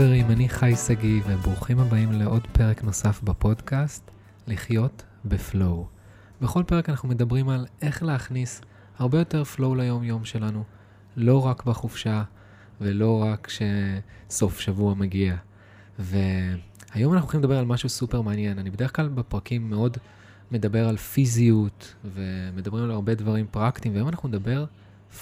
[0.00, 4.10] חברים, אני חי שגיא, וברוכים הבאים לעוד פרק נוסף בפודקאסט,
[4.46, 5.86] לחיות בפלואו.
[6.40, 8.60] בכל פרק אנחנו מדברים על איך להכניס
[8.98, 10.64] הרבה יותר פלואו ליום-יום שלנו,
[11.16, 12.22] לא רק בחופשה
[12.80, 13.48] ולא רק
[14.28, 15.36] כשסוף שבוע מגיע.
[15.98, 18.58] והיום אנחנו הולכים לדבר על משהו סופר מעניין.
[18.58, 19.96] אני בדרך כלל בפרקים מאוד
[20.50, 24.64] מדבר על פיזיות, ומדברים על הרבה דברים פרקטיים, והיום אנחנו נדבר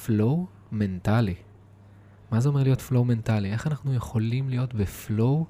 [0.07, 1.35] flow מנטלי.
[2.31, 3.53] מה זה אומר להיות flow מנטלי?
[3.53, 5.47] איך אנחנו יכולים להיות ב flow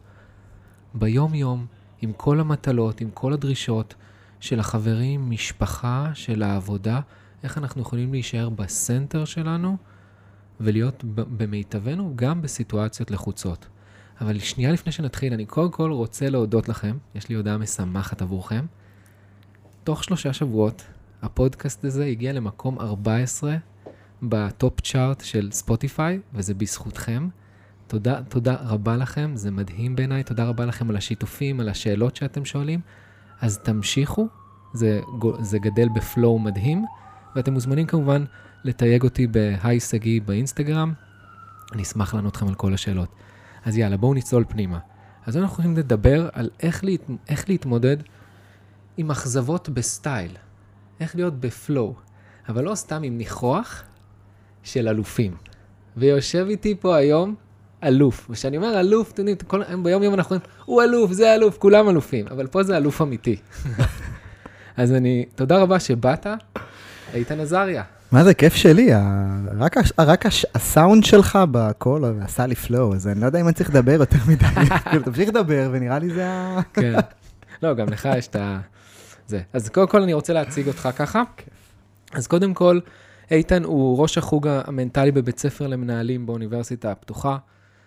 [0.95, 1.67] ביום-יום,
[2.01, 3.95] עם כל המטלות, עם כל הדרישות
[4.41, 7.01] של החברים, משפחה, של העבודה,
[7.43, 9.77] איך אנחנו יכולים להישאר ב center שלנו
[10.61, 13.69] ולהיות במיטבנו גם בסיטואציות לחוצות.
[14.21, 18.67] אבל שנייה לפני שנתחיל, אני קודם כל רוצה להודות לכם, יש לי הודעה משמחת עבורכם.
[19.85, 20.85] תוך שלושה שבועות,
[21.23, 23.57] הפודקאסט הזה הגיע למקום 14
[24.23, 27.29] ב top chart של ספוטיפיי, וזה בזכותכם.
[27.87, 32.45] תודה, תודה רבה לכם, זה מדהים בעיניי, תודה רבה לכם על השיתופים, על השאלות שאתם
[32.45, 32.81] שואלים.
[33.41, 34.29] אז תמשיכו,
[34.73, 35.01] זה,
[35.41, 36.85] זה גדל ב flow מדהים,
[37.37, 38.25] ואתם מוזמנים כמובן
[38.65, 40.93] לתייג אותי בהיי שגיא באינסטגרם,
[41.73, 43.09] אני אשמח לענות לכם על כל השאלות.
[43.65, 44.79] אז יאללה, בואו נצלול פנימה.
[45.27, 47.01] אז אנחנו יכולים לדבר על איך, להת...
[47.29, 47.97] איך להתמודד
[48.97, 50.37] עם אכזבות בסטייל,
[51.01, 51.95] איך להיות בפלואו,
[52.49, 53.83] אבל לא סתם עם ניחוח,
[54.63, 55.33] של אלופים.
[55.97, 57.35] ויושב איתי פה היום
[57.85, 58.27] אלוף.
[58.31, 61.89] וכשאני אומר אלוף, אתם יודעים, כל, ביום יום אנחנו אומרים, הוא אלוף, זה אלוף, כולם
[61.89, 63.37] אלופים, אבל פה זה אלוף אמיתי.
[64.77, 66.27] אז אני, תודה רבה שבאת,
[67.15, 67.83] איתן עזריה.
[68.13, 68.91] מה זה, כיף שלי,
[69.59, 70.25] רק, רק
[70.55, 74.19] הסאונד שלך בקול עשה לי פלואו, אז אני לא יודע אם אני צריך לדבר יותר
[74.29, 74.45] מדי,
[74.91, 76.61] כאילו, תמשיך לדבר, ונראה לי זה ה...
[76.73, 76.95] כן,
[77.63, 78.59] לא, גם לך יש את ה...
[79.27, 79.41] זה.
[79.53, 81.23] אז קודם כל אני רוצה להציג אותך ככה.
[82.13, 82.79] אז קודם כל,
[83.31, 87.39] איתן הוא ראש החוג המנטלי בבית ספר למנהלים באוניברסיטה הפתוחה,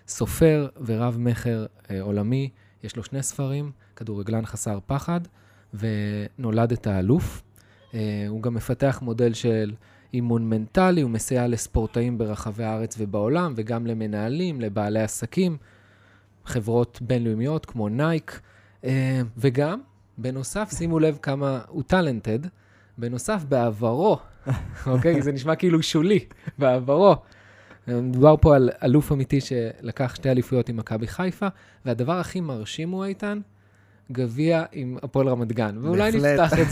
[0.08, 2.50] סופר ורב-מכר אה, עולמי,
[2.84, 5.22] יש לו שני ספרים, כדורגלן חסר פחד
[5.74, 7.44] ונולדת האלוף.
[7.94, 9.74] אה, הוא גם מפתח מודל של
[10.13, 15.57] אימון מנטלי, הוא מסייע לספורטאים ברחבי הארץ ובעולם, וגם למנהלים, לבעלי עסקים,
[16.46, 18.41] חברות בינלאומיות כמו נייק,
[18.84, 19.81] אה, וגם,
[20.18, 22.39] בנוסף, שימו לב כמה הוא talented,
[22.97, 24.19] בנוסף, בעברו
[24.88, 25.22] אוקיי?
[25.22, 26.19] זה נשמע כאילו שולי
[26.57, 27.16] בעברו.
[27.88, 31.47] מדובר פה על אלוף אמיתי שלקח שתי אליפויות עם מכבי חיפה,
[31.85, 33.40] והדבר הכי מרשים הוא, איתן,
[34.12, 35.78] גביע עם הפועל רמת גן.
[35.81, 36.72] ואולי נפתח את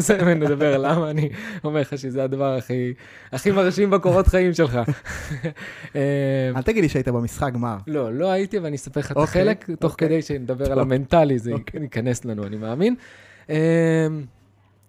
[0.00, 1.28] זה, ונדבר למה אני
[1.64, 2.94] אומר לך שזה הדבר הכי,
[3.32, 4.78] הכי מרשים בקורות חיים שלך.
[6.56, 7.76] אל תגיד לי שהיית במשחק גמר.
[7.86, 10.08] לא, לא הייתי, ואני אספר לך את אוקיי, החלק, תוך אוקיי.
[10.08, 11.82] כדי שנדבר על המנטלי, זה אוקיי.
[11.82, 12.94] ייכנס לנו, אני מאמין.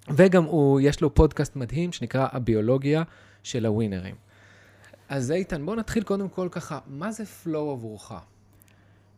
[0.10, 3.04] וגם הוא, יש לו פודקאסט מדהים שנקרא הביולוגיה
[3.44, 4.16] של הווינרים.
[5.10, 8.12] אז איתן, בוא נתחיל קודם כל ככה, מה זה פלואו עבורך?
[8.12, 8.20] אני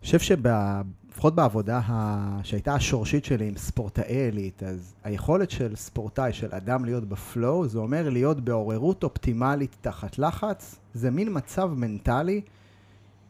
[0.02, 2.40] חושב שלפחות בעבודה ה...
[2.44, 7.78] שהייתה השורשית שלי עם ספורטאי עילית, אז היכולת של ספורטאי, של אדם להיות בפלואו, זה
[7.78, 10.76] אומר להיות בעוררות אופטימלית תחת לחץ.
[10.94, 12.42] זה מין מצב מנטלי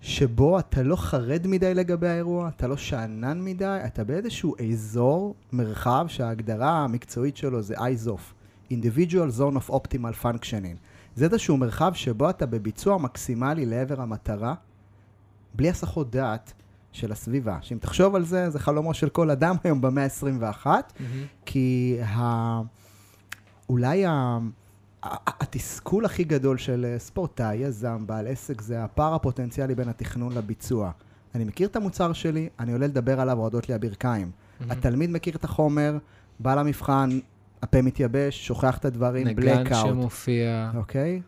[0.05, 6.05] שבו אתה לא חרד מדי לגבי האירוע, אתה לא שאנן מדי, אתה באיזשהו אזור, מרחב,
[6.07, 8.33] שההגדרה המקצועית שלו זה IZOF,
[8.71, 10.77] Individual Zone of Optimal Functioning.
[11.15, 14.53] זה איזשהו מרחב שבו אתה בביצוע מקסימלי לעבר המטרה,
[15.55, 16.53] בלי הסחות דעת
[16.91, 17.57] של הסביבה.
[17.61, 21.01] שאם תחשוב על זה, זה חלומו של כל אדם היום במאה ה-21, mm-hmm.
[21.45, 22.61] כי ה...
[23.69, 24.37] אולי ה...
[25.27, 30.91] התסכול הכי גדול של אה, ספורטאי, יזם, בעל עסק, זה הפער הפוטנציאלי בין התכנון לביצוע.
[31.35, 34.31] אני מכיר את המוצר שלי, אני עולה לדבר עליו, רועדות לי הברכיים.
[34.31, 34.63] Mm-hmm.
[34.69, 35.97] התלמיד מכיר את החומר,
[36.39, 37.19] בא למבחן,
[37.61, 39.59] הפה מתייבש, שוכח את הדברים, בלקאוט.
[39.59, 40.71] נגן שמופיע.
[40.75, 41.21] אוקיי?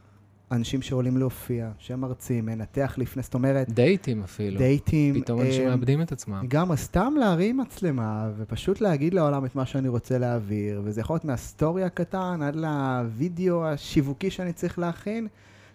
[0.51, 3.69] אנשים שעולים להופיע, שהם מרצים, מנתח לפני, זאת אומרת...
[3.69, 4.57] דייטים אפילו.
[4.57, 5.21] דייטים.
[5.21, 6.45] פתאום אנשים אה, מאבדים את עצמם.
[6.47, 11.25] גם סתם להרים מצלמה, ופשוט להגיד לעולם את מה שאני רוצה להעביר, וזה יכול להיות
[11.25, 15.27] מהסטורי הקטן עד לוידאו השיווקי שאני צריך להכין,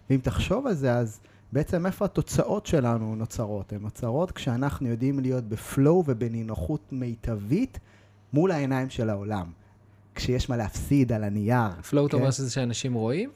[0.09, 1.19] ואם תחשוב על זה, אז
[1.51, 3.73] בעצם איפה התוצאות שלנו נוצרות?
[3.73, 7.79] הן נוצרות כשאנחנו יודעים להיות בפלואו ובנינוחות מיטבית
[8.33, 9.45] מול העיניים של העולם.
[10.15, 11.81] כשיש מה להפסיד על הנייר.
[11.89, 13.29] פלואו, אתה אומר שזה שאנשים רואים?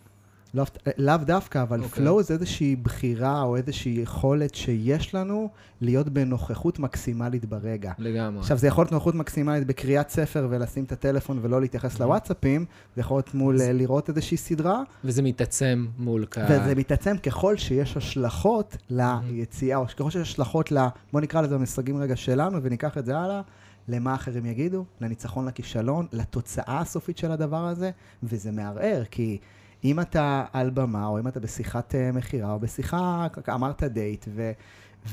[0.53, 0.65] לאו
[0.97, 1.83] לא דווקא, אבל okay.
[1.83, 2.07] אוקיי.
[2.07, 5.49] flow זה איזושהי בחירה או איזושהי יכולת שיש לנו
[5.81, 7.91] להיות בנוכחות מקסימלית ברגע.
[7.99, 8.39] לגמרי.
[8.39, 11.99] עכשיו, זה יכול להיות נוכחות מקסימלית בקריאת ספר ולשים את הטלפון ולא להתייחס mm-hmm.
[12.03, 12.65] לוואטסאפים,
[12.95, 13.73] זה יכול להיות מול זה...
[13.73, 14.81] לראות איזושהי סדרה.
[15.03, 16.61] וזה מתעצם מול קהל.
[16.61, 18.94] וזה מתעצם ככל שיש השלכות mm-hmm.
[19.29, 20.77] ליציאה, או ככל שיש השלכות ל...
[21.13, 23.41] בוא נקרא לזה במסגים רגע שלנו וניקח את זה הלאה.
[23.89, 27.91] למה אחרים יגידו, לניצחון, לכישלון, לתוצאה הסופית של הדבר הזה,
[28.23, 29.38] וזה מערער, כי
[29.83, 34.51] אם אתה על במה, או אם אתה בשיחת uh, מכירה, או בשיחה, אמרת דייט, ו,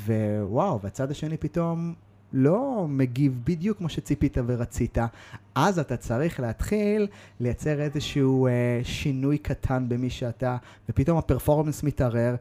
[0.06, 1.94] ווואו, והצד השני פתאום
[2.32, 4.98] לא מגיב בדיוק כמו שציפית ורצית,
[5.54, 7.06] אז אתה צריך להתחיל
[7.40, 10.56] לייצר איזשהו אה, שינוי קטן במי שאתה,
[10.88, 12.34] ופתאום הפרפורמנס מתערער,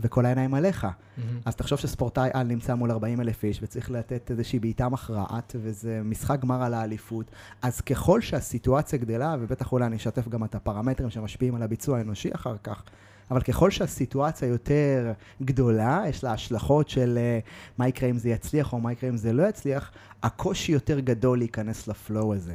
[0.00, 0.84] וכל העיניים עליך.
[0.84, 1.40] מהמם.
[1.44, 6.00] אז תחשוב שספורטאי על נמצא מול 40 אלף איש וצריך לתת איזושהי בעיטה מכרעת, וזה
[6.04, 7.30] משחק גמר על האליפות.
[7.62, 12.34] אז ככל שהסיטואציה גדלה, ובטח אולי אני אשתף גם את הפרמטרים שמשפיעים על הביצוע האנושי
[12.34, 12.82] אחר כך,
[13.30, 15.12] אבל ככל שהסיטואציה יותר
[15.42, 17.38] גדולה, יש לה השלכות של אה,
[17.78, 19.90] מה יקרה אם זה יצליח או מה יקרה אם זה לא יצליח,
[20.22, 22.54] הקושי יותר גדול להיכנס לפלואו הזה.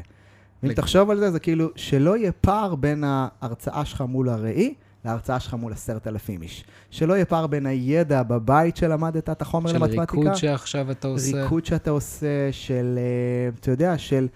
[0.64, 0.76] לגמרי.
[0.76, 4.74] תחשוב על זה, זה כאילו שלא יהיה פער בין ההרצאה שלך מול הראי
[5.06, 6.64] להרצאה שלך מול עשרת אלפים איש.
[6.90, 11.44] שלא יהיה פער בין הידע בבית שלמדת את החומר של למתמטיקה, ריקוד שעכשיו אתה עושה.
[11.44, 14.28] ריקוד שאתה עושה, של, אה, אתה יודע, של...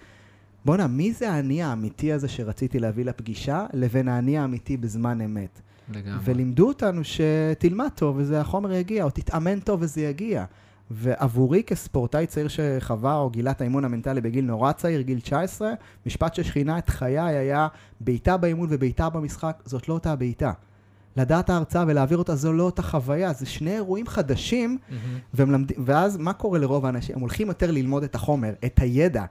[0.64, 5.60] בואנה, מי זה האני האמיתי הזה שרציתי להביא לפגישה, לבין האני האמיתי בזמן אמת?
[5.94, 6.18] לגמרי.
[6.24, 10.44] ולימדו אותנו שתלמד טוב וזה החומר יגיע, או תתאמן טוב וזה יגיע.
[10.90, 15.72] ועבורי כספורטאי צעיר שחווה או גילה את האימון המנטלי בגיל נורא צעיר, גיל 19,
[16.06, 17.68] משפט ששכינה את חיי היה
[18.00, 20.52] בעיטה באימון ובעיטה במשחק, זאת לא אותה בעיטה.
[21.16, 25.18] לדעת ההרצאה ולהעביר אותה זו לא אותה חוויה, זה שני אירועים חדשים, מהמם.
[25.34, 25.72] והם למד...
[25.84, 27.14] ואז מה קורה לרוב האנשים?
[27.14, 29.24] הם הולכים יותר ללמוד את החומר, את הידע.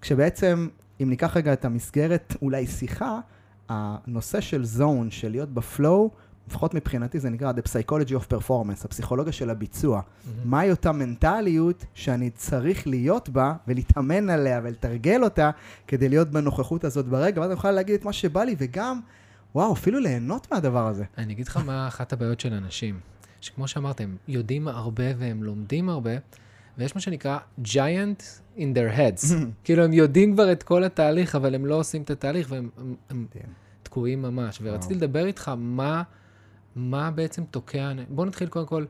[0.00, 0.68] כשבעצם,
[1.02, 3.20] אם ניקח רגע את המסגרת, אולי שיחה,
[3.68, 6.10] הנושא של זון, של להיות בפלואו,
[6.48, 10.00] לפחות מבחינתי זה נקרא The Psychology of Performance, הפסיכולוגיה של הביצוע.
[10.00, 10.50] מהמם.
[10.50, 15.50] מהי אותה מנטליות שאני צריך להיות בה ולהתאמן עליה ולתרגל אותה
[15.86, 19.00] כדי להיות בנוכחות הזאת ברגע, ואז אני יכול להגיד את מה שבא לי, וגם,
[19.54, 21.04] וואו, אפילו ליהנות מהדבר הזה.
[21.18, 23.00] אני אגיד לך מה אחת הבעיות של אנשים,
[23.40, 26.10] שכמו שאמרת, הם יודעים הרבה והם לומדים הרבה,
[26.78, 28.22] ויש מה שנקרא giant
[28.56, 29.34] in their heads.
[29.64, 32.94] כאילו, הם יודעים כבר את כל התהליך, אבל הם לא עושים את התהליך, והם הם,
[33.10, 33.48] הם כן.
[33.82, 34.58] תקועים ממש.
[34.62, 34.94] ורציתי.
[34.94, 36.02] לדבר איתך מה,
[36.76, 37.92] מה בעצם תוקע...
[38.08, 38.84] בוא נתחיל קודם כל,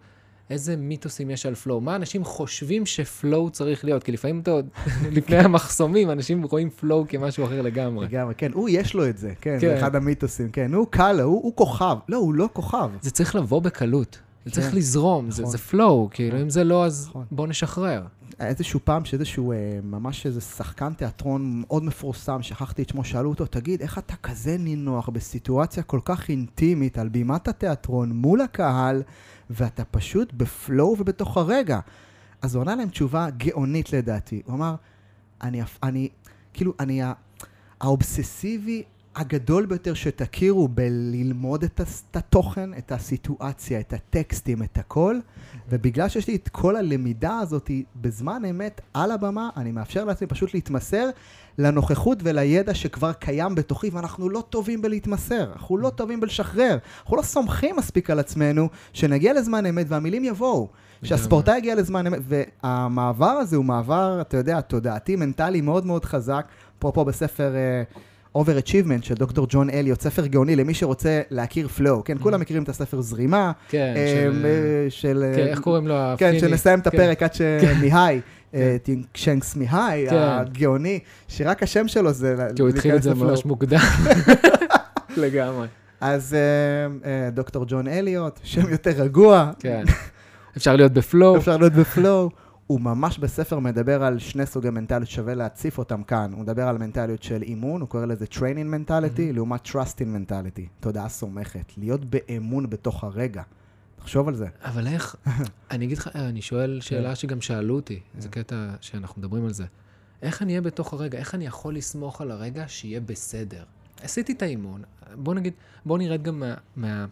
[0.50, 1.80] איזה מיתוסים יש על פלואו.
[1.80, 4.02] מה אנשים חושבים שפלואו צריך להיות?
[4.02, 4.68] כי לפעמים אתה עוד,
[5.16, 8.06] לפני המחסומים, אנשים רואים פלואו כמשהו אחר לגמרי.
[8.06, 9.68] לגמרי, כן, הוא יש לו את זה, כן, כן.
[9.68, 11.96] זה אחד המיתוסים, כן, הוא קל הוא, הוא כוכב.
[12.08, 12.90] לא, הוא לא כוכב.
[13.00, 14.18] זה צריך לבוא בקלות.
[14.44, 15.52] זה צריך כן, לזרום, זה, נכון.
[15.52, 16.40] זה flow, כאילו, נכון.
[16.40, 17.24] אם זה לא, אז נכון.
[17.30, 18.06] בוא נשחרר.
[18.40, 23.46] איזשהו פעם שאיזשהו, אה, ממש איזה שחקן תיאטרון מאוד מפורסם, שכחתי את שמו, שאלו אותו,
[23.46, 29.02] תגיד, איך אתה כזה נינוח בסיטואציה כל כך אינטימית על בימת התיאטרון מול הקהל,
[29.50, 31.80] ואתה פשוט בפלואו ובתוך הרגע?
[32.42, 34.42] אז הוא ענה להם תשובה גאונית לדעתי.
[34.44, 34.74] הוא אמר,
[35.42, 36.08] אני, אני
[36.52, 37.02] כאילו, אני
[37.80, 38.82] האובססיבי
[39.16, 41.80] הגדול ביותר שתכירו בללמוד את
[42.14, 45.18] התוכן, את הסיטואציה, את הטקסטים, את הכל,
[45.68, 50.54] ובגלל שיש לי את כל הלמידה הזאת בזמן אמת על הבמה, אני מאפשר לעצמי פשוט
[50.54, 51.10] להתמסר
[51.58, 57.22] לנוכחות ולידע שכבר קיים בתוכי, ואנחנו לא טובים בלהתמסר, אנחנו לא טובים בלשחרר, אנחנו לא
[57.22, 60.68] סומכים מספיק על עצמנו שנגיע לזמן אמת והמילים יבואו.
[61.04, 66.46] שהספורטאי יגיע לזמן אמת, והמעבר הזה הוא מעבר, אתה יודע, תודעתי, מנטלי מאוד מאוד חזק,
[66.78, 67.98] אפרופו בספר uh,
[68.36, 72.68] Overachievement של דוקטור ג'ון אליוט, ספר גאוני למי שרוצה להכיר flow, כן, כולם מכירים את
[72.68, 74.46] הספר זרימה, כן, אה, של...
[74.46, 75.24] אה, של...
[75.26, 75.94] אה, כן, איך קוראים לו?
[76.18, 76.38] כן?
[76.38, 76.96] שנסיים את כן.
[76.96, 78.20] הפרק עד שמיהי,
[78.54, 80.16] אה, צ'יקסנטמיהיי, כן.
[80.16, 80.98] הגאוני,
[81.28, 83.14] שרק השם שלו זה כי הוא התחיל את זה.
[83.14, 83.78] ממש מוקדם.
[85.16, 85.66] לגמרי.
[86.00, 86.36] אז
[87.32, 89.84] דוקטור ג'ון אליוט, שם יותר רגוע, כן.
[90.56, 91.36] אפשר להיות ב flow.
[91.36, 92.30] אפשר להיות ב flow.
[92.72, 96.32] הוא ממש בספר מדבר על שני סוגי מנטליות, שווה להציף אותם כאן.
[96.32, 98.38] הוא מדבר על מנטליות של אימון, הוא קורא לזה training
[98.88, 99.34] mentality, Mhm.
[99.34, 101.72] לעומת trusting mentality, תודעה סומכת.
[101.76, 103.42] להיות באמון בתוך הרגע.
[103.96, 104.46] תחשוב על זה.
[104.64, 105.16] אבל איך,
[105.70, 109.64] אני אגיד לך, אני שואל שאלה שגם שאלו אותי, זה קטע שאנחנו מדברים על זה.
[110.22, 111.18] איך אני אהיה בתוך הרגע?
[111.18, 113.64] איך אני יכול לסמוך על הרגע שיהיה בסדר?
[114.02, 114.82] עשיתי את האימון,
[115.14, 115.52] בוא נגיד,
[115.86, 117.06] בוא נרד גם מה, מה,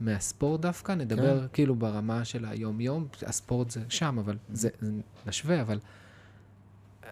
[0.00, 1.46] מהספורט דווקא, נדבר כן.
[1.52, 4.92] כאילו ברמה של היום-יום, הספורט זה שם, אבל זה, זה
[5.26, 5.78] נשווה, אבל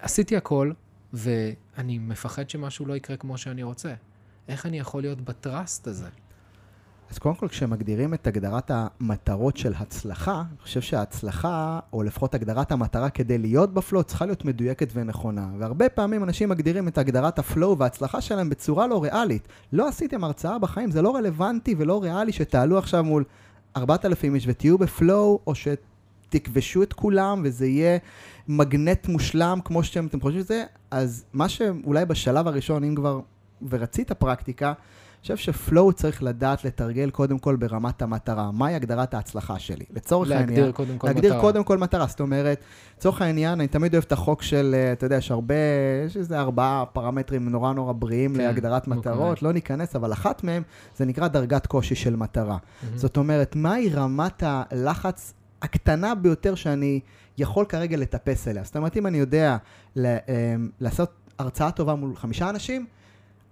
[0.01, 0.73] עשיתי הכל,
[1.13, 3.95] ואני מפחד שמשהו לא יקרה כמו שאני רוצה.
[4.49, 6.09] איך אני יכול להיות בטראסט הזה?
[7.13, 12.73] אז קודם כל, כשמגדירים את הגדרת המטרות של הצלחה, אני חושב שההצלחה, או לפחות הגדרת
[12.73, 15.49] המטרה כדי להיות בפלואו, צריכה להיות מדויקת ונכונה.
[15.59, 19.49] והרבה פעמים אנשים מגדירים את הגדרת הפלואו וההצלחה שלהם בצורה לא ריאלית.
[19.73, 23.25] לא עשיתם הרצאה בחיים, זה לא רלוונטי ולא ריאלי שתעלו עכשיו מול
[23.77, 27.99] 4,000 איש ותהיו בפלואו, או שתכבשו את כולם וזה יהיה
[28.49, 33.21] מגנט מושלם כמו שאתם אתם חושבים שזה, אז מה שאולי בשלב הראשון, אם כבר,
[33.69, 34.73] ורצית פרקטיקה,
[35.23, 38.51] חושב שפלואו צריך לדעת לתרגל קודם כל ברמת המטרה.
[38.51, 39.85] מהי הגדרת ההצלחה שלי?
[39.91, 40.49] לצורך העניין...
[40.49, 41.41] להגדיר קודם כל להגדיר מטרה.
[41.41, 42.07] קודם כל מטרה.
[42.07, 42.61] זאת אומרת,
[42.99, 45.55] לצורך העניין, אני תמיד אוהב את החוק של, אה, אתה יודע, יש הרבה,
[46.07, 48.99] יש איזה ארבעה פרמטרים נורא נורא בריאים כן, להגדרת אוקיי.
[48.99, 50.63] מטרות, לא ניכנס, אבל אחת מהם
[50.97, 52.57] זה נקרא דרגת קושי של מטרה.
[52.83, 52.99] מהמם.
[52.99, 57.01] זאת אומרת, מהי רמת הלחץ הקטנה ביותר שאני
[57.39, 58.65] יכול כרגע לטפס אליה.
[58.65, 59.57] זאת אומרת, אם אני יודע
[59.97, 62.87] ל, אמ, לעשות הרצאה טובה מול חמישה אנשים,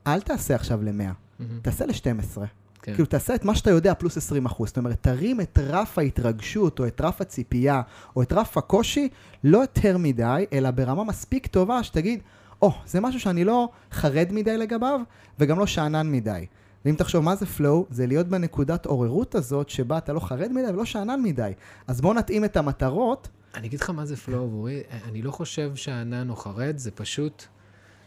[0.07, 1.30] אל תעשה עכשיו ל-100, מהמם.
[1.63, 2.41] תעשה ל-12.
[2.83, 2.95] כן.
[2.95, 4.69] כאילו, תעשה את מה שאתה יודע פלוס 20 אחוז.
[4.69, 7.83] זאת אומרת, תרים את רף ההתרגשות, או את רף הציפייה,
[8.17, 9.09] או את רף הקושי,
[9.45, 12.21] לא יותר מדי, אלא ברמה מספיק טובה שתגיד,
[12.63, 15.01] או, oh, זה משהו שאני לא חרד מדי לגביו,
[15.39, 16.47] וגם לא שאנן מדי.
[16.85, 20.69] ואם תחשוב מה זה flow, זה להיות בנקודת עוררות הזאת, שבה אתה לא חרד מדי
[20.73, 21.53] ולא שאנן מדי.
[21.87, 23.29] אז בוא נתאים את המטרות.
[23.55, 27.45] אני אגיד לך מה זה flow, אורי, אני לא חושב שהענן או חרד, זה פשוט,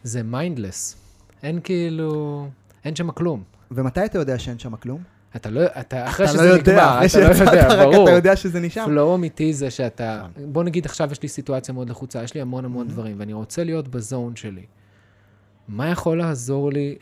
[0.03, 0.95] זה mindless.
[1.43, 2.47] אין כאילו,
[2.85, 3.43] אין שם כלום.
[3.71, 5.03] ומתי אתה יודע שאין שם כלום?
[5.35, 8.07] אתה לא, אתה, אחרי אתה שזה לא יודע, נגמר, אתה לא יודע, רק ברור.
[8.07, 8.85] אתה יודע שזה נשאר.
[8.85, 10.53] flow אמיתי זה שאתה, נכון.
[10.53, 12.89] בוא נגיד עכשיו יש לי סיטואציה מאוד לחוצה, יש לי המון המון Mhm.
[12.89, 14.65] דברים, ואני רוצה להיות ב zone שלי.
[15.67, 16.95] מה יכול לעזור לי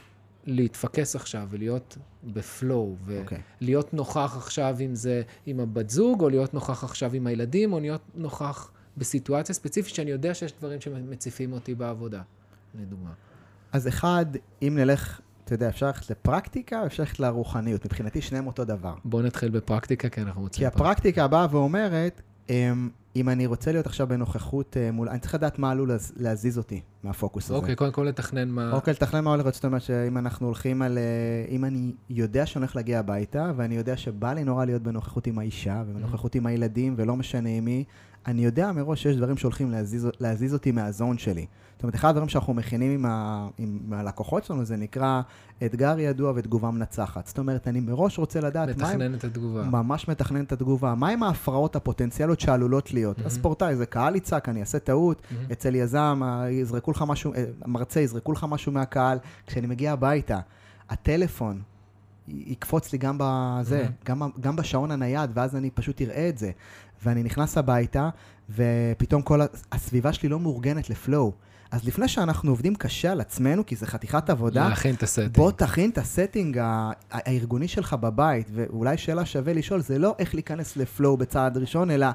[0.46, 3.38] להתפקס עכשיו ולהיות בפלואו, אוקיי.
[3.62, 7.80] ולהיות נוכח עכשיו אם זה עם הבת זוג, או להיות נוכח עכשיו עם הילדים, או
[7.80, 12.22] להיות נוכח בסיטואציה ספציפית שאני יודע שיש דברים שמציפים אותי בעבודה,
[12.82, 13.10] לדוגמה.
[13.72, 14.26] אז אחד,
[14.62, 15.20] אם נלך,
[15.54, 17.86] אתה יודע, אפשר ללכת לפרקטיקה, אפשר ללכת לרוחניות.
[17.86, 18.94] מבחינתי שניהם אותו דבר.
[19.06, 20.60] בואו נתחיל בפרקטיקה, כי אנחנו רוצים...
[20.62, 25.10] כי הפרקטיקה באה ואומרת, אמ, אם אני רוצה להיות עכשיו בנוכחות אה, מול...
[25.10, 27.54] אני צריך לדעת מה עלול להז- להזיז אותי מהפוקוס הזה.
[27.54, 28.72] אוקיי, קודם כל לתכנן מה...
[28.72, 30.98] אוקיי, לתכנן מה הולך להיות, זאת אומרת שאם אנחנו הולכים על...
[30.98, 31.04] אה,
[31.50, 35.40] אם אני יודע שאני הולך להגיע הביתה, ואני יודע שבא לי נורא להיות בנוכחות עם
[35.40, 37.84] האישה, ובנוכחות עם הילדים, ולא משנה עם מי,
[38.28, 41.46] אני יודע מראש שיש דברים שהולכים להזיז, להזיז אותי מהזון שלי.
[41.76, 45.22] זאת אומרת, אחד הדברים שאנחנו מכינים עם, ה, עם הלקוחות שלנו, זה נקרא
[45.66, 47.28] אתגר ידוע ותגובה מנצחת.
[47.28, 49.00] זאת אומרת, אני מראש רוצה לדעת מה הם...
[49.00, 49.64] מתכנן את התגובה.
[49.64, 50.96] ממש מתכנן את התגובה.
[50.96, 53.18] מהם ההפרעות הפוטנציאליות שעלולות להיות?
[53.18, 53.28] מהמם.
[53.28, 55.46] הספורטאי, זה קהל יצעק, אני אעשה טעות, מהמם.
[55.52, 59.18] אצל יזם, יזרקו לך משהו, המרצה יזרקו לך משהו מהקהל.
[59.48, 60.40] כשאני מגיע הביתה,
[60.90, 61.62] הטלפון
[62.28, 63.92] יקפוץ לי גם בזה, מהמם.
[64.06, 66.52] גם, גם בשעון הנייד, ואז אני פשוט אראה את זה.
[67.04, 68.10] ואני נכנס הביתה,
[68.50, 69.42] ופתאום כל
[69.72, 71.34] הסביבה שלי לא מאורגנת ל flow.
[71.72, 75.34] אז לפני שאנחנו עובדים קשה על עצמנו, כי זה חתיכת עבודה, להכין את ה setting.
[75.34, 76.60] בוא תכין את ה setting
[77.12, 81.92] הארגוני שלך בבית, ואולי שאלה שווה לשאול, זה לא איך להיכנס ל flow בצעד ראשון,
[81.92, 82.08] אלא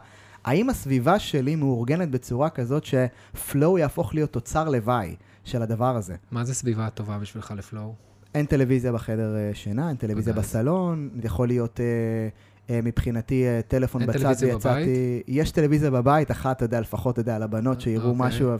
[0.44, 6.14] האם הסביבה שלי מאורגנת בצורה כזאת ש flow יהפוך להיות תוצר לוואי של הדבר הזה.
[6.30, 7.94] מה זה סביבה טובה בשבילך לפלואו?
[8.34, 10.32] אין טלוויזיה בחדר אה, שינה, אין טלוויזיה.
[10.32, 12.28] בסלון, יכול להיות אה,
[12.70, 15.22] מבחינתי אה, טלפון אין בצד ויצאתי...
[15.28, 18.26] יש טלוויזיה בבית, אחת, אתה יודע, לפחות, אתה יודע, לבנות שיראו אוקיי.
[18.26, 18.50] משהו,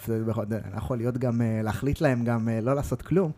[0.77, 3.31] יכול- להיות גם, אה, להחליט להם גם אה, לא לעשות כלום,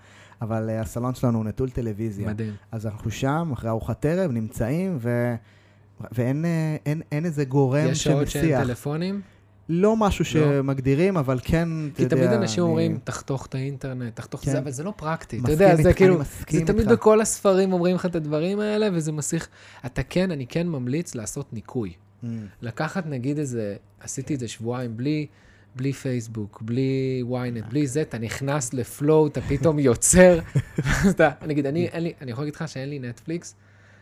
[0.42, 2.28] אבל אה, הסלון שלנו הוא נטול טלוויזיה.
[2.28, 2.52] מדהים.
[2.72, 5.34] אז אנחנו שם, אחרי ארוחת ערב, נמצאים, ו...
[6.12, 8.62] ואין אה, אין, אין איזה גורם יש שעות שאין שמסיח.
[8.66, 9.20] טלפונים?
[9.68, 12.16] לא משהו שמגדירים, אבל כן, אתה כי יודע...
[12.16, 14.52] תמיד אנשים אני- אומרים, תחתוך את האינטרנט, תחתוך את כן.
[14.52, 15.38] זה, אבל זה לא פרקטי.
[15.44, 16.18] אתה יודע, זה אני כאילו,
[16.50, 16.88] זה תמיד.
[16.88, 19.48] בכל הספרים אומרים לך את הדברים האלה, וזה מסיך.
[19.87, 21.92] אתה כן, אני כן ממליץ לעשות ניקוי.
[22.22, 22.26] Mm.
[22.62, 25.26] לקחת נגיד איזה, עשיתי את זה שבועיים בלי,
[25.76, 30.38] בלי פייסבוק, בלי ynet, בלי זה, אתה נכנס לפלואו, אתה פתאום יוצר.
[31.10, 33.54] אתה, נגיד, אני, לי, אני יכול להגיד לך שאין לי נטפליקס,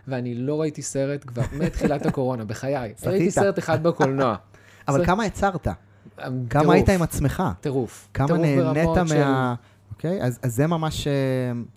[0.08, 2.92] ואני לא ראיתי סרט כבר מתחילת הקורונה, בחיי.
[3.06, 4.36] ראיתי סרט אחד בקולנוע.
[4.88, 5.68] אבל כמה יצרת?
[6.16, 7.42] כמה טירוף, היית עם עצמך?
[7.60, 8.08] טירוף.
[8.14, 9.54] כמה נהנית מה...
[9.96, 10.22] אוקיי?
[10.22, 11.12] אז, אז זה ממש אה,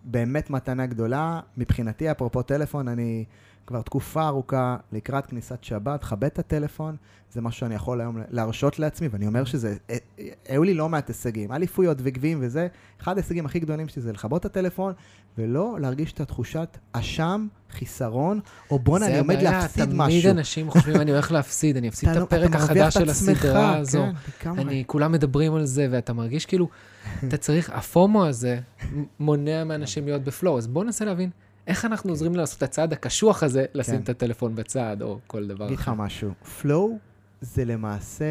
[0.04, 1.40] באמת מתנה גדולה.
[1.58, 3.26] מבחינתי, אפרופו טלפון, אני
[3.70, 6.96] כבר תקופה ארוכה לקראת כניסת שבת, כבד את הטלפון,
[7.32, 10.90] זה משהו שאני יכול היום להרשות לעצמי, ואני אומר שזה, אה, אה, היו לי לא
[10.90, 12.68] מעט הישגים, אליפויות וגביעים וזה,
[13.02, 14.94] אחד ההישגים הכי גדולים שלי זה לכבות את הטלפון,
[15.38, 18.40] ולא להרגיש את התחושת אשם, חיסרון,
[18.72, 20.32] או בואנה, זה אני עומד הבעיה, להפסיד תמיד משהו.
[20.32, 24.04] אנשים חושבים, אני הולך להפסיד, אני אפסיד את לא- הפרק החדש של הסדרה הזו.
[24.40, 24.64] כן, לגמרי.
[24.64, 26.68] אני, כולם מדברים על זה, ואתה מרגיש כאילו,
[27.28, 28.60] אתה צריך, הפומו הזה
[29.20, 30.58] מונע מאנשים להיות בפלואו.
[30.58, 31.30] אז בואו ננסה להבין
[31.70, 34.02] איך אנחנו עוזרים לעשות את הצעד הקשוח הזה, לשים כן.
[34.04, 35.94] את הטלפון בצד, או כל דבר אגיד לך אחר.
[35.94, 36.98] משהו, flow
[37.42, 38.26] זה למעשה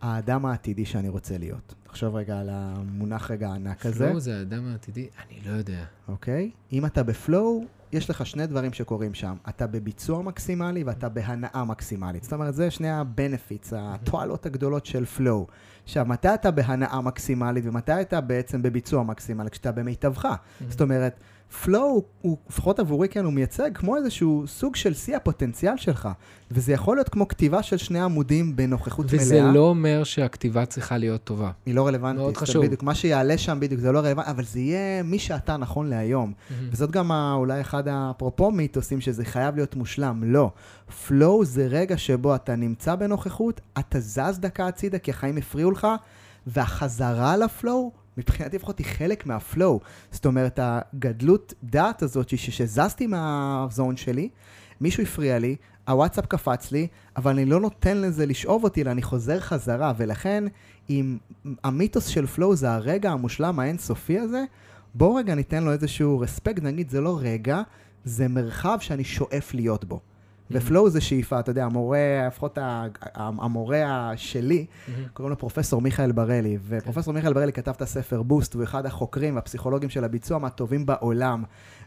[0.00, 1.74] האדם העתידי שאני רוצה להיות.
[1.84, 5.08] תחשוב רגע על המונח רגע הענק הזה, פלואו זה האדם העתידי?
[5.26, 5.84] אני לא יודע.
[6.08, 6.50] אוקיי?
[6.72, 9.34] אם אתה בפלואו, יש לך שני דברים שקורים שם.
[9.48, 12.22] אתה בביצוע מקסימלי ואתה בהנאה מקסימלית.
[12.22, 15.52] זאת אומרת, זה שני ה-benefits, התועלות הגדולות של flow.
[15.84, 19.50] עכשיו, מתי אתה בהנאה מקסימלית ומתי אתה בעצם בביצוע מקסימלי?
[19.50, 20.28] כשאתה במיטבך.
[20.68, 21.20] זאת אומרת,
[21.64, 21.76] flow
[22.22, 26.08] הוא, לפחות עבורי כן, הוא מייצג כמו איזשהו סוג של שיא הפוטנציאל שלך.
[26.50, 29.52] וזה יכול להיות כמו כתיבה של שני עמודים בנוכחות וזה מלאה.
[29.52, 31.50] לא אומר שהכתיבה צריכה להיות טובה.
[31.66, 32.20] היא לא רלוונטית.
[32.20, 32.64] מאוד חשוב.
[32.66, 36.32] בדיוק, מה שיעלה שם בדיוק זה לא רלוונטי, אבל זה יהיה מי שאתה נכון להיום.
[36.70, 40.22] וזאת גם ה- אולי אחד האפרופו מיתוסים שזה חייב להיות מושלם.
[40.26, 40.50] לא.
[41.06, 45.86] פלואו זה רגע שבו אתה נמצא בנוכחות, אתה זז דקה הצידה כי החיים הפריעו לך,
[46.46, 49.80] והחזרה לפלואו מבחינתי לפחות היא חלק מהפלואו.
[50.10, 54.28] זאת אומרת, הגדלות דעת הזאת, שזזתי מהזון שלי,
[54.80, 55.56] מישהו הפריע לי,
[55.88, 60.44] הוואטסאפ קפץ לי, אבל אני לא נותן לזה לשאוב אותי, אלא אני חוזר חזרה, ולכן,
[60.90, 61.18] אם
[61.64, 64.44] המיתוס של פלואו זה הרגע המושלם האינסופי הזה,
[64.94, 67.62] בואו רגע ניתן לו איזשהו רספקט, נגיד, זה לא רגע,
[68.04, 70.00] זה מרחב שאני שואף להיות בו.
[70.52, 70.58] Mm-hmm.
[70.58, 72.58] ופלואו זה שאיפה, אתה יודע, המורה, לפחות
[73.14, 74.90] המורה שלי, mm-hmm.
[75.12, 79.34] קוראים לו פרופסור מיכאל בראלי, ופרופסור מיכאל בראלי כתב את הספר בוסט, הוא אחד החוקרים
[79.34, 81.44] והפסיכולוגים של הביצוע מהטובים בעולם.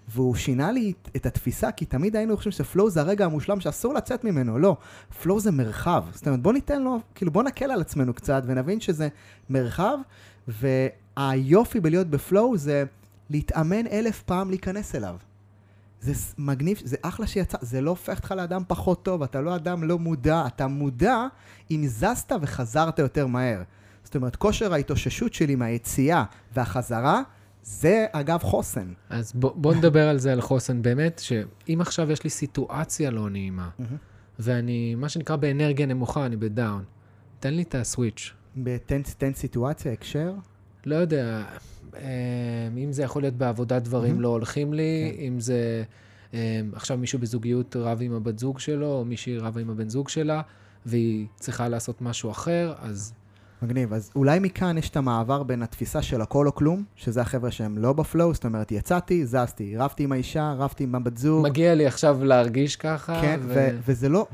[0.08, 4.24] והוא שינה לי את התפיסה, כי תמיד היינו חושבים שפלואו זה הרגע המושלם שאסור לצאת
[4.24, 4.78] ממנו, לא.
[5.22, 6.04] פלואו זה מרחב.
[6.12, 9.08] זאת אומרת, בוא ניתן לו, כאילו בוא נקל על עצמנו קצת ונבין שזה
[9.50, 9.98] מרחב,
[10.48, 12.84] והיופי בלהיות בפלואו זה
[13.30, 15.16] להתאמן אלף פעם להיכנס אליו.
[16.02, 19.84] זה מגניב, זה אחלה שיצא, זה לא הופך אותך לאדם פחות טוב, אתה לא אדם
[19.84, 21.28] לא מודע, אתה מודע
[21.72, 23.62] אם זזת וחזרת יותר מהר.
[24.04, 26.24] זאת אומרת, כושר ההתאוששות שלי מהיציאה
[26.54, 27.22] והחזרה,
[27.64, 28.94] זה אגב חוסן.
[29.10, 30.82] אז בוא, בוא נדבר על זה, על חוסן.
[30.82, 33.70] באמת, שאם עכשיו יש לי סיטואציה לא נעימה,
[34.40, 36.84] ואני, מה שנקרא באנרגיה נמוכה, אני בדאון,
[37.40, 38.34] תן לי את הסוויץ'.
[38.86, 40.34] תן, תן סיטואציה, הקשר?
[40.86, 41.44] לא יודע,
[42.78, 45.22] אם זה יכול להיות בעבודת דברים לא הולכים לי, כן.
[45.22, 45.84] אם זה
[46.34, 50.10] אה, עכשיו מישהו בזוגיות רב עם הבת זוג שלו, או מישהי רבה עם הבן זוג
[50.10, 50.42] שלה,
[50.86, 53.14] והיא צריכה לעשות משהו אחר, אז...
[53.62, 53.94] מגניב.
[53.94, 57.78] אז אולי מכאן יש את המעבר בין התפיסה של הכל או כלום, שזה החבר'ה שהם
[57.78, 61.44] לא בפלואו, זאת אומרת, יצאתי, זזתי, רבתי עם האישה, רבתי עם הבת זוג.
[61.46, 63.22] מגיע לי עכשיו להרגיש ככה.
[63.22, 63.54] כן, ו...
[63.56, 64.28] ו- וזה לא,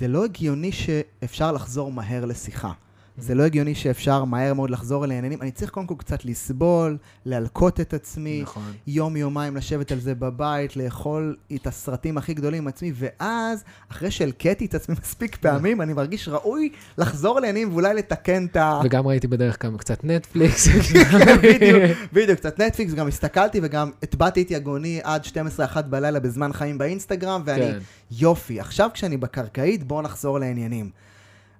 [0.00, 2.72] לא הגיוני שאפשר לחזור מהר לשיחה.
[3.22, 5.42] זה לא הגיוני שאפשר מהר מאוד לחזור אל העניינים.
[5.42, 8.72] אני צריך קודם כל קצת לסבול, להלקות את עצמי, נכון.
[8.86, 14.64] יום-יומיים לשבת על זה בבית, לאכול את הסרטים הכי גדולים עם עצמי, ואז, אחרי שהלקטתי
[14.66, 18.80] את עצמי מספיק פעמים, אני מרגיש ראוי לחזור לעניינים ואולי לתקן את ה...
[18.84, 20.68] וגם ראיתי בדרך כלל קצת נטפליקס.
[20.68, 25.22] כן, בדיוק, בדיוק, קצת נטפליקס, גם הסתכלתי וגם הטבעתי את יגוני עד
[25.74, 27.78] 12-1 בלילה בזמן חיים באינסטגרם, ואני, כן.
[28.10, 30.90] יופי, עכשיו כשאני בקרקעית, בואו נחזור לעניינים.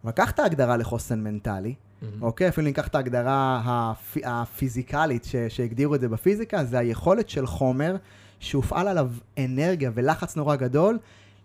[0.05, 2.05] אבל קח את ההגדרה לחוסן מנטלי, mm-hmm.
[2.23, 2.49] אוקיי?
[2.49, 4.17] אפילו ניקח את ההגדרה הפ...
[4.25, 5.37] הפיזיקלית ש...
[5.37, 7.97] שהגדירו את זה בפיזיקה, זה היכולת של חומר
[8.41, 10.99] שהופעל עליו אנרגיה ולחץ נורא גדול,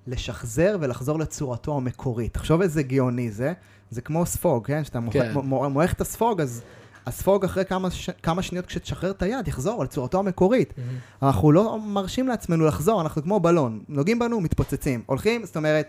[0.08, 2.34] לשחזר ולחזור לצורתו המקורית.
[2.34, 3.54] תחשוב איזה גאוני זה,
[3.90, 4.84] זה כמו ספוג, כן?
[4.84, 5.34] כשאתה כן.
[5.44, 6.62] מועך את הספוג, אז
[7.06, 8.10] הספוג אחרי כמה, ש...
[8.10, 10.70] כמה שניות כשתשחרר את היד, יחזור לצורתו המקורית.
[10.70, 11.26] Mm-hmm.
[11.26, 13.84] אנחנו לא מרשים לעצמנו לחזור, אנחנו כמו בלון.
[13.90, 15.02] נוגעים בנו, מתפוצצים.
[15.06, 15.88] הולכים, זאת אומרת,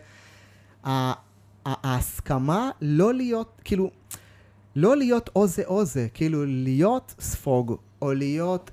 [1.67, 3.91] ההסכמה לא להיות, כאילו,
[4.77, 8.71] לא להיות או זה או זה, כאילו להיות ספוג, או להיות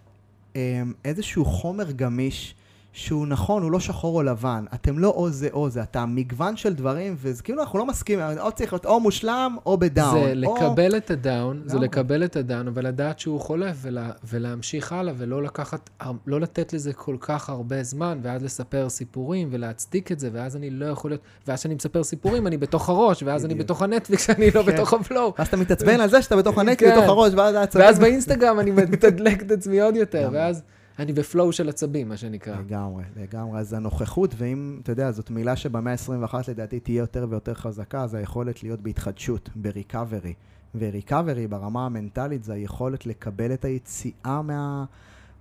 [0.55, 2.55] אה, איזשהו חומר גמיש
[2.95, 4.65] שהוא נכון, הוא לא שחור או לבן.
[4.73, 8.25] אתם לא או זה או זה, אתה מגוון של דברים, וזה כאילו אנחנו לא מסכימים,
[8.39, 10.13] או צריך להיות או מושלם או בדאון.
[10.13, 10.55] זה או...
[10.55, 15.43] לקבל את הדאון, זה לקבל את הדאון, אבל לדעת שהוא חולף ולה, ולהמשיך הלאה, ולא
[15.43, 15.89] לקחת,
[16.27, 20.69] לא לתת לזה כל כך הרבה זמן, ואז לספר סיפורים ולהצדיק את זה, ואז אני
[20.69, 24.51] לא יכול להיות, ואז כשאני מספר סיפורים, אני בתוך הראש, ואז אני בתוך הנטפליקס, אני
[24.51, 24.73] לא כן.
[24.73, 25.33] בתוך ה flow.
[25.37, 27.33] ואז אתה מתעצבן על זה שאתה בתוך הנטפליקס, בתוך הראש,
[27.73, 30.61] ואז באינסטגרם אני מתדלק את עצמי עוד יותר, ואז...
[30.99, 32.59] אני ב flow של עצבים, מה שנקרא.
[32.59, 33.59] לגמרי, לגמרי.
[33.59, 38.17] אז הנוכחות, ואם, אתה יודע, זאת מילה שבמאה ה-21 לדעתי תהיה יותר ויותר חזקה, זה
[38.17, 40.33] היכולת להיות בהתחדשות, ב recovery.
[40.75, 44.85] ו recovery ברמה המנטלית זה היכולת לקבל את היציאה מה,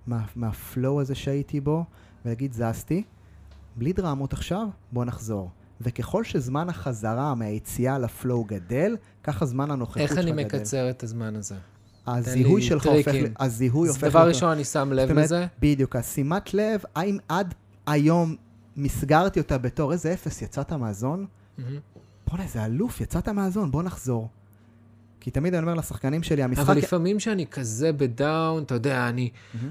[0.07, 1.85] מה, מה flow הזה שהייתי בו,
[2.25, 3.03] ולהגיד, זזתי,
[3.75, 5.49] בלי דרמות עכשיו, בוא נחזור.
[5.81, 10.27] וככל שזמן החזרה מהיציאה לפלואו גדל, ככה זמן הנוכחות שלך גדל.
[10.27, 11.55] איך אני מקצר את הזמן הזה?
[12.07, 14.03] הזיהוי שלך הופך, הזיהוי הופך...
[14.03, 15.47] דבר ראשון, אני שם לב לזה.
[15.59, 17.53] בדיוק, השימת לב, האם עד
[17.87, 18.35] היום
[18.77, 21.25] מסגרתי אותה בתור איזה אפס, יצאת מהזון?
[22.27, 24.29] בוא'נה, איזה אלוף, יצאת מהזון, בוא נחזור.
[25.19, 26.63] כי תמיד אני אומר לשחקנים שלי, המשחק...
[26.63, 29.29] אבל לפעמים שאני כזה בדאון, אתה יודע, אני,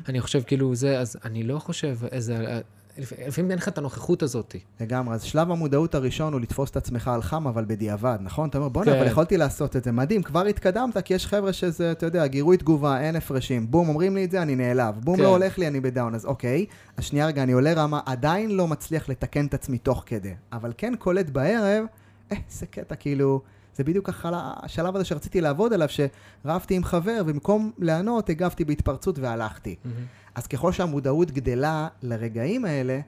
[0.09, 2.61] אני חושב כאילו זה, אז אני לא חושב איזה...
[2.99, 4.57] לפעמים אין לך את הנוכחות הזאת.
[4.81, 8.49] לגמרי, אז שלב המודעות הראשון הוא לתפוס את עצמך על חם, אבל בדיעבד, נכון?
[8.49, 8.99] אתה אומר, בוא'נה, כן.
[8.99, 12.57] אבל יכולתי לעשות את זה, מדהים, כבר התקדמת, כי יש חבר'ה שזה, אתה יודע, גירוי
[12.57, 13.71] תגובה, אין הפרשים.
[13.71, 14.95] בום, אומרים לי את זה, אני נעלב.
[15.05, 15.23] בום, כן.
[15.23, 16.15] לא הולך לי, אני בדאון.
[16.15, 20.03] אז אוקיי, אז שנייה רגע, אני עולה רמה, עדיין לא מצליח לתקן את עצמי תוך
[20.07, 20.35] כדי.
[20.53, 21.85] אבל כן קולט בערב,
[22.33, 23.41] אה, זה קטע, כאילו...
[23.77, 29.77] זה בדיוק השלב הזה שרציתי לעבוד עליו, שרבתי עם חבר, ובמקום לענות, הגבתי בהתפרצות והלכתי.
[29.85, 29.89] Mm-hmm.
[30.35, 33.01] אז ככל שהמודעות גדלה לרגעים האלה,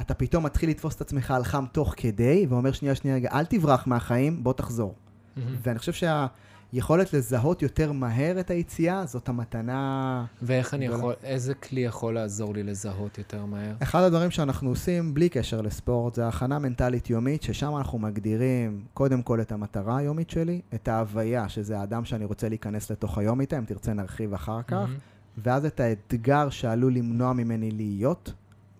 [0.00, 3.44] אתה פתאום מתחיל לתפוס את עצמך על חם תוך כדי, ואומר, שנייה, שנייה, רגע, אל
[3.44, 4.94] תברח מהחיים, בוא תחזור.
[4.94, 5.40] Mm-hmm.
[5.62, 6.26] ואני חושב שה...
[6.72, 10.24] יכולת לזהות יותר מהר את היציאה, זאת המתנה...
[10.42, 10.98] ואיך אני גדולה.
[10.98, 13.74] יכול, איזה כלי יכול לעזור לי לזהות יותר מהר?
[13.82, 19.22] אחד הדברים שאנחנו עושים, בלי קשר לספורט, זה הכנה מנטלית יומית, ששם אנחנו מגדירים קודם
[19.22, 23.58] כל את המטרה היומית שלי, את ההוויה, שזה האדם שאני רוצה להיכנס לתוך היום איתה,
[23.58, 24.96] אם תרצה נרחיב אחר כך, מהמם.
[25.42, 28.32] ואז את האתגר שעלול למנוע ממני להיות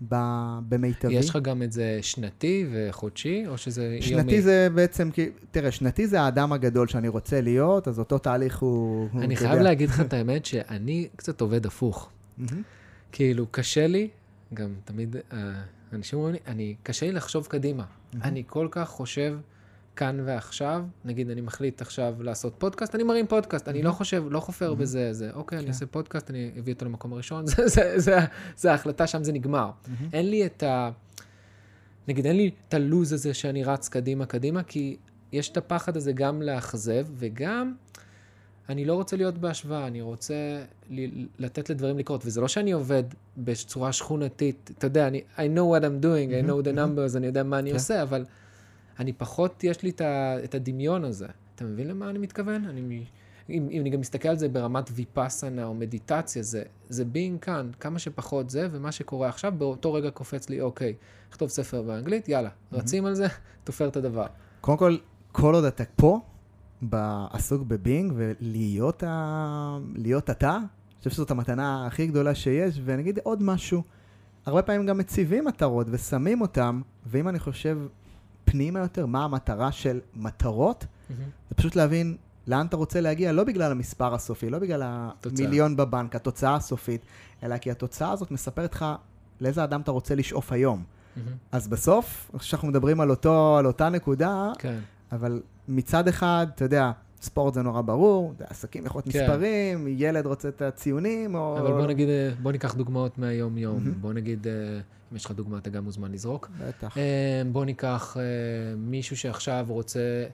[0.09, 1.15] ב- במיטבי.
[1.15, 4.03] יש לך גם את זה שנתי וחודשי, או שזה יומי?
[4.03, 5.11] שנתי זה בעצם,
[5.51, 9.09] תראה, שנתי זה האדם הגדול שאני רוצה להיות, אז אותו תהליך הוא...
[9.13, 9.63] הוא, אני אתה חייב יודע.
[9.63, 12.11] להגיד לך את האמת שאני קצת עובד הפוך.
[13.13, 14.09] כאילו, קשה לי,
[14.55, 15.53] גם תמיד אה,
[15.93, 17.85] אנשים אומרים לי, אני, קשה לי לחשוב קדימה.
[18.23, 19.39] אני כל כך חושב
[19.99, 24.41] כאן ועכשיו, נגיד אני מחליט עכשיו לעשות פודקאסט, אני מרים פודקאסט, אני לא חושב, לא
[24.41, 25.73] חופר בזה, זה, אוקיי, אני כן.
[25.73, 28.19] אעשה פודקאסט, אני אביא אותו למקום הראשון, זה- זה- זה-
[28.57, 29.71] זה ההחלטה, שם זה נגמר.
[29.89, 30.09] מהמם.
[30.13, 30.91] אין לי את ה...
[32.09, 34.97] נגיד, אין לי את הלוז הזה שאני רץ קדימה קדימה, כי
[35.33, 37.75] יש את הפחד הזה גם לאכזב, וגם
[38.69, 40.35] אני לא רוצה להיות בהשוואה, אני רוצה
[40.91, 42.27] ל- לתת לדברים לקרות.
[42.27, 43.03] וזה לא שאני עובד
[43.39, 47.27] בצורה שכונתית, אתה יודע, אני, I know what I'm doing, I know the numbers, אני
[47.27, 47.77] יודע מה אני כן.
[47.77, 48.25] עושה, אבל
[48.99, 49.91] אני פחות, יש לי
[50.45, 51.27] את, הדמיון הזה.
[51.55, 52.65] אתה מבין למה אני מתכוון?
[52.65, 53.05] אני,
[53.51, 57.71] אם, אם אני גם מסתכל על זה ברמת ויפאסנה או מדיטציה, זה, זה being כאן,
[57.81, 60.95] כמה שפחות זה, ומה שקורה עכשיו, באותו רגע קופץ לי, אוקיי,
[61.31, 63.27] לכתוב ספר באנגלית, יאללה, רצים על זה,
[63.65, 64.27] תופר את הדבר.
[64.61, 64.97] קודם כל,
[65.33, 66.21] כל עוד אתה פה,
[67.31, 69.79] עסוק בבינג, ולהיות ה...
[70.19, 73.83] אתה, אני חושב שזאת המתנה הכי גדולה שיש, ואני אגיד עוד משהו,
[74.47, 77.79] הרבה פעמים גם מציבים מטרות ושמים אותם, ואם אני חושב
[78.51, 80.87] פנימה יותר, מה המטרה של מטרות,
[81.49, 84.83] זה פשוט להבין לאן אתה רוצה להגיע, לא בגלל המספר הסופי, לא בגלל.
[85.25, 87.01] המיליון בבנק, התוצאה הסופית,
[87.43, 88.85] אלא כי התוצאה הזאת מספרת לך
[89.41, 90.85] לאיזה אדם אתה רוצה לשאוף היום.
[91.17, 91.37] מהמם.
[91.53, 94.79] אז בסוף, אני חושב שאנחנו מדברים על, אותו, על אותה נקודה, כן.
[95.13, 96.91] אבל מצד אחד, אתה יודע,
[97.23, 99.23] ספורט זה נורא ברור, עסקים יכול להיות כן.
[99.23, 101.59] מספרים, ילד רוצה את הציונים, או...
[101.59, 103.79] אבל בוא נגיד, אה, בוא ניקח דוגמאות מהיום-יום.
[103.79, 104.01] מהמם.
[104.01, 104.53] בוא נגיד, אה,
[105.13, 106.51] אם יש לך דוגמה, אתה גם מוזמן לזרוק.
[106.59, 106.99] בטח.
[106.99, 108.23] אה, בוא ניקח אה,
[108.77, 110.25] מישהו שעכשיו רוצה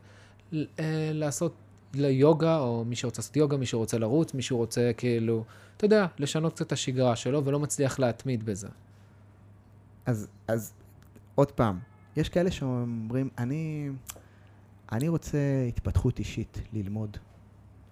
[0.54, 1.54] אה, לעשות
[1.94, 5.44] ליוגה, או מי שרוצה לעשות יוגה, מי שרוצה לרוץ, מי שרוצה כאילו,
[5.76, 8.68] אתה יודע, לשנות קצת את השגרה שלו, ולא מצליח להתמיד בזה.
[10.06, 10.72] אז, אז
[11.34, 11.78] עוד פעם,
[12.16, 13.90] יש כאלה שאומרים, אני,
[14.92, 17.16] אני רוצה התפתחות אישית, ללמוד.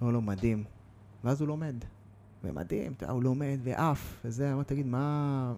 [0.03, 0.65] לא, לא, מדהים.
[1.25, 1.75] ואז הוא לומד.
[2.45, 5.55] ומדהים, אתה יודע, הוא לומד ועף, וזה, אמר, תגיד, מה,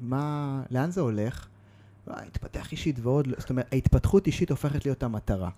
[0.00, 1.46] מה, לאן זה הולך?
[2.10, 5.50] "אה, התפתח אישית ועוד, לא." זאת אומרת, ההתפתחות אישית הופכת להיות המטרה.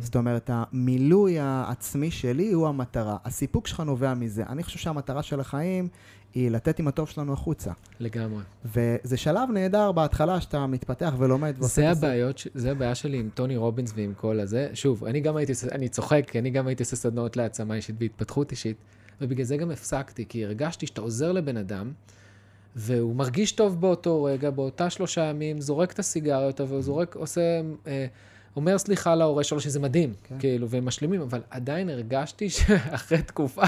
[0.00, 3.16] זאת אומרת, המילוי העצמי שלי הוא המטרה.
[3.24, 4.42] הסיפוק שלך נובע מזה.
[4.48, 5.88] אני חושב שהמטרה של החיים
[6.34, 7.72] היא לתת עם הטוב שלנו החוצה.
[8.00, 8.42] לגמרי.
[8.64, 13.56] וזה שלב נהדר בהתחלה שאתה מתפתח ולומד ועושה זה הבעיות, זה הבעיה שלי עם טוני
[13.56, 14.70] רובינס ועם כל הזה.
[14.74, 18.76] שוב, אני גם הייתי, אני צוחק, אני גם הייתי עושה סדנאות להעצמה אישית והתפתחות אישית,
[19.20, 21.92] ובגלל זה גם הפסקתי, כי הרגשתי שאתה עוזר לבן אדם,
[22.76, 28.06] והוא מרגיש טוב באותו רגע, באותה שלושה ימים, זורק את הסיגריות, והוא זורק, עושה, אה,
[28.56, 30.36] אומר סליחה להורה שלו, שזה מדהים, כן.
[30.38, 33.66] כאילו, והם משלימים, אבל עדיין הרגשתי שאחרי תקופה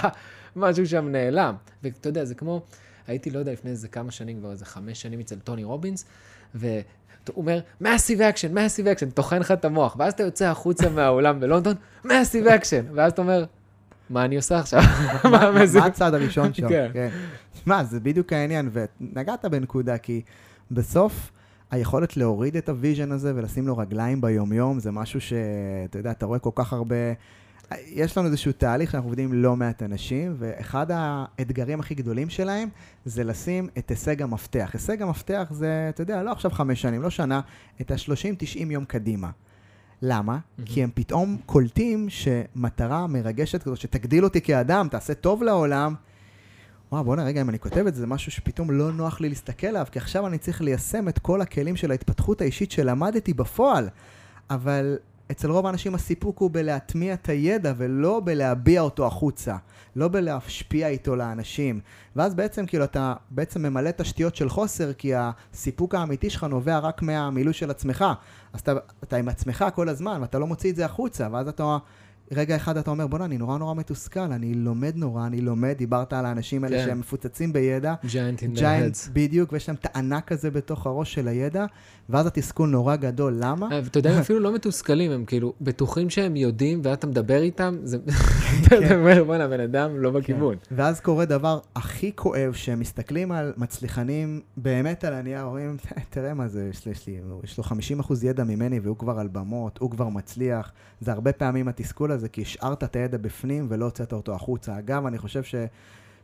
[0.57, 1.55] משהו שם נעלם.
[1.83, 2.63] ואתה יודע, זה כמו,
[3.07, 6.05] הייתי, לא יודע, לפני איזה כמה שנים, כבר איזה חמש שנים אצל טוני רובינס,
[6.55, 6.83] והוא
[7.37, 11.75] אומר, massive action, massive action, טוחן לך את המוח, ואז אתה יוצא החוצה מהאולם בלונדון,
[12.05, 13.45] massive action, ואז אתה אומר,
[14.11, 14.81] מה אני עושה עכשיו?
[15.25, 15.65] מה- מה מה?
[15.81, 16.69] מה הצעד הראשון שם?
[16.69, 16.91] כן.
[16.93, 17.09] כן.
[17.65, 20.23] שמע, זה בדיוק העניין, ונגעת בנקודה, כי
[20.71, 21.31] בסוף
[21.71, 26.27] היכולת להוריד את ה vision הזה ולשים לו רגליים ביומיום, זה משהו שאתה יודע, אתה
[26.27, 26.97] רואה כל כך הרבה...
[27.87, 32.69] יש לנו איזשהו תהליך שאנחנו עובדים עם לא מעט אנשים, ואחד האתגרים הכי גדולים שלהם
[33.05, 34.71] זה לשים את הישג המפתח.
[34.73, 37.41] הישג המפתח זה, אתה יודע, לא עכשיו חמש שנים, לא שנה,
[37.81, 38.17] את ה-30-90
[38.71, 39.31] יום קדימה.
[40.03, 40.39] למה?
[40.65, 45.95] כי הם פתאום קולטים שמטרה מרגשת כזאת, שתגדיל אותי כאדם, תעשה טוב לעולם.
[46.93, 49.67] וואו, בוא'נה, רגע, אם אני כותב את זה, זה משהו שפתאום לא נוח לי להסתכל
[49.67, 53.89] עליו, כי עכשיו אני צריך ליישם את כל הכלים של ההתפתחות האישית שלמדתי בפועל.
[54.51, 54.97] אבל
[55.31, 59.57] אצל רוב האנשים הסיפוק הוא בלהטמיע את הידע ולא בלהביע אותו החוצה,
[59.97, 61.81] לא בלהשפיע איתו לאנשים.
[62.17, 67.03] ואז בעצם כאילו אתה בעצם ממלא תשתיות של חוסר, כי הסיפוק האמיתי שלך נובע רק
[67.03, 68.05] מהמילוי של עצמך.
[68.53, 71.79] אז אתה, אתה עם עצמך כל הזמן, ואתה לא מוציא את זה החוצה, ואז אתה...
[72.33, 76.13] רגע אחד אתה אומר, בוא'נה, אני נורא נורא מתוסכל, אני לומד נורא, אני לומד, דיברת
[76.13, 76.85] על האנשים האלה כן.
[76.87, 81.67] שהם מפוצצים בידע, ג'יינט אין ג'יינט, בדיוק, ויש להם הענק כזה בתוך הראש של הידע,
[82.09, 83.69] ואז התסכול נורא גדול, למה?
[83.73, 87.77] אה, ואתה יודע, הם אפילו לא מתוסכלים, הם כאילו בטוחים שהם יודעים, ואתה מדבר איתם,
[87.83, 87.99] זה...
[88.69, 88.85] כן.
[88.87, 90.57] אתה אומר, בואנה, הבן אדם לא בכיוון.
[90.71, 95.77] ואז קורה דבר הכי כואב, שהם מסתכלים על מצליחנים באמת על הנייר, אומרים,
[96.11, 99.79] תראה מה זה, יש, יש, לי, יש לו 50% ידע ממני והוא כבר על במות,
[99.79, 100.73] הוא כבר מצליח.
[101.01, 104.79] זה הרבה פעמים התסכול הזה זה כי השארת את הידע בפנים ולא הוצאת אותו החוצה.
[104.79, 105.55] אגב, אני חושב ש...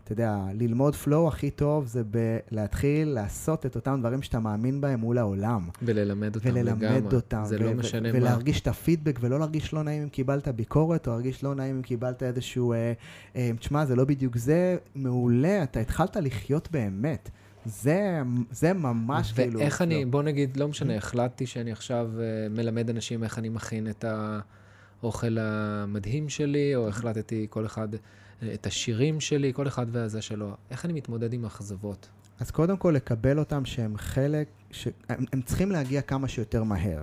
[0.06, 2.02] אתה יודע, ללמוד פלואו הכי טוב זה
[2.50, 5.68] להתחיל לעשות את אותם דברים שאתה מאמין בהם מול העולם.
[5.82, 7.16] וללמד אותם וללמד לגמרי.
[7.16, 7.42] אותם.
[7.44, 8.18] זה לא ו- משנה ו- מה.
[8.18, 11.82] ולהרגיש את הפידבק, ולא להרגיש לא נעים אם קיבלת ביקורת, או להרגיש לא נעים אם
[11.82, 12.72] קיבלת איזשהו...
[12.72, 12.92] אה,
[13.36, 17.30] אה, תשמע, זה לא בדיוק זה, מעולה, אתה התחלת לחיות באמת.
[17.64, 19.60] זה, זה ממש כאילו...
[19.60, 20.10] ואיך אני, לא.
[20.10, 24.04] בוא נגיד, לא משנה, החלטתי שאני עכשיו אה, מלמד אנשים איך אני מכין את
[25.02, 30.54] האוכל המדהים שלי, או החלטתי כל אחד, אה, את השירים שלי, כל אחד והזה שלו.
[30.70, 32.08] איך אני מתמודד עם אכזבות?
[32.40, 37.02] אז קודם כל לקבל אותם שהם חלק, שהם הם צריכים להגיע כמה שיותר מהר.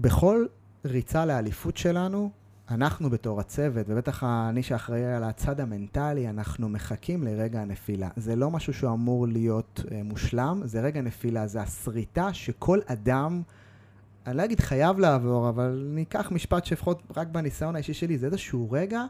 [0.00, 0.46] בכל
[0.84, 2.30] ריצה לאליפות שלנו,
[2.70, 8.08] אנחנו בתור הצוות, ובטח אני שאחראי על הצד המנטלי, אנחנו מחכים לרגע הנפילה.
[8.16, 13.42] זה לא משהו שהוא אמור להיות אה, מושלם, זה רגע נפילה, זה הסריטה שכל אדם,
[14.26, 18.70] אני לא אגיד חייב לעבור, אבל ניקח משפט שלפחות רק בניסיון האישי שלי, זה איזשהו
[18.70, 19.04] רגע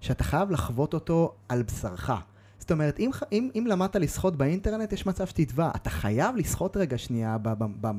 [0.00, 2.10] שאתה חייב לחוות אותו על בשרך.
[2.58, 5.70] זאת אומרת, אם, אם, אם למדת לשחות באינטרנט, יש מצב שתטבע.
[5.76, 7.90] אתה חייב לשחות רגע שנייה, ב, ב, ב,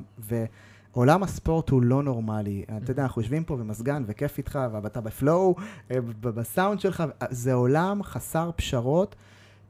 [0.94, 2.66] ועולם הספורט הוא לא נורמלי.
[2.84, 5.56] אתה יודע, אנחנו יושבים פה במזגן וכיף איתך, ואתה בפלואו,
[5.92, 9.16] אה, בסאונד שלך, זה עולם חסר פשרות,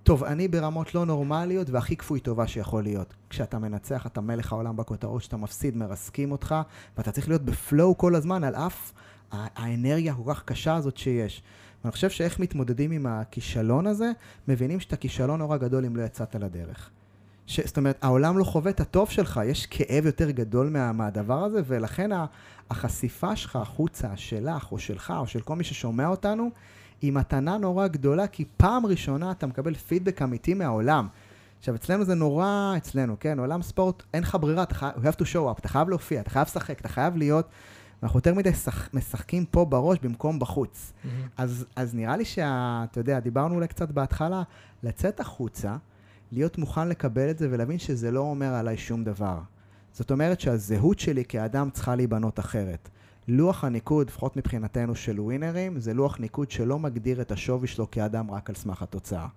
[0.07, 3.13] תובעני ברמות לא נורמליות, והכי כפוי טובה שיכול להיות.
[3.29, 6.55] כשאתה מנצח, אתה מלך העולם בכותרות, כשאתה מפסיד, מרסקים אותך,
[6.97, 8.91] ואתה צריך להיות בפלואו כל הזמן, על אף
[9.31, 11.43] האנרגיה הכל כך קשה הזאת שיש.
[11.83, 14.11] ואני חושב שאיך מתמודדים עם הכישלון הזה,
[14.47, 16.89] מבינים שאתה כישלון נורא גדול אם לא יצאת לדרך.
[17.47, 21.43] ש, זאת אומרת, העולם לא חווה את הטוב שלך, יש כאב יותר גדול מה, מהדבר
[21.43, 22.09] הזה, ולכן
[22.69, 26.49] החשיפה שלך החוצה, שלך או שלך או של כל מי ששומע אותנו,
[27.01, 31.07] היא מתנה נורא גדולה, כי פעם ראשונה אתה מקבל פידבק אמיתי מהעולם.
[31.59, 35.15] עכשיו, אצלנו זה נורא, אצלנו, כן, עולם ספורט, אין לך ברירה, אתה חייב, you have
[35.15, 37.47] to show up, אתה חייב להופיע, אתה חייב לשחק, אתה חייב להיות,
[38.01, 40.93] ואנחנו יותר מדי שח, משחקים פה בראש במקום בחוץ.
[41.37, 44.43] אז, אז נראה לי שאתה יודע, דיברנו אולי קצת בהתחלה,
[44.83, 45.75] לצאת החוצה,
[46.31, 49.39] להיות מוכן לקבל את זה ולהבין שזה לא אומר עליי שום דבר.
[49.93, 52.89] זאת אומרת שהזהות שלי כאדם צריכה להיבנות אחרת.
[53.27, 58.31] לוח הניקוד, לפחות מבחינתנו של ווינרים, זה לוח ניקוד שלא מגדיר את השווי שלו כאדם
[58.31, 59.27] רק על סמך התוצאה.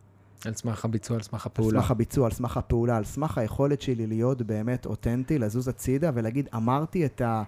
[0.44, 1.80] על סמך הביצוע, על סמך על הפעולה.
[1.80, 6.48] סמך הביצוע, על סמך הפעולה, על סמך היכולת שלי להיות באמת אותנטי, לזוז הצידה ולהגיד,
[6.54, 7.42] אמרתי את, ה,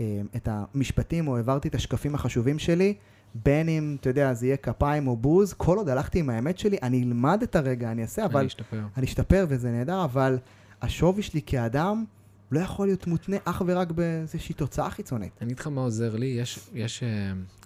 [0.00, 2.94] אה, את המשפטים או העברתי את השקפים החשובים שלי,
[3.34, 6.76] בין אם, אתה יודע, זה יהיה כפיים או בוז, כל עוד הלכתי עם האמת שלי,
[6.82, 8.80] אני אלמד את הרגע, אני אעשה, אבל אני אשתפר.
[8.96, 10.38] אני אשתפר וזה נהדר, אבל
[10.82, 12.04] השווי שלי כאדם
[12.52, 15.32] לא יכול להיות מותנה אך ורק באיזושהי תוצאה חיצונית.
[15.40, 17.08] אני אגיד לך מה עוזר לי, יש, יש אה,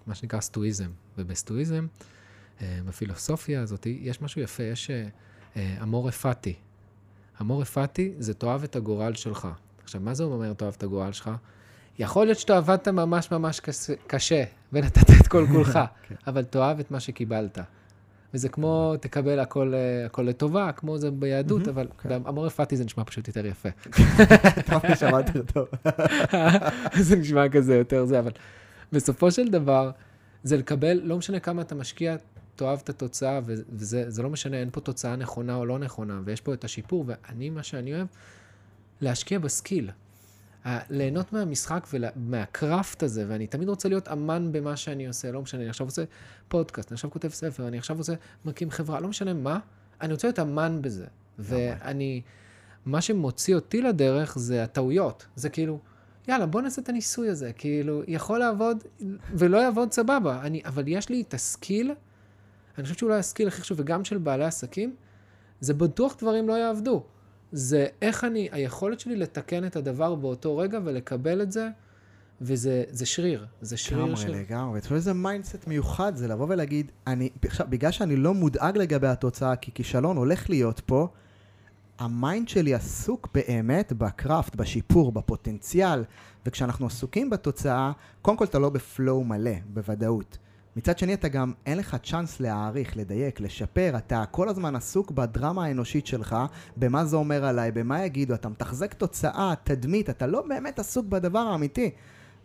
[0.06, 1.86] מה שנקרא סטואיזם, ובסטואיזם,
[2.60, 4.90] אה, בפילוסופיה הזאת, יש משהו יפה, יש
[5.56, 6.54] אה, אמור אפתי.
[7.40, 9.48] אמור אפתי זה תאהב את הגורל שלך.
[9.84, 11.30] עכשיו, מה זה אומר תאהב את הגורל שלך?
[11.98, 16.14] יכול להיות שאתה עבדת ממש ממש קשה, קשה ונתת את כל כולך, כן.
[16.26, 17.58] אבל תאהב את מה שקיבלת.
[18.36, 22.22] וזה כמו, תקבל הכל, אה, הכל לטובה, כמו זה ביהדות, אבל כן.
[22.28, 23.68] אמור אפתי זה נשמע פשוט יותר יפה.
[24.70, 25.66] דווקא שמעתי אותו.
[27.06, 28.30] זה נשמע כזה יותר זה, אבל
[28.92, 29.90] בסופו של דבר,
[30.42, 32.16] זה לקבל, לא משנה כמה אתה משקיע,
[32.56, 36.40] תאהב את התוצאה, וזה זה לא משנה, אין פה תוצאה נכונה או לא נכונה, ויש
[36.40, 38.06] פה את השיפור, ואני, מה שאני אוהב,
[39.00, 39.90] להשקיע בסקיל.
[40.90, 45.70] ליהנות מהמשחק ומהקראפט הזה, ואני תמיד רוצה להיות אמן במה שאני עושה, לא משנה, אני
[45.70, 46.04] עכשיו עושה
[46.48, 49.58] פודקאסט, אני עכשיו כותב ספר, אני עכשיו עושה, מקים חברה, לא משנה מה,
[50.00, 51.06] אני רוצה להיות אמן בזה.
[51.38, 52.22] ואני,
[52.86, 55.26] מה שמוציא אותי לדרך זה הטעויות.
[55.36, 55.78] זה כאילו,
[56.28, 57.52] יאללה, בוא נעשה את הניסוי הזה.
[57.52, 58.84] כאילו, יכול לעבוד
[59.34, 60.40] ולא יעבוד סבבה.
[60.42, 61.94] אני, אבל יש לי את ה skill,
[62.78, 64.94] אני חושבת שאולי ה skill הכי חשוב, וגם של בעלי עסקים,
[65.60, 67.04] זה בטוח דברים לא יעבדו.
[67.52, 71.68] זה איך אני, היכולת שלי לתקן את הדבר באותו רגע ולקבל את זה,
[72.40, 73.46] וזה זה שריר.
[73.60, 74.32] זה שריר לגמרי, של...
[74.32, 74.78] לגמרי.
[74.78, 79.06] אתה חושב שזה mindset מיוחד, זה לבוא ולהגיד, אני, עכשיו, בגלל שאני לא מודאג לגבי
[79.06, 81.08] התוצאה, כי כישלון הולך להיות פה,
[81.98, 86.04] ה mind שלי עסוק באמת ב craft, בשיפור, בפוטנציאל,
[86.46, 90.38] וכשאנחנו עסוקים בתוצאה, קודם כל אתה לא בפלואו מלא, בוודאות.
[90.76, 95.64] מצד שני, אתה גם, אין לך צ'אנס להעריך, לדייק, לשפר, אתה כל הזמן עסוק בדרמה
[95.64, 96.36] האנושית שלך,
[96.76, 101.38] במה זה אומר עליי, במה יגידו, אתה מתחזק תוצאה, תדמית, אתה לא באמת עסוק בדבר
[101.38, 101.90] האמיתי.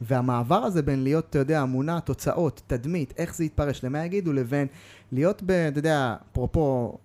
[0.01, 4.67] והמעבר הזה בין להיות, אתה יודע, אמונה, תוצאות, תדמית, איך זה יתפרש, למה יגידו, לבין
[5.11, 6.97] להיות, ב, אתה יודע, אפרופו,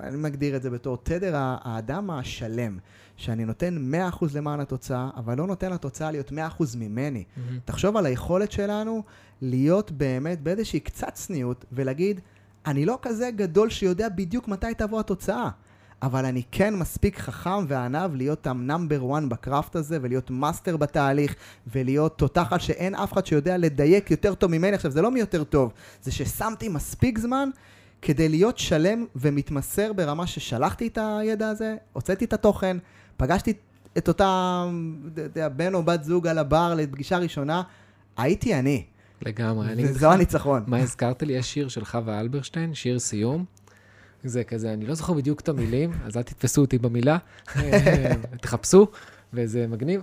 [0.00, 2.78] אני מגדיר את זה בתור תדר האדם השלם,
[3.16, 6.34] שאני נותן 100% למען התוצאה, אבל לא נותן לתוצאה להיות 100%
[6.76, 7.24] ממני.
[7.36, 7.58] מהמם.
[7.64, 9.02] תחשוב על היכולת שלנו
[9.42, 12.20] להיות באמת באיזושהי קצת צניעות ולהגיד,
[12.66, 15.50] אני לא כזה גדול שיודע בדיוק מתי תבוא התוצאה.
[16.02, 20.76] אבל אני כן מספיק חכם ועניו להיות ה number 1 ב craft הזה, ולהיות מאסטר
[20.76, 21.34] בתהליך,
[21.66, 24.76] ולהיות תותח שאין אף אחד שיודע לדייק יותר טוב ממני.
[24.76, 27.48] עכשיו, זה לא מי יותר טוב, זה ששמתי מספיק זמן
[28.02, 32.76] כדי להיות שלם ומתמסר ברמה ששלחתי את הידע הזה, הוצאתי את התוכן,
[33.16, 33.52] פגשתי
[33.98, 34.64] את אותה
[35.56, 37.62] בן או בת זוג על הבר לפגישה ראשונה,
[38.16, 38.84] הייתי אני.
[39.22, 39.68] לגמרי.
[39.76, 40.64] וזו הניצחון.
[40.66, 41.32] מה הזכרת לי?
[41.32, 43.44] יש שיר של חווה אלברשטיין, שיר סיום.
[44.24, 47.18] זה כזה, אני לא זוכר בדיוק את המילים, אז אל תתפסו אותי במילה,
[48.42, 48.86] תחפשו,
[49.32, 50.02] וזה מגניב.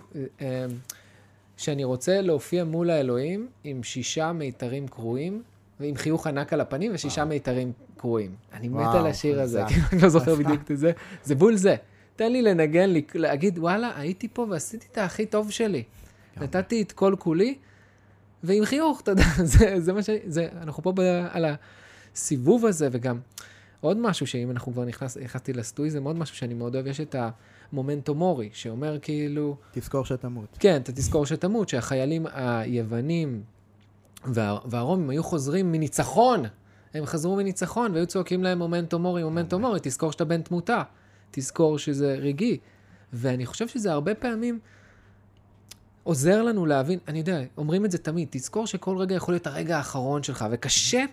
[1.58, 5.44] שאני רוצה להופיע מול האלוהים עם שישה מיתרים קרועים,
[5.80, 8.36] ועם חיוך ענק על הפנים ושישה מיתרים קרועים.
[8.54, 10.92] אני מת על השיר הזה, כי אני לא זוכר בדיוק את זה.
[11.24, 11.76] זה בול זה.
[12.16, 15.84] תן לי לנגן, להגיד, וואלה, הייתי פה ועשיתי את הכי טוב שלי.
[16.38, 17.56] נתתי את כל כולי,
[18.44, 20.10] ועם חיוך, אתה יודע, זה, זה מה ש...
[20.26, 21.46] זה, אנחנו פה ב, על
[22.14, 23.20] הסיבוב הזה, וגם
[23.82, 27.02] עוד משהו, שאם אנחנו כבר נכנס, נכנסתי לסטוי, זה מאוד משהו שאני מאוד אוהב, יש
[27.02, 27.16] את
[27.72, 29.58] המומנטו מורי, שאומר כאילו...
[29.72, 30.58] תזכור שתמות.
[30.60, 33.44] כן, אתה תזכור שתמות, שהחיילים היוונים
[34.28, 36.44] וה, והרומים היו חוזרים מניצחון,
[36.94, 40.82] הם חזרו מניצחון, והיו צועקים להם מומנטו מורי, מומנטו מורי, תזכור שאתה בן תמותה,
[41.32, 42.58] תזכור שזה רגעי.
[43.14, 44.60] ואני חושב שזה הרבה פעמים...
[46.06, 49.78] עוזר לנו להבין, אני יודע, אומרים את זה תמיד, תזכור שכל רגע יכול להיות הרגע
[49.78, 51.06] האחרון שלך, וקשה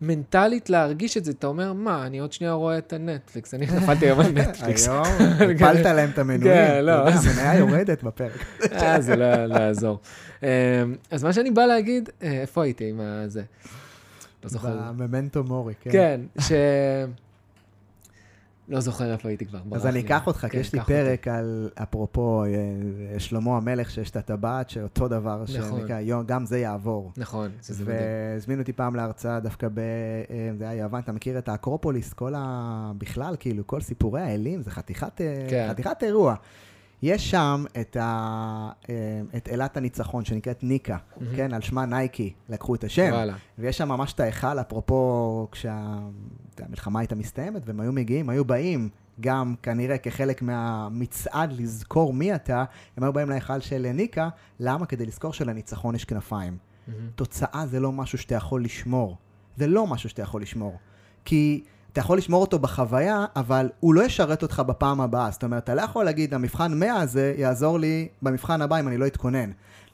[0.00, 1.30] מנטלית להרגיש את זה.
[1.30, 4.88] אתה אומר, מה, אני עוד שנייה רואה את הנטפליקס, אני נפלתי היום על נטפליקס.
[4.88, 5.04] היום
[5.56, 6.42] הפלת להם את המנויים.
[6.42, 7.08] כן, לא.
[7.08, 8.44] המניה יורדת בפרק.
[8.72, 10.00] אה, זה לא יעזור.
[10.42, 10.48] אמ,
[11.10, 13.42] אז מה שאני בא להגיד, אה, איפה הייתי עם הזה?
[14.44, 14.76] לא זוכר.
[14.96, 15.90] בממנטו מורי, כן.
[15.92, 16.52] כן, ש...
[18.70, 19.58] לא זוכר איפה הייתי כבר.
[19.72, 24.10] אז אני אקח אותך, כי כן, יש לי פרק על, אפרופו אה, שלמה המלך, שיש
[24.10, 25.80] את הטבעת, שאותו דבר, נכון.
[25.80, 27.12] שנקרא, גם זה יעבור.
[27.16, 27.98] נכון, זה מדהים.
[28.34, 29.78] והזמינו אותי פעם להרצאה דווקא ב...
[29.78, 29.84] אה,
[30.58, 32.92] זה היה יוון, אתה מכיר את האקרופוליס, כל ה...
[32.98, 35.68] בכלל, כאילו, כל סיפורי האלים, זה חתיכת, אה, כן.
[35.70, 36.34] חתיכת אירוע.
[37.02, 38.70] יש שם את, ה,
[39.36, 41.36] את אלת הניצחון, שנקראת ניקה, mm-hmm.
[41.36, 41.54] כן?
[41.54, 43.10] על שמה נייקי, לקחו את השם.
[43.12, 43.34] וואלה.
[43.58, 48.88] ויש שם ממש את ההיכל, אפרופו, כשהמלחמה הייתה מסתיימת, והם היו מגיעים, היו באים,
[49.20, 52.64] גם כנראה כחלק מהמצעד לזכור מי אתה,
[52.96, 54.28] הם היו באים להיכל של ניקה,
[54.60, 54.86] למה?
[54.86, 56.56] כדי לזכור שלניצחון יש כנפיים.
[56.56, 56.92] Mm-hmm.
[57.14, 59.16] תוצאה זה לא משהו שאתה יכול לשמור.
[59.56, 60.78] זה לא משהו שאתה יכול לשמור.
[61.24, 61.64] כי...
[61.92, 65.30] אתה יכול לשמור אותו בחוויה, אבל הוא לא ישרת אותך בפעם הבאה.
[65.30, 68.96] זאת אומרת, אתה לא יכול להגיד, המבחן 100 הזה יעזור לי במבחן הבא אם אני
[68.96, 69.50] לא אתכונן.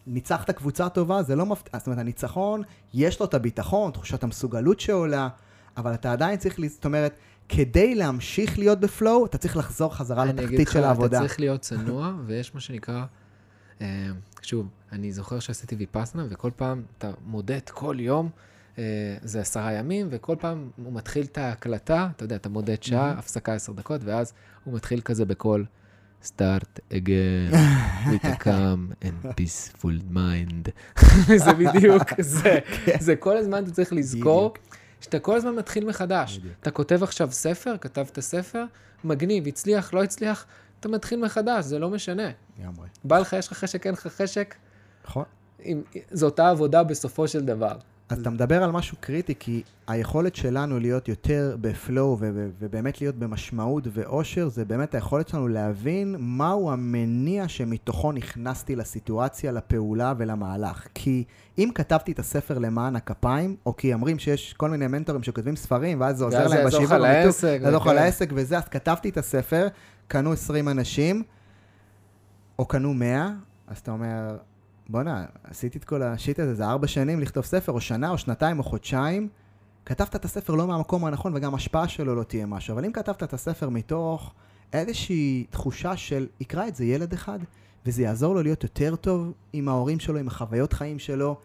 [0.06, 1.78] ניצחת קבוצה טובה, זה לא מפתיע.
[1.78, 2.62] זאת אומרת, הניצחון,
[2.94, 5.28] יש לו את הביטחון, תחושת המסוגלות שעולה,
[5.76, 10.68] אבל אתה עדיין צריך, זאת אומרת, כדי להמשיך להיות בפלואו, אתה צריך לחזור חזרה לתחתית
[10.68, 11.18] של העבודה.
[11.18, 13.04] אתה צריך להיות צנוע, ויש מה שנקרא,
[13.80, 14.08] אה,
[14.42, 18.30] שוב, אני זוכר שעשיתי ויפסנה, וכל פעם אתה מודד כל יום.
[18.78, 18.82] אה,
[19.22, 23.18] זה עשרה ימים, וכל פעם הוא מתחיל את ההקלטה, אתה יודע, אתה מודד שעה, mm-hmm.
[23.18, 24.32] הפסקה עשר דקות, ואז
[24.64, 25.64] הוא מתחיל כזה בקול,
[26.24, 27.54] start again,
[28.06, 30.70] with a calm and peaceful mind.
[31.44, 32.96] זה בדיוק, זה, כן.
[33.00, 34.54] זה כל הזמן אתה צריך לזכור.
[35.00, 36.40] שאתה כל הזמן מתחיל מחדש.
[36.60, 38.64] אתה כותב עכשיו ספר, כתבת ספר,
[39.04, 40.46] מגניב, הצליח, לא הצליח,
[40.80, 42.30] אתה מתחיל מחדש, זה לא משנה.
[43.04, 44.54] בא לך, יש לך חשק, אין לך חשק.
[45.04, 45.24] נכון.
[46.10, 47.76] זו אותה עבודה בסופו של דבר.
[48.08, 52.18] אז אתה מדבר על משהו קריטי, כי היכולת שלנו להיות יותר בפלואו
[52.58, 60.12] ובאמת להיות במשמעות ואושר, זה באמת היכולת שלנו להבין מהו המניע שמתוכו נכנסתי לסיטואציה, לפעולה
[60.18, 60.86] ולמהלך.
[60.94, 61.24] כי
[61.58, 66.00] אם כתבתי את הספר למען הכפיים, או כי אומרים שיש כל מיני מנטורים שכותבים ספרים,
[66.00, 69.68] ואז זה עוזר להם בשיווק, זה לעסק, זה יעזור לעסק וזה, אז כתבתי את הספר,
[70.08, 71.22] קנו 20 אנשים,
[72.58, 73.30] או קנו 100,
[73.66, 74.36] אז אתה אומר,
[74.88, 78.58] בואנה, עשיתי את כל השיט הזה, זה ארבע שנים לכתוב ספר, או שנה, או שנתיים,
[78.58, 79.28] או חודשיים.
[79.86, 82.74] כתבת את הספר לא מהמקום הנכון, וגם השפעה שלו לא תהיה משהו.
[82.74, 84.34] אבל אם כתבת את הספר מתוך
[84.72, 87.38] איזושהי תחושה של, יקרא את זה ילד אחד,
[87.86, 91.36] וזה יעזור לו להיות יותר טוב עם ההורים שלו, עם החוויות חיים שלו,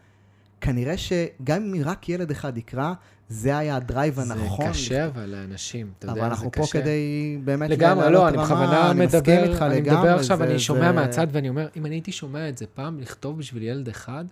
[0.61, 2.93] כנראה שגם אם רק ילד אחד יקרא,
[3.31, 4.65] זה היה הדרייב הנכון.
[4.65, 6.25] זה קשה אבל לאנשים, אתה יודע, זה קשה.
[6.25, 10.91] אבל אנחנו פה כדי באמת לגמרי, לא, אני בכוונה מדבר, אני מדבר עכשיו, אני שומע
[10.91, 14.25] מהצד ואני אומר, אם אני הייתי שומע את זה פעם, לכתוב בשביל ילד אחד,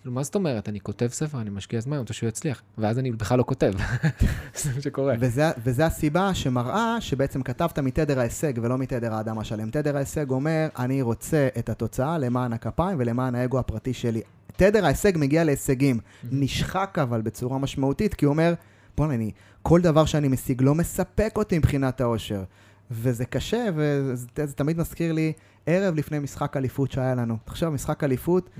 [0.00, 0.68] כאילו, מה זאת אומרת?
[0.68, 3.72] אני כותב ספר, אני משקיע זמן, אני רוצה שהוא יצליח, ואז אני בכלל לא כותב.
[4.62, 5.14] זה מה שקורה.
[5.20, 9.70] וזה, וזה הסיבה שמראה שבעצם כתבת מתדר ההישג ולא מתדר האדם השלם.
[9.70, 14.20] תדר ההישג אומר, אני רוצה את התוצאה למען הכפיים ולמען האגו הפרטי שלי.
[14.56, 16.00] תדר ההישג מגיע להישגים.
[16.32, 18.54] נשחק אבל בצורה משמעותית, כי הוא אומר,
[18.96, 19.30] בוא'נה, אני,
[19.62, 22.44] כל דבר שאני משיג לא מספק אותי מבחינת האושר.
[22.90, 25.32] וזה קשה, וזה תמיד מזכיר לי
[25.66, 27.36] ערב לפני משחק אליפות שהיה לנו.
[27.44, 28.50] תחשוב, משחק אליפות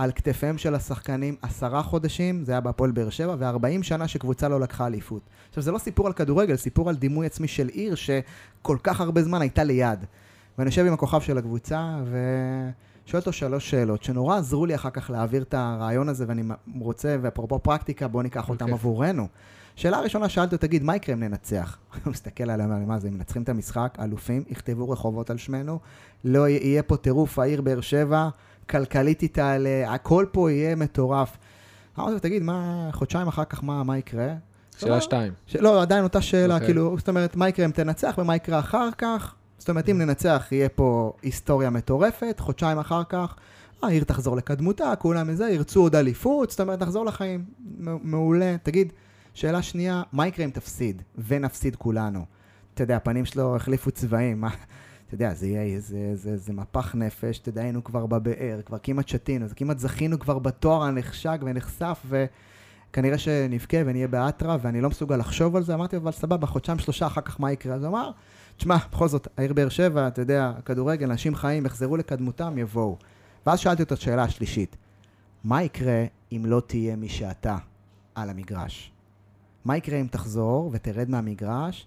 [0.00, 4.60] על כתפיהם של השחקנים עשרה חודשים, זה היה בהפועל באר שבע, ו-40 שנה שקבוצה לא
[4.60, 5.22] לקחה אליפות.
[5.48, 9.22] עכשיו, זה לא סיפור על כדורגל, סיפור על דימוי עצמי של עיר שכל כך הרבה
[9.22, 10.04] זמן הייתה ליד.
[10.58, 15.10] ואני יושב עם הכוכב של הקבוצה, ושואל אותו שלוש שאלות, שנורא עזרו לי אחר כך
[15.10, 16.42] להעביר את הרעיון הזה, ואני
[16.80, 18.74] רוצה, ואפרופו פרקטיקה, בואו ניקח אותם אוקיי.
[18.74, 19.26] עבורנו.
[19.76, 21.78] שאלה ראשונה שאלתי אותו, תגיד, מה יקרה אם ננצח?
[22.04, 25.78] הוא מסתכל עליהם, מה זה, אם מנצחים את המשחק, אלופים, יכתבו רחובות על שמנו,
[26.24, 28.28] לא יהיה פה טירוף העיר באר שבע,
[28.70, 31.36] כלכלית היא תעלה, הכל פה יהיה מטורף.
[31.98, 34.34] אמרתי לו, תגיד, מה, חודשיים אחר כך, מה, מה יקרה?
[34.78, 35.32] שאלה שתיים.
[35.46, 35.56] ש...
[35.56, 36.56] לא, עדיין אותה שאלה, okay.
[36.56, 36.66] אוקיי.
[36.66, 39.34] כאילו, זאת אומרת, מה יקרה אם תנצח ומה יקרה אחר כך?
[39.58, 43.36] זאת אומרת, אם ננצח, יהיה פה היסטוריה מטורפת, חודשיים אחר כך,
[43.82, 47.44] העיר תחזור לקדמותה, כולם מזה, ירצו עוד אליפות, זאת אומרת, נחזור לחיים.
[48.02, 48.56] מעולה.
[48.62, 48.92] תגיד,
[49.34, 52.24] שאלה שנייה, מה יקרה אם תפסיד, ונפסיד כולנו?
[52.74, 54.50] אתה יודע, הפנים שלו החליפו צבעים, מה...
[55.10, 58.78] אתה יודע, זה יהיה, זה, זה, זה מפח נפש, אתה יודע, היינו כבר בבאר, כבר
[58.82, 64.88] כמעט שתינו, אז כמעט זכינו כבר בתואר הנחשק ונחשף, וכנראה שנבכה ונהיה באטרה, ואני לא
[64.90, 67.74] מסוגל לחשוב על זה, אמרתי, אבל סבבה, חודשיים שלושה אחר כך מה יקרה?
[67.74, 68.10] אז הוא אמר,
[68.56, 72.96] תשמע, בכל זאת, העיר באר שבע, אתה יודע, כדורגל, אנשים חיים, יחזרו לקדמותם, יבואו.
[73.46, 74.76] ואז שאלתי אותו את השאלה השלישית,
[75.44, 77.56] מה יקרה אם לא תהיה מי שאתה
[78.14, 78.92] על המגרש?
[79.64, 81.86] מה יקרה אם תחזור ותרד מהמגרש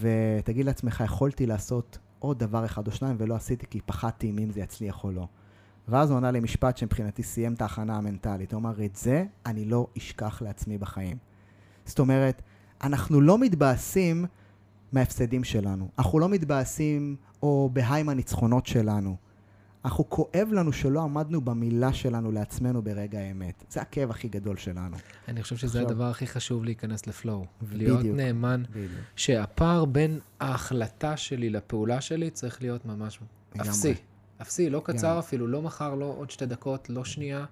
[0.00, 4.60] ותגיד לעצמך, יכולתי לעשות עוד דבר אחד או שניים ולא עשיתי כי פחדתי אם זה
[4.60, 5.26] יצליח או לא.
[5.88, 8.52] ואז הוא ענה לי משפט שמבחינתי סיים את ההכנה המנטלית.
[8.52, 11.16] הוא אמר, את זה אני לא אשכח לעצמי בחיים.
[11.84, 12.42] זאת אומרת,
[12.82, 14.24] אנחנו לא מתבאסים
[14.92, 15.88] מההפסדים שלנו.
[15.98, 19.16] אנחנו לא מתבאסים או בהיי מהניצחונות שלנו.
[19.84, 23.64] אנחנו כואב לנו שלא עמדנו במילה שלנו לעצמנו ברגע האמת.
[23.70, 24.96] זה הכאב הכי גדול שלנו.
[25.28, 27.44] אני חושב שזה עכשיו- הדבר הכי חשוב להיכנס לפלואו.
[27.72, 28.16] להיות בדיוק.
[28.16, 28.90] נאמן, בדיוק.
[29.16, 33.20] שהפער בין ההחלטה שלי לפעולה שלי צריך להיות ממש.
[33.60, 33.94] אפסי.
[34.42, 35.18] אפסי, לא קצר לגמרי.
[35.18, 37.44] אפילו, לא מחר, לא עוד שתי דקות, לא שנייה.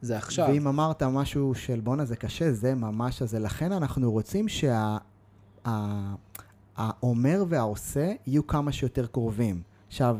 [0.00, 0.48] זה עכשיו.
[0.52, 3.38] ואם אמרת משהו של בואנה זה קשה, זה ממש הזה.
[3.38, 4.96] לכן אנחנו רוצים שה...
[5.66, 6.14] ה-
[6.76, 9.62] האומר והעושה יהיו כמה שיותר קרובים.
[9.88, 10.18] עכשיו,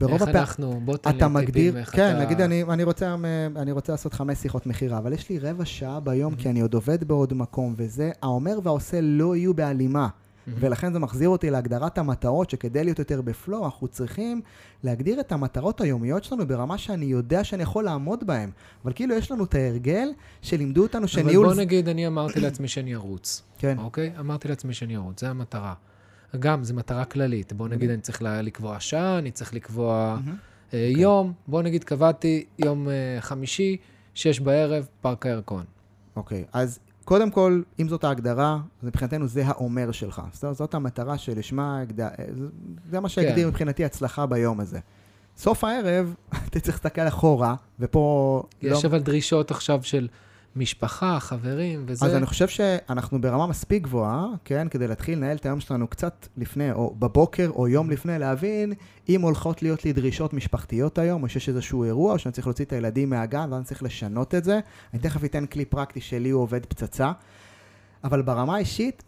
[0.00, 0.40] ברוב איך הפעמים...
[0.40, 2.24] אנחנו, בוא תן לי טיפים מגדיר, איך כן, אתה...
[2.24, 5.64] נגיד אני, אני, רוצה, אה, אני רוצה לעשות חמש שיחות מכירה, אבל יש לי רבע
[5.64, 6.42] שעה ביום, Mm-hmm.
[6.42, 10.08] כי אני עוד עובד בעוד מקום, וזה, האומר והעושה לא יהיו בהלימה.
[10.08, 10.50] Mm-hmm.
[10.54, 14.40] ולכן זה מחזיר אותי להגדרת המטרות, שכדי להיות יותר בפלואו, אנחנו צריכים
[14.84, 18.50] להגדיר את המטרות היומיות שלנו ברמה שאני יודע שאני יכול לעמוד בהן.
[18.84, 20.08] אבל כאילו יש לנו את ההרגל
[20.42, 21.46] שלימדו אותנו אבל שניהול...
[21.46, 23.42] בוא נגיד, אני אמרתי לעצמי שאני ארוץ.
[23.58, 24.12] כן, אוקיי?
[24.20, 25.74] אמרתי לעצמי שאני ארוץ, זו המטרה.
[26.38, 27.52] גם, זו מטרה כללית.
[27.52, 30.18] בוא נגיד, אני צריך לקבוע שעה, אני צריך לקבוע.
[30.74, 31.32] אה, יום.
[31.48, 33.76] בוא נגיד, קבעתי יום אה, חמישי,
[34.14, 35.64] שש בערב, פארק הירקון.
[36.16, 40.22] אוקיי, אז קודם כל, אם זאת ההגדרה, מבחינתנו זה האומר שלך.
[40.32, 41.82] זאת, זאת המטרה שלשמה.
[41.96, 42.04] זה-
[42.90, 43.48] זה מה שהגדיר כן.
[43.48, 44.78] מבחינתי הצלחה ביום הזה.
[45.36, 46.14] סוף הערב,
[46.48, 48.42] אתה צריך להסתכל אחורה, ופה...
[48.62, 48.88] יש לא...
[48.90, 50.08] אבל דרישות עכשיו של
[50.56, 52.06] משפחה, חברים וזה.
[52.06, 56.28] אז אני חושב שאנחנו ברמה מספיק גבוהה, כן, כדי להתחיל לנהל את היום שלנו קצת
[56.36, 58.72] לפני, או בבוקר, או יום לפני, להבין
[59.08, 62.64] אם הולכות להיות לי דרישות משפחתיות היום, או שיש איזשהו אירוע, או שאני צריך להוציא
[62.64, 64.60] את הילדים מהגן, ואני צריך לשנות את זה.
[64.94, 67.12] אני תכף אתן כלי פרקטי שלי הוא עובד פצצה.
[68.04, 69.02] אבל ברמה האישית,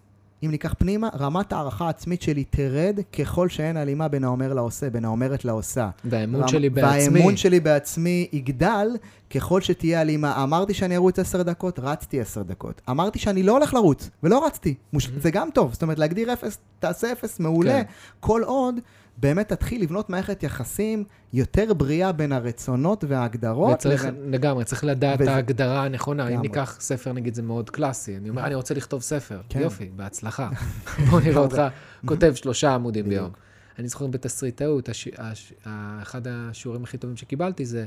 [0.44, 5.04] אם ניקח פנימה, רמת הערכה העצמית שלי תרד ככל שאין הלימה בין האומר לעושה, בין
[5.04, 5.90] האומרת לעושה.
[6.04, 7.14] והאמון רמ- שלי בעצמי.
[7.14, 8.88] והאמון שלי בעצמי יגדל
[9.34, 10.42] ככל שתהיה הלימה.
[10.42, 12.80] אמרתי שאני ארוץ עשר דקות, רצתי עשר דקות.
[12.90, 14.74] אמרתי שאני לא הולך לרוץ, ולא רצתי.
[14.92, 15.08] מוש...
[15.22, 17.72] זה גם טוב, זאת אומרת, להגדיר אפס, תעשה אפס, מעולה.
[17.72, 17.82] כן.
[18.20, 18.74] כל עוד
[19.16, 23.74] באמת תתחיל לבנות מערכת יחסים יותר בריאה בין הרצונות וההגדרות.
[23.74, 26.22] וצריך, לבין- לגמרי, צריך לדעת את וזה- ההגדרה הנכונה.
[26.22, 26.48] אם לגמרי.
[26.48, 28.16] ניקח ספר, נגיד, זה מאוד קלאסי.
[28.16, 29.40] אני אומר, אני רוצה לכתוב ספר.
[29.48, 29.60] כן.
[29.60, 30.48] יופי, בהצלחה.
[31.10, 31.62] בוא נראה אותך
[32.04, 33.08] כותב שלושה עמודים.
[33.08, 33.30] ביום.
[33.78, 35.08] אני זוכר בתסריטאות, הש...
[35.16, 35.52] הש...
[35.66, 37.84] ה- אחד השיעורים הכי טובים שקיבלתי זה,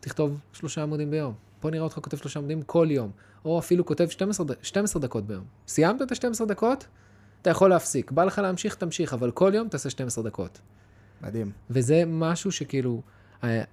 [0.00, 1.34] תכתוב שלושה עמודים ביום.
[1.62, 3.10] בוא נראה אותך כותב שלושה עמודים כל יום.
[3.44, 5.44] או אפילו כותב 12, ד- 12 דקות ביום.
[5.68, 6.86] סיימת את ה-12 דקות?
[7.44, 8.10] אתה יכול להפסיק.
[8.10, 10.60] בא לך להמשיך, תמשיך, אבל כל יום תעשה 12 דקות.
[11.22, 11.50] מדהים.
[11.70, 13.02] וזה משהו שכאילו,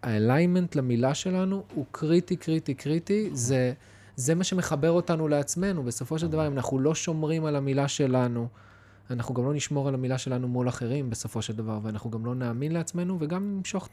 [0.03, 3.29] האליימנט למילה שלנו הוא קריטי, קריטי, קריטי.
[3.33, 3.73] זה,
[4.15, 5.83] זה מה שמחבר אותנו לעצמנו.
[5.83, 8.47] בסופו של דבר, אם אנחנו לא שומרים על המילה שלנו,
[9.09, 12.35] אנחנו גם לא נשמור על המילה שלנו מול אחרים בסופו של דבר, ואנחנו גם לא
[12.35, 13.89] נאמין לעצמנו, וגם נמשוך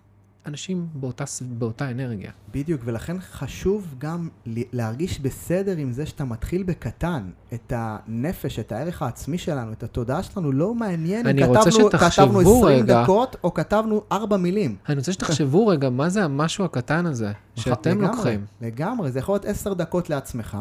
[0.46, 2.30] אנשים באותה, באותה אנרגיה.
[2.54, 7.30] בדיוק, ולכן חשוב גם להרגיש בסדר עם זה שאתה מתחיל בקטן.
[7.54, 12.64] את הנפש, את הערך העצמי שלנו, את התודעה שלנו, לא מעניין אם כתבנו, כתבנו 20
[12.64, 13.02] רגע.
[13.02, 14.76] דקות או כתבנו 4 מילים.
[14.88, 18.44] אני רוצה שתחשבו רגע, מה זה המשהו הקטן הזה שאתם לגמרי, לוקחים?
[18.60, 20.58] לגמרי, זה יכול להיות 10 דקות לעצמך,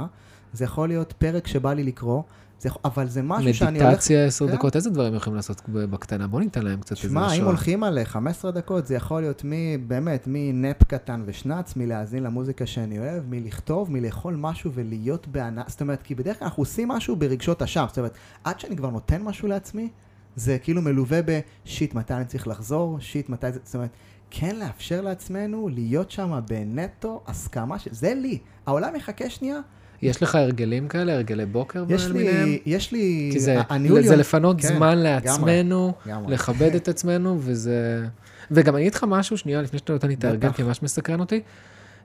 [0.54, 2.24] זה יכול להיות פרק שבא לי לקרוא,
[2.60, 3.90] זה, אבל זה משהו שאני הולך...
[3.90, 4.54] מדיטציה עשר כן.
[4.54, 6.28] דקות, איזה דברים יכולים לעשות בקטנה?
[6.28, 7.44] בוא ניתן להם קצת איזה שמע, אם.
[7.44, 13.00] הולכים על 15 דקות, זה יכול להיות מי, באמת, מנפ קטן ושנץ, מלהאזין למוזיקה שאני
[13.00, 17.62] אוהב, מלכתוב, מלאכול משהו ולהיות בענה, זאת אומרת, כי בדרך כלל אנחנו עושים משהו ברגשות
[17.62, 19.90] אשם, זאת אומרת, עד שאני כבר נותן משהו לעצמי,
[20.36, 23.90] זה כאילו מלווה בשיט, מתי אני צריך לחזור, שיט, מתי זה, זאת אומרת,
[24.32, 27.88] כן לאפשר לעצמנו להיות שם בנטו הסכמה, ש...
[27.92, 28.40] זה לי.
[28.66, 29.60] העולם יחכה שנייה,
[30.02, 32.46] יש לך הרגלים כאלה, הרגלי בוקר יש למיניהם?
[32.46, 36.34] לי, יש לי, כי זה, הניהול זה לפנות כן, זמן לעצמנו, לגמרי.
[36.34, 38.06] לכבד את עצמנו, וזה...
[38.52, 40.52] וגם אני אגיד לך משהו, שנייה, לפני שאתה נותן לי את ההרגל.
[40.52, 41.42] כי ממש מסקרן אותי.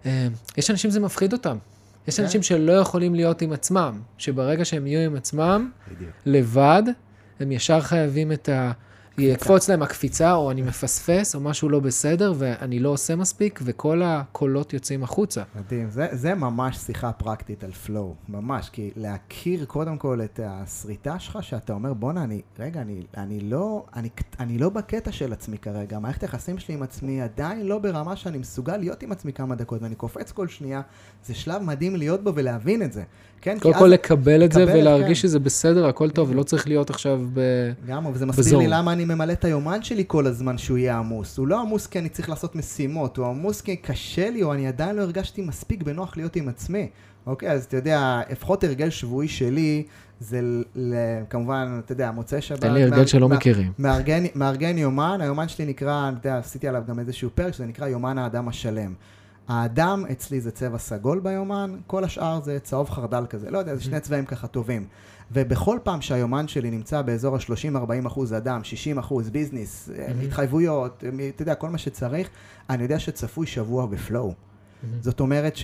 [0.07, 1.57] אה, יש אנשים זה מפחיד אותם.
[2.09, 2.23] יש כן.
[2.23, 6.11] אנשים שלא יכולים להיות עם עצמם, שברגע שהם יהיו עם עצמם, בדיוק.
[6.27, 6.83] לבד,
[7.41, 8.73] הם ישר חייבים את ה...
[9.19, 14.03] יקפוץ להם הקפיצה, או אני מפספס, או משהו לא בסדר, ואני לא עושה מספיק, וכל
[14.05, 15.43] הקולות יוצאים החוצה.
[15.57, 21.19] מדהים, זה, זה ממש שיחה פרקטית על פלואו, ממש, כי להכיר קודם כל את השריטה
[21.19, 24.09] שלך, שאתה אומר, בואנה, אני, רגע, אני, אני, לא, אני,
[24.41, 28.39] אני לא בקטע של עצמי כרגע, מערכת היחסים שלי עם עצמי עדיין לא ברמה שאני
[28.39, 30.81] מסוגל להיות עם עצמי כמה דקות, ואני קופץ כל שנייה,
[31.25, 33.03] זה שלב מדהים להיות בו ולהבין את זה,
[33.43, 33.59] כן?
[33.61, 35.29] קודם כל אז- לקבל את זה לקבל, ולהרגיש כן.
[35.29, 37.41] שזה בסדר, הכל טוב, ולא צריך להיות עכשיו ב...
[37.87, 38.61] גם, וזה מסביר בזון.
[38.63, 41.39] לי למה אני ממלא את היומן שלי כל הזמן שהוא יהיה עמוס.
[41.39, 44.69] הוא לא עמוס כי אני צריך לעשות משימות, הוא עמוס כי קשה לי, או אני
[44.69, 46.89] עדיין לא הרגשתי מספיק בנוח להיות עם עצמי.
[47.27, 49.83] אוקיי, אז אתה יודע, לפחות הרגל שבועי שלי,
[50.21, 50.95] זה ל- ל-
[51.31, 52.61] כמובן, אתה יודע, מוצאי שבת.
[52.61, 53.73] תן לי הרגל מה- שלא מה- מכירים.
[53.79, 57.87] מארגן, מארגן יומן, היומן שלי נקרא, אתה יודע, עשיתי עליו גם איזשהו פרק, שזה נקרא
[57.89, 58.93] יומן האדם השלם.
[59.49, 63.83] האדם אצלי זה צבע סגול ביומן, כל השאר זה צהוב חרדל כזה, לא יודע, זה
[63.83, 64.87] שני צבעים ככה טובים.
[65.33, 71.29] ובכל פעם שהיומן שלי נמצא באזור ה-30-40 אחוז אדם, 60 אחוז ביזנס, אה, התחייבויות, אה,
[71.29, 72.29] אתה יודע, כל מה שצריך,
[72.71, 74.35] אני יודע שצפוי שבוע בפלואו.
[75.01, 75.57] זאת אומרת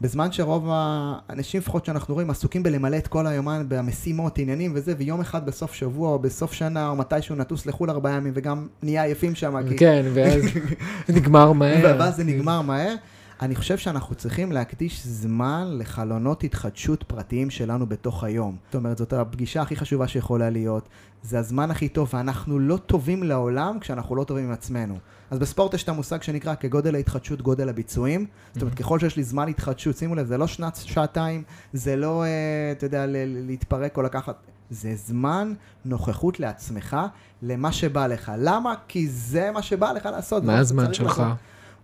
[0.00, 5.20] שבזמן שרוב האנשים, לפחות שאנחנו רואים, עסוקים בלמלא את כל היומן במשימות, עניינים וזה, ויום
[5.20, 9.34] אחד בסוף שבוע או בסוף שנה או מתישהו נטוס לחו"ל ארבעה ימים וגם נהיה עייפים
[9.34, 10.42] שם, כי כן, ואז
[11.16, 11.96] נגמר מהר.
[11.98, 12.94] ואז זה נגמר מהר.
[13.42, 18.56] אני חושב שאנחנו צריכים להקדיש זמן לחלונות התחדשות פרטיים שלנו בתוך היום.
[18.66, 20.88] זאת אומרת, זאת הפגישה הכי חשובה שיכולה להיות,
[21.22, 24.98] זה הזמן הכי טוב, ואנחנו לא טובים לעולם כשאנחנו לא טובים עם עצמנו.
[25.30, 28.26] אז בספורט יש את המושג שנקרא כגודל ההתחדשות, גודל הביצועים.
[28.54, 32.22] זאת אומרת, ככל שיש לי זמן התחדשות, שימו לב, זה לא שנת, שעתיים, זה לא,
[32.22, 32.28] אה,
[32.72, 34.36] אתה יודע, להתפרק או לקחת...
[34.70, 35.52] זה זמן
[35.84, 36.96] נוכחות לעצמך,
[37.42, 38.32] למה שבא לך.
[38.38, 38.74] למה?
[38.88, 40.44] כי זה מה שבא לך לעשות.
[40.44, 41.18] מה הזמן שלך?
[41.18, 41.36] לעשות.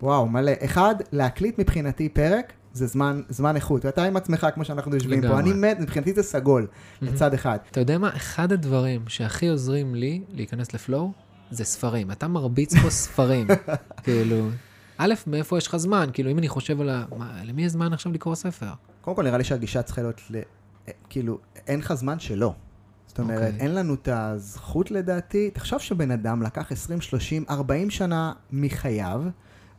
[0.02, 0.52] וואו, מלא.
[0.64, 3.84] אחד, להקליט מבחינתי פרק, זה זמן, זמן איכות.
[3.84, 5.26] ואתה עם עצמך, כמו שאנחנו יושבים פה.
[5.26, 5.42] לגמרי.
[5.42, 6.66] אני מת, מבחינתי זה סגול,
[7.02, 7.58] מצד אחד.
[7.70, 8.10] אתה יודע מה?
[8.16, 11.12] אחד הדברים שהכי עוזרים לי להיכנס לפלואו,
[11.54, 12.10] זה ספרים.
[12.10, 13.46] אתה מרביץ פה ספרים.
[14.04, 14.48] כאילו,
[14.98, 16.10] א', מאיפה יש לך זמן?
[16.12, 17.04] כאילו, אם אני חושב על ה...
[17.16, 18.72] מה, למי יש זמן עכשיו לקרוא ספר?
[19.00, 20.40] קודם כל, נראה לי שהגישה צריכה להיות, ל...
[21.08, 22.54] כאילו, אין לך זמן שלא.
[23.06, 23.60] זאת אומרת, אוקיי.
[23.60, 25.50] אין לנו את הזכות לדעתי.
[25.50, 29.22] תחשוב שבן אדם לקח 20, 30, 40 שנה מחייו,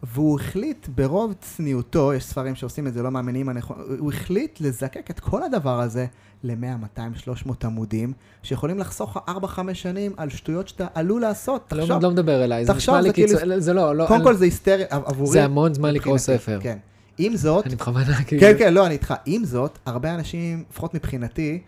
[0.04, 5.12] והוא החליט ברוב צניעותו, יש ספרים שעושים את זה, לא מאמינים הנכון, הוא החליט לזקק
[5.12, 6.06] את כל הדבר הזה
[6.44, 9.24] ל-100, 200, 300 עמודים, שיכולים לחסוך לך
[9.60, 11.74] 4-5 שנים על שטויות שאתה עלול לעשות.
[11.74, 14.36] לא, תחשוב, לא מדבר אליי, זה נשמע לי כאילו- זה לא, לא, קודם אל- כל
[14.36, 15.32] זה היסטרי עבורי.
[15.32, 16.60] זה המון זמן לקרוא מבחינתי, ספר.
[16.62, 16.78] כן.
[17.18, 18.42] עם זאת, אני בכוונה כאילו...
[18.42, 19.14] כן, כן, לא, אני איתך.
[19.26, 21.62] עם זאת, הרבה אנשים, לפחות מבחינתי,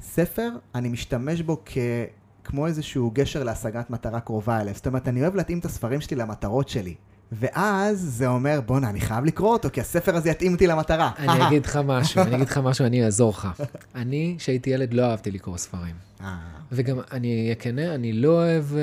[0.00, 1.78] ספר, אני משתמש בו כ...
[2.44, 4.74] כמו איזשהו גשר להשגת מטרה קרובה אליי.
[4.74, 6.94] זאת אומרת, אני אוהב להתאים את הספרים שלי למטרות שלי.
[7.32, 11.10] ואז זה אומר, בואנה, אני חייב לקרוא אותו, כי הספר הזה יתאים אותי למטרה.
[11.18, 13.48] אני אגיד לך משהו, אני אגיד לך משהו, אני אעזור לך.
[13.94, 15.94] אני, כשהייתי ילד, לא אהבתי לקרוא ספרים.
[16.20, 16.36] אה,
[16.72, 18.74] וגם, אני אהיה כנה, אני לא אוהב אה,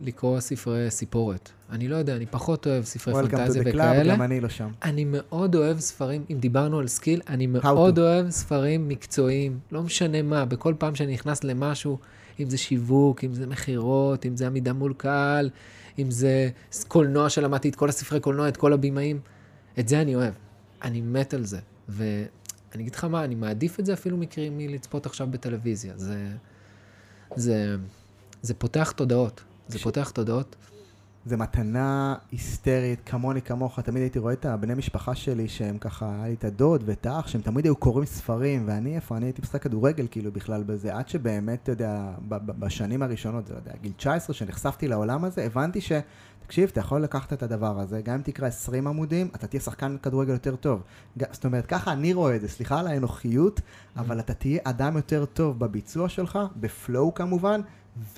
[0.00, 1.50] לקרוא ספרי סיפורת.
[1.70, 4.14] אני לא יודע, אני פחות אוהב ספרי פנטזיה כל, וכאלה.
[4.14, 4.68] גם אני לא שם.
[4.82, 7.98] אני מאוד אוהב ספרים, אם דיברנו על skill, אני מאוד.
[7.98, 11.98] אוהב ספרים מקצועיים, לא משנה מה, בכל פעם שאני נכנס למשהו,
[12.40, 15.50] אם זה שיווק, אם זה מכירות, אם זה עמידה מול קהל,
[15.98, 16.50] אם זה
[16.88, 19.20] קולנוע שלמדתי את כל הספרי קולנוע, את כל הבימאים,
[19.78, 20.34] את זה אני אוהב.
[20.82, 21.58] אני מת על זה.
[21.88, 22.26] ואני
[22.74, 25.92] אגיד לך מה, אני מעדיף את זה אפילו מקרי- מלצפות עכשיו בטלוויזיה.
[25.96, 26.28] זה,
[27.36, 27.76] זה,
[28.42, 29.40] זה פותח תודעות.
[29.68, 30.56] זה פותח תודעות.
[31.26, 33.80] זה מתנה היסטרית, כמוני, כמוך.
[33.80, 37.28] תמיד הייתי רואה את הבני משפחה שלי, שהם ככה, היה לי את הדוד ואת האח,
[37.28, 39.16] שהם תמיד היו קוראים ספרים, ואני, איפה?
[39.16, 43.58] אני הייתי משחק כדורגל, כאילו, בכלל בזה, עד שבאמת, אתה יודע, בשנים הראשונות, זה, לא
[43.58, 45.92] יודע, גיל 19, שנחשפתי לעולם הזה, הבנתי ש...
[46.46, 49.96] תקשיב, אתה יכול לקחת את הדבר הזה, גם אם תקרא 20 עמודים, אתה תהיה שחקן
[50.02, 50.82] כדורגל יותר טוב.
[51.16, 53.60] זאת אומרת, ככה אני רואה את זה, סליחה על האנוכיות,
[53.96, 57.60] אבל אתה תהיה אדם יותר טוב בביצוע שלך, בפלואו כמובן,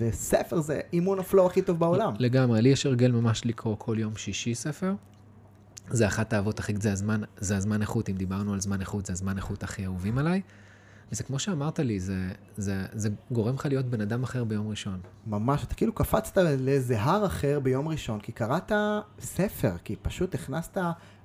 [0.01, 2.15] וספר זה אימון הפלואו הכי טוב בעולם.
[2.19, 4.95] לגמרי, לי יש הרגל ממש לקרוא כל יום שישי ספר.
[5.89, 9.13] זה אחת האהבות הכי, זה הזמן, זה הזמן איכות, אם דיברנו על זמן איכות, זה
[9.13, 10.41] הזמן איכות הכי אהובים עליי.
[11.13, 15.01] וזה כמו שאמרת לי, זה, זה, זה גורם לך להיות בן אדם אחר ביום ראשון.
[15.27, 18.73] ממש, אתה כאילו קפצת לאיזה הר אחר ביום ראשון, כי קראת
[19.21, 20.77] ספר, כי פשוט הכנסת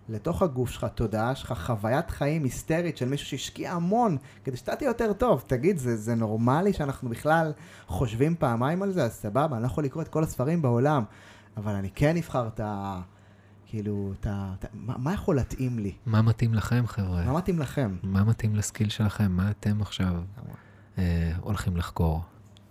[0.09, 4.87] לתוך הגוף שלך, תודעה שלך, חוויית חיים היסטרית של מישהו שהשקיע המון כדי שאתה תהיה
[4.87, 5.43] יותר טוב.
[5.47, 7.53] תגיד, זה, זה נורמלי שאנחנו בכלל
[7.87, 9.03] חושבים פעמיים על זה?
[9.03, 11.03] אז סבבה, אני לא יכול לקרוא את כל הספרים בעולם,
[11.57, 13.01] אבל אני כן אבחר את ה...
[13.65, 15.93] כאילו, אתה, אתה, מה, מה יכול להתאים לי?
[16.05, 17.25] מה מתאים לכם, חבר'ה?
[17.25, 17.97] מה מתאים לכם?
[18.03, 19.31] מה מתאים לסקיל שלכם?
[19.31, 20.13] מה אתם עכשיו
[20.97, 22.21] אה, הולכים לחקור?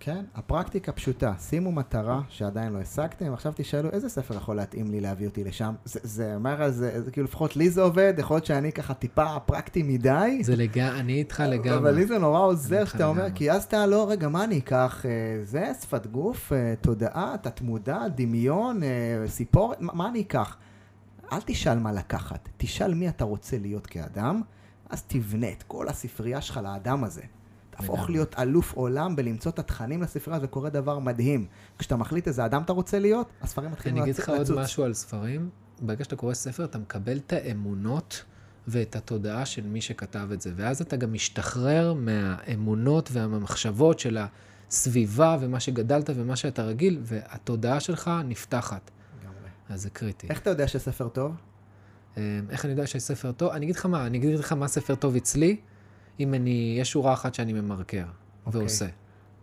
[0.08, 1.32] כן, הפרקטיקה פשוטה.
[1.38, 5.74] שימו מטרה שעדיין לא השגתם, ועכשיו תשאלו איזה ספר יכול להתאים לי להביא אותי לשם.
[5.84, 9.40] זה, זה אומר, זה, זה כאילו לפחות לי זה עובד, יכול להיות שאני ככה טיפה
[9.46, 10.38] פרקטי מדי.
[10.42, 11.76] זה לגמרי, אני איתך לגמרי.
[11.76, 15.06] אבל לי זה נורא עוזר שאתה אומר, כי אז אתה לא, רגע, מה אני אקח?
[15.06, 15.10] אה,
[15.44, 18.88] זה, שפת גוף, אה, תודעה, תת-מודע, דמיון, אה,
[19.26, 20.56] סיפורת, מה, מה אני אקח?
[21.32, 24.42] אל תשאל מה לקחת, תשאל מי אתה רוצה להיות כאדם,
[24.90, 27.22] אז תבנה את כל הספרייה שלך לאדם הזה.
[27.78, 31.46] תהפוך להיות אלוף עולם בלמצוא את התכנים לספרייה, וקורה דבר מדהים.
[31.78, 34.28] כשאתה מחליט איזה אדם אתה רוצה להיות, הספרים מתחילים לצוץ.
[34.28, 35.50] אני אגיד לך עוד משהו על ספרים.
[35.80, 38.24] ברגע שאתה קורא ספר, אתה מקבל את האמונות
[38.68, 40.52] ואת התודעה של מי שכתב את זה.
[40.56, 44.18] ואז אתה גם משתחרר מהאמונות והמחשבות של
[44.70, 48.90] הסביבה ומה שגדלת ומה שאתה רגיל, והתודעה שלך נפתחת.
[49.68, 50.26] אז זה קריטי.
[50.30, 51.34] איך אתה יודע שספר טוב?
[52.16, 53.52] אמ, איך אני יודע שספר טוב?
[53.52, 55.56] אני אגיד לך מה, אני אגיד לך מה ספר טוב אצלי,
[56.20, 58.04] אם אני, יש שורה אחת שאני ממרקר
[58.46, 58.60] אוקיי.
[58.60, 58.86] ועושה.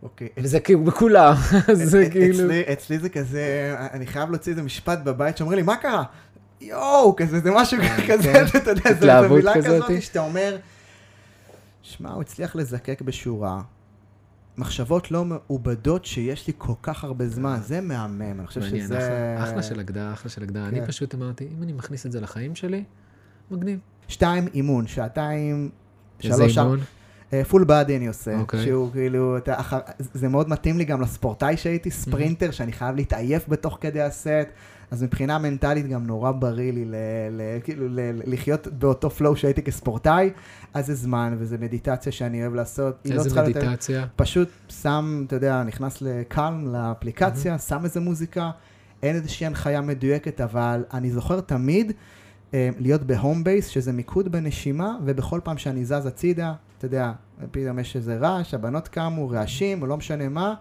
[0.04, 0.30] אוקיי.
[0.38, 1.34] וזה כאילו בכולם,
[1.74, 2.46] זה כאילו...
[2.46, 6.04] אצלי, אצלי זה כזה, אני חייב להוציא איזה משפט בבית שאומרים לי, מה קרה?
[6.62, 8.58] יואו, כזה, זה משהו אה, כזה, כן.
[8.58, 10.58] אתה יודע, זו מילה כזאת שאתה אומר,
[11.82, 13.62] שמע, הוא הצליח לזקק בשורה,
[14.58, 19.36] מחשבות לא מעובדות שיש לי כל כך הרבה זמן, זה מהמם, אני חושב שזה...
[19.44, 20.70] אחלה, של הגדרה, אחלה של הגדרה.
[20.72, 20.76] כן.
[20.76, 22.84] אני פשוט אמרתי, אם אני מכניס את זה לחיים שלי,
[23.52, 23.80] מגניב.
[24.08, 25.70] שתיים, אימון, שעתיים,
[26.20, 26.58] שלוש...
[26.58, 26.80] אימון?
[27.50, 28.40] פול uh, באדי אני עושה, okay.
[28.40, 28.64] אוקיי.
[28.64, 29.74] שהוא כאילו, אתה, אח...
[30.00, 32.52] זה מאוד מתאים לי גם לספורטאי שהייתי, ספרינטר, mm-hmm.
[32.52, 34.48] שאני חייב להתעייף בתוך כדי הסט,
[34.92, 36.96] אז מבחינה מנטלית גם נורא בריא לי ל,
[37.32, 40.30] ל, כאילו ל, לחיות באותו פלואו שהייתי כספורטאי,
[40.74, 42.96] אז זה זמן וזה מדיטציה שאני אוהב לעשות.
[43.06, 44.02] לא איזה לא מדיטציה?
[44.02, 47.60] לתת, פשוט שם, אתה יודע, נכנס לקלם, לאפליקציה, mm-hmm.
[47.60, 48.52] שם איזה מוזיקה,
[49.04, 51.94] אין איזושהי הנחיה מדויקת, אבל אני זוכר תמיד אה,
[52.80, 57.12] להיות בהום בייס, שזה מיקוד בנשימה, ובכל פעם שאני זז הצידה, אתה יודע,
[57.52, 60.54] פתאום יש איזה רעש, הבנות קמו, רעשים, או לא משנה מה.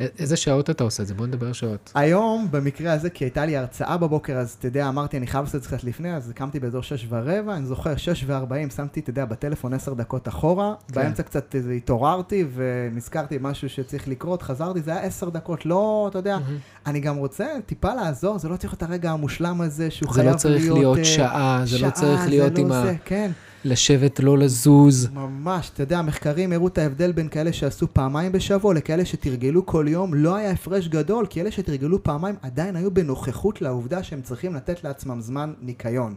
[0.00, 1.14] איזה שעות אתה עושה את זה?
[1.14, 1.92] בוא נדבר שעות.
[1.94, 5.56] היום, במקרה הזה, כי הייתה לי הרצאה בבוקר, אז אתה יודע, אמרתי, אני חייב לעשות
[5.56, 9.10] את זה קצת לפני, אז קמתי באזור שש ורבע, אני זוכר, שש וארבעים, שמתי, אתה
[9.10, 10.94] יודע, בטלפון עשר דקות אחורה, כן.
[10.94, 16.36] באמצע קצת התעוררתי, ונזכרתי משהו שצריך לקרות, חזרתי, זה היה עשר דקות, לא, אתה יודע,
[16.36, 16.86] mm-hmm.
[16.86, 20.38] אני גם רוצה טיפה לעזור, זה לא צריך להיות הרגע המושלם הזה, שהוא חייב להיות...
[20.40, 22.92] זה לא צריך להיות, להיות שעה, זה לא צריך להיות עם לא ה...
[23.04, 23.30] כן.
[23.64, 25.08] לשבת, לא לזוז.
[25.12, 29.86] ממש, אתה יודע, המחקרים הראו את ההבדל בין כאלה שעשו פעמיים בשבוע לכאלה שתרגלו כל
[29.88, 34.54] יום, לא היה הפרש גדול, כי אלה שתרגלו פעמיים עדיין היו בנוכחות לעובדה שהם צריכים
[34.54, 36.14] לתת לעצמם זמן ניקיון.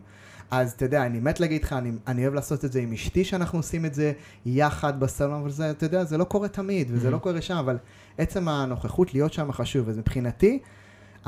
[0.51, 3.23] אז אתה יודע, אני מת להגיד לך, אני, אני אוהב לעשות את זה עם אשתי,
[3.23, 4.11] שאנחנו עושים את זה
[4.45, 7.11] יחד בסלון, אבל זה, אתה יודע, זה לא קורה תמיד, וזה mm-hmm.
[7.11, 7.77] לא קורה שם, אבל
[8.17, 10.59] עצם הנוכחות להיות שם חשוב, אז מבחינתי,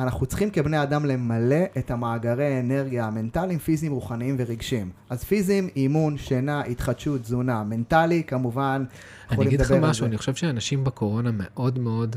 [0.04, 4.90] אנחנו צריכים כבני אדם למלא את המאגרי האנרגיה המנטליים, פיזיים, רוחניים ורגשיים.
[5.10, 7.64] אז פיזיים, אימון, שינה, התחדשות, תזונה.
[7.64, 8.84] מנטלי, כמובן,
[9.32, 12.16] אני אגיד לך משהו, אני חושב שאנשים בקורונה מאוד מאוד,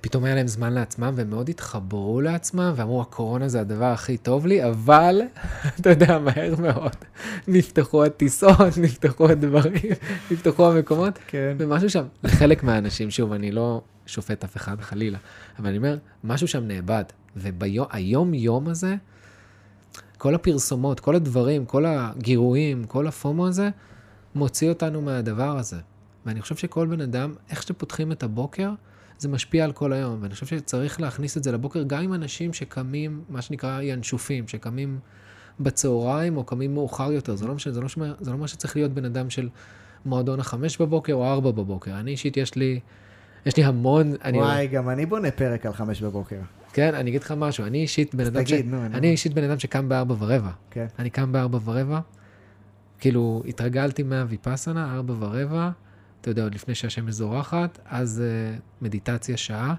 [0.00, 4.46] פתאום היה להם זמן לעצמם, והם מאוד התחברו לעצמם, ואמרו, הקורונה זה הדבר הכי טוב
[4.46, 5.20] לי, אבל,
[5.80, 6.96] אתה יודע, מהר מאוד,
[7.48, 9.92] נפתחו הטיסות, נפתחו הדברים,
[10.30, 11.56] נפתחו המקומות, כן.
[11.58, 13.80] ומשהו שם, לחלק מהאנשים, שוב, אני לא...
[14.10, 15.18] שופט אף אחד חלילה,
[15.58, 17.04] אבל אני אומר, משהו שם נאבד.
[17.36, 18.94] והיום-יום הזה,
[20.18, 23.70] כל הפרסומות, כל הדברים, כל הגירויים, כל הפומו הזה,
[24.34, 25.76] מוציא אותנו מהדבר הזה.
[26.26, 28.70] ואני חושב שכל בן אדם, איך שפותחים את הבוקר,
[29.20, 30.18] זה משפיע על כל היום.
[30.22, 34.98] ואני חושב שצריך להכניס את זה לבוקר גם עם אנשים שקמים, מה שנקרא ינשופים, שקמים
[35.60, 37.36] בצהריים או קמים מאוחר יותר.
[37.36, 37.86] זה לא משנה, זה לא,
[38.20, 39.48] זה לא מה שצריך להיות בן אדם של
[40.04, 42.00] מועדון החמש בבוקר או ארבע בבוקר.
[42.00, 42.80] אני אישית, יש לי...
[43.46, 44.12] יש לי המון...
[44.34, 46.40] וואי, גם אני בונה פרק על חמש בבוקר.
[46.72, 48.52] כן, אני אגיד לך משהו, אני אישית בן אדם ש...
[48.72, 50.50] אני אישית בן אדם שקם בארבע ורבע.
[50.70, 50.86] כן.
[50.98, 52.00] אני קם בארבע ורבע,
[52.98, 55.70] כאילו, התרגלתי מהוויפאסנה, ארבע ורבע,
[56.20, 59.74] אתה יודע, עוד לפני שהשמש זורחת, אז uh, מדיטציה שעה,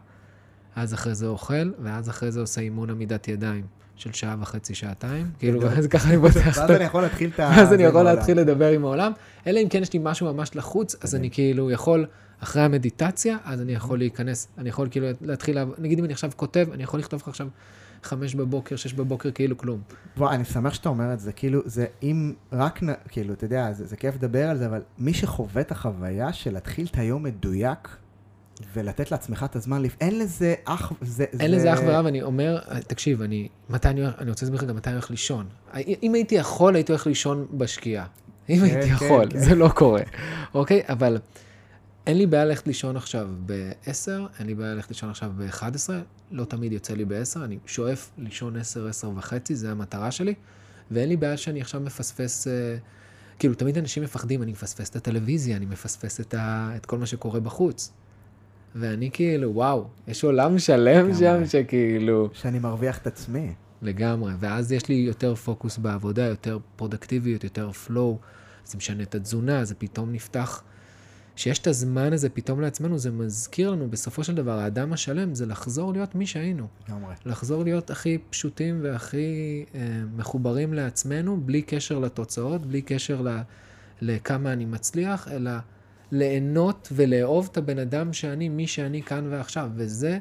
[0.76, 3.66] אז אחרי זה אוכל, ואז אחרי זה עושה אימון עמידת ידיים.
[4.02, 6.58] של שעה וחצי, שעתיים, כאילו, ואז ככה אני פותח.
[6.58, 7.50] ואז אני יכול להתחיל את ה...
[7.58, 9.12] ואז אני יכול להתחיל לדבר עם העולם,
[9.48, 12.06] אלא אם כן יש לי משהו ממש לחוץ, אז אני כאילו יכול
[12.40, 16.68] אחרי המדיטציה, אז אני יכול להיכנס, אני יכול כאילו להתחיל, נגיד אם אני עכשיו כותב,
[16.74, 17.48] אני יכול לכתוב לך עכשיו
[18.04, 19.82] חמש בבוקר, שש בבוקר, כאילו כלום.
[20.18, 23.74] בוא, אני שמח שאתה אומר את זה, כאילו, זה אם רק, נ- כאילו, אתה יודע,
[23.74, 27.24] זה, זה כיף לדבר על זה, אבל מי שחווה את החוויה של להתחיל את היום
[27.24, 27.98] מדויק,
[28.74, 29.84] ולתת לעצמך את הזמן.
[30.02, 31.24] אין לזה אח, זה...
[31.24, 31.58] אין זה...
[31.58, 34.90] לזה אח ורע, ואני אומר, תקשיב, אני, מתי אני, אני רוצה להסביר לך גם מתי
[34.90, 35.48] אני הולך לישון.
[36.04, 38.06] אם הייתי יכול, הייתי הולך לישון בשקיעה.
[38.50, 39.40] אם כן, הייתי כן, יכול, כן.
[39.40, 40.02] זה לא קורה,
[40.54, 40.82] אוקיי?
[40.90, 41.18] אבל
[42.08, 45.90] אין לי בעיה ללכת לישון עכשיו ב-10, אין לי בעיה ללכת לישון עכשיו ב-11,
[46.32, 50.34] לא תמיד יוצא לי ב-10, אני שואף לישון 10, 10 וחצי, זה המטרה שלי,
[50.92, 52.76] ואין לי בעיה שאני עכשיו מפספס, אה,
[53.40, 57.06] כאילו, תמיד אנשים מפחדים, אני מפספס את הטלוויזיה, אני מפספס את, ה, את כל מה
[57.06, 57.92] שקורה בחוץ.
[58.76, 61.48] ואני כאילו, וואו, יש עולם שלם שם לגמרי.
[61.48, 62.30] שכאילו...
[62.34, 63.54] שאני מרוויח את עצמי.
[63.82, 68.18] לגמרי, ואז יש לי יותר פוקוס בעבודה, יותר פרודקטיביות, יותר פלואו,
[68.66, 70.64] זה משנה את התזונה, זה פתאום נפתח.
[71.36, 75.46] שיש את הזמן הזה פתאום לעצמנו, זה מזכיר לנו, בסופו של דבר, האדם השלם זה
[75.46, 76.68] לחזור להיות מי שהיינו.
[76.90, 77.14] לגמרי.
[77.26, 79.80] לחזור להיות הכי פשוטים והכי אה,
[80.16, 83.42] מחוברים לעצמנו, בלי קשר לתוצאות, בלי קשר ל,
[84.02, 85.52] לכמה אני מצליח, אלא
[86.12, 89.70] ליהנות ולאהוב את הבן אדם שאני, מי שאני כאן ועכשיו.
[89.76, 90.20] וזה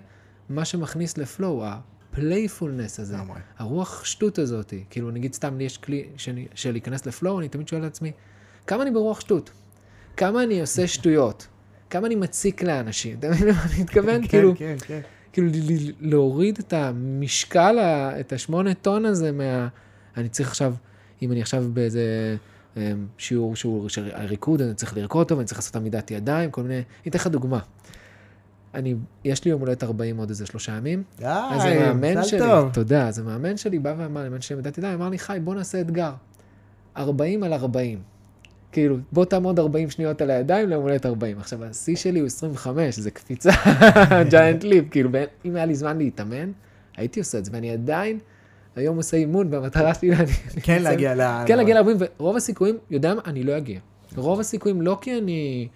[0.49, 3.15] מה שמכניס ל flow, ה playfulness הזה.
[3.15, 3.41] לגמרי.
[3.59, 7.49] הרוח שטות הזאת, כאילו נגיד סתם לי יש כלי שאני, של להיכנס ל flow, אני
[7.49, 8.13] תמיד שואל את עצמי,
[8.67, 9.51] כמה אני ברוח שטות?
[10.21, 11.47] כמה אני עושה שטויות?
[11.91, 13.18] כמה אני מציק לאנשים?
[13.18, 14.27] אתה מבין למה אני מתכוון?
[14.27, 15.01] כאילו, כן, כן.
[15.33, 15.49] כאילו
[16.01, 17.79] להוריד את המשקל,
[18.21, 19.68] את השמונה טון הזה מה...
[20.16, 20.75] אני צריך עכשיו,
[21.23, 22.37] אם אני עכשיו באיזה
[22.77, 22.83] אמ,
[23.18, 26.75] שיעור שהוא של ריקוד, אני צריך לרקוד טוב, אני צריך לעשות עמידת ידיים, כל מיני...
[26.75, 27.59] אני אתן לך דוגמה.
[28.75, 28.95] אני,
[29.25, 32.73] יש לי יום הולדת 40 עוד איזה שלושה ימים, די, אז המאמן שלי, טוב.
[32.73, 35.81] תודה, אז המאמן שלי בא ואמר, המאמן שלי עמידת ידיים, אמר לי, חי, בוא נעשה
[35.81, 36.12] אתגר.
[36.97, 38.20] 40 על 40.
[38.73, 41.39] כאילו, בוא תעמוד 40 שניות על הידיים ליום הולדת 40.
[41.39, 43.51] עכשיו, השיא שלי הוא 25, זה קפיצה,
[44.31, 45.11] ג'יינט ליפ, כאילו,
[45.45, 46.53] אם היה לי זמן להתאמן,
[46.97, 48.18] הייתי עושה את זה, ואני עדיין
[48.77, 50.11] היום עושה אימון, והמטרה שלי.
[50.62, 51.45] כן להגיע ל...
[51.47, 53.81] כן להגיע ל-40, ורוב הסיכויים, יודע מה, אני לא אגיע.
[54.16, 55.68] רוב הסיכויים לא כי אני...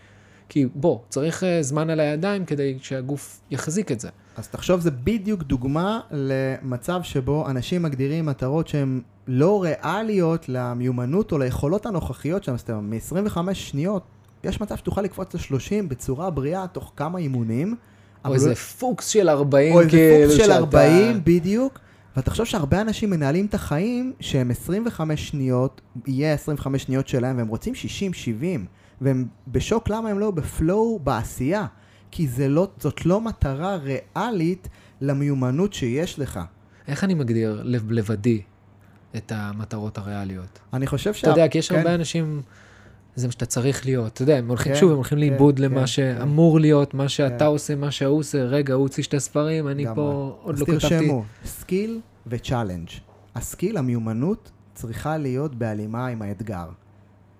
[0.49, 4.09] כי בוא, צריך אה, זמן על הידיים כדי שהגוף יחזיק את זה.
[4.37, 11.39] אז תחשוב, זה בדיוק דוגמה למצב שבו אנשים מגדירים מטרות שהן לא ריאליות למיומנות או
[11.39, 12.59] ליכולות הנוכחיות שלהם.
[12.59, 13.03] זאת אומרת,
[13.37, 14.03] מ-25 שניות,
[14.45, 17.77] יש מצב שתוכל לקפוץ ל-30 בצורה בריאה תוך כמה אימונים.
[18.25, 21.79] או איזה לא- פוקס של 40, או איזה כאילו, פוקס של שאתה- 40, בדיוק.
[22.17, 27.75] ותחשוב שהרבה אנשים מנהלים את החיים שהם 25 שניות, יהיה 25 שניות שלהם, והם רוצים
[27.75, 28.67] 60-70,
[29.01, 31.67] והם בשוק למה הם לא בפלואו בעשייה.
[32.15, 34.69] כי זה לא, זאת לא מטרה ריאלית
[35.01, 36.41] למיומנות שיש לך.
[36.89, 38.43] איך אני מגדיר לב- לבדי
[39.17, 40.59] את המטרות הריאליות?
[40.73, 42.43] אני חושב אתה יודע, כי יש כן, הרבה אנשים,
[43.15, 44.13] זה מה שאתה צריך להיות.
[44.13, 45.87] אתה יודע, הם הולכים, כן, שוב, הם הולכים כן, לאיבוד כן, למה כן.
[45.87, 47.45] שאמור להיות, מה שאתה כן.
[47.45, 48.43] עושה, מה שההוא עושה.
[48.45, 49.87] רגע, הוא הוציא שתי ספרים, אני.
[49.95, 50.89] פה עוד אז לא כתבתי.
[50.89, 52.89] תרשמו, skill ו challenge.
[53.35, 56.67] ה skill, המיומנות, צריכה להיות בהלימה עם האתגר.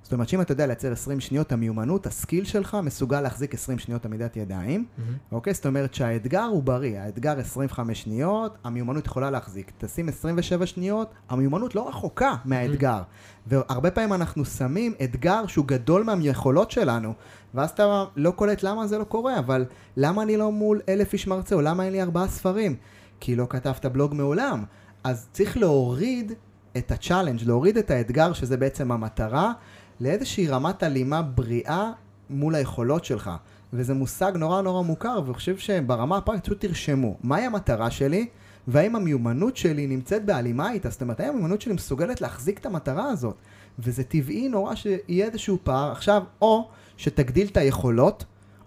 [0.05, 3.79] זאת אומרת שאם אתה יודע לייצר 20 שניות המיומנות, ה skill שלך מסוגל להחזיק 20
[3.79, 4.87] שניות עמידת ידיים.
[4.99, 5.17] מהמם.
[5.33, 5.55] אוקיי?
[5.55, 9.73] זאת אומרת שהאתגר הוא בריא, האתגר 25 שניות, המיומנות יכולה להחזיק.
[9.79, 13.03] תשים 27 שניות, המיומנות לא רחוקה מהאתגר.
[13.47, 17.13] והרבה פעמים אנחנו שמים אתגר שהוא גדול מהיכולות שלנו,
[17.55, 19.65] ואז אתה לא קולט למה זה לא קורה, אבל
[19.97, 22.77] למה אני לא מול אלף איש מרצה, או למה אין לי ארבעה ספרים?
[23.21, 24.65] כי לא כתבת בלוג מעולם.
[25.05, 26.33] אז צריך להוריד
[26.77, 29.53] את ה challenge, להוריד את האתגר, שזה בעצם המטרה,
[30.01, 31.91] לאיזושהי רמת הלימה בריאה
[32.31, 33.31] מול היכולות שלך.
[33.73, 38.27] וזה מושג נורא נורא מוכר, ואני חושב שברמה הפרקטית פשוט תרשמו, מהי המטרה שלי,
[38.69, 43.05] והאם המיומנות שלי נמצאת בהלימה איתה, זאת אומרת, האם המיומנות שלי מסוגלת להחזיק את המטרה
[43.05, 43.35] הזאת.
[43.79, 45.93] וזה טבעי נורא שיהיה איזשהו פער.
[45.93, 48.25] עכשיו, או שתגדיל את היכולות,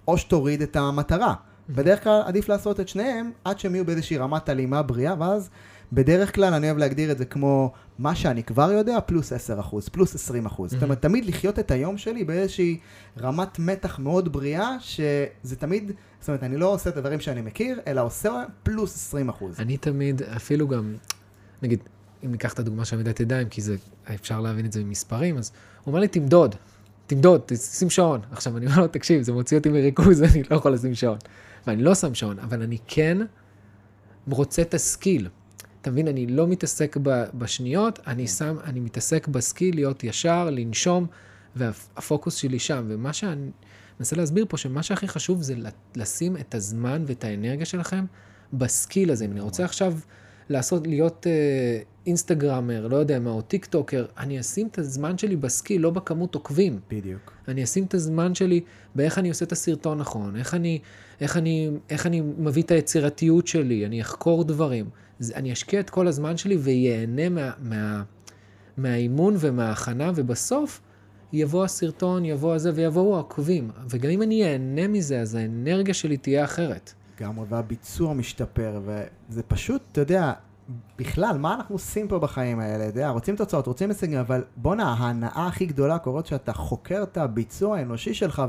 [0.08, 1.34] או שתוריד את המטרה.
[1.70, 5.50] בדרך כלל עדיף לעשות את שניהם, עד שהם יהיו באיזושהי רמת הלימה בריאה, ואז
[5.94, 9.36] בדרך כלל אני אוהב להגדיר את זה כמו מה שאני כבר יודע, פלוס 10%,
[9.92, 10.68] פלוס 20%.
[10.68, 12.80] זאת אומרת, תמיד לחיות את היום שלי באיזושהי
[13.20, 17.80] רמת מתח מאוד בריאה, שזה תמיד, זאת אומרת, אני לא עושה את הדברים שאני מכיר,
[17.88, 19.44] אלא עושה פלוס 20%.
[19.60, 20.96] אני תמיד, אפילו גם,
[21.62, 21.80] נגיד,
[22.26, 23.76] אם ניקח את הדוגמה של עמידת ידיים, כי זה,
[24.16, 25.52] אפשר להבין את זה ממספרים, אז
[25.84, 26.56] הוא אומר לי, תמדוד,
[27.08, 28.22] תמדוד, שים שעון.
[28.32, 31.18] עכשיו, אני אומר לו, תקשיב, זה מוציא אותי מריכוז, אני לא יכול לשים שעון.
[31.68, 33.18] ואני לא שם שעון, אבל אני כן
[34.30, 35.28] רוצה את הסקיל.
[35.88, 36.98] אתה מבין, אני לא מתעסק
[37.34, 41.06] בשניות, אני שם, אני מתעסק בסקיל להיות ישר, לנשום,
[41.56, 42.86] והפוקוס שלי שם.
[42.88, 43.50] ומה שאני
[44.00, 45.56] מנסה להסביר פה, שמה שהכי חשוב זה
[45.96, 48.06] לשים את הזמן ואת האנרגיה שלכם
[48.54, 49.26] ב skill הזה.
[49.26, 49.94] אם אני רוצה עכשיו
[50.50, 55.36] לעשות, להיות אה, אינסטגרמר, לא יודע מה, או טיק טוקר, אני אשים את הזמן שלי
[55.36, 56.80] ב skill, לא בכמות עוקבים.
[56.90, 57.32] בדיוק.
[57.48, 58.62] אני אשים את הזמן שלי
[58.96, 60.80] באיך אני עושה את הסרטון נכון, איך אני,
[61.22, 64.90] איך אני, איך אני מביא את היצירתיות שלי, אני אחקור דברים.
[65.36, 68.04] אני אשקיע את כל הזמן שלי ואהנה מה, מה,
[68.78, 70.82] מהאימון ומההכנה, ובסוף
[71.34, 73.72] יבוא הסרטון, יבוא הזה ויבואו העוקבים.
[73.90, 76.94] וגם אם אני אהנה מזה, אז האנרגיה שלי תהיה אחרת.
[77.18, 80.34] לגמרי, והביצוע משתפר, וזה פשוט, אתה יודע,
[80.98, 82.90] בכלל, מה אנחנו עושים פה בחיים האלה?
[82.90, 87.18] אתה יודע, רוצים תוצאות, רוצים הישגים, אבל בואנה, ההנאה הכי גדולה קורית שאתה חוקר את
[87.18, 88.44] הביצוע האנושי שלך,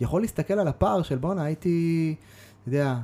[0.00, 2.14] ויכול להסתכל על הפער של בואנה, הייתי,
[2.62, 2.96] אתה יודע,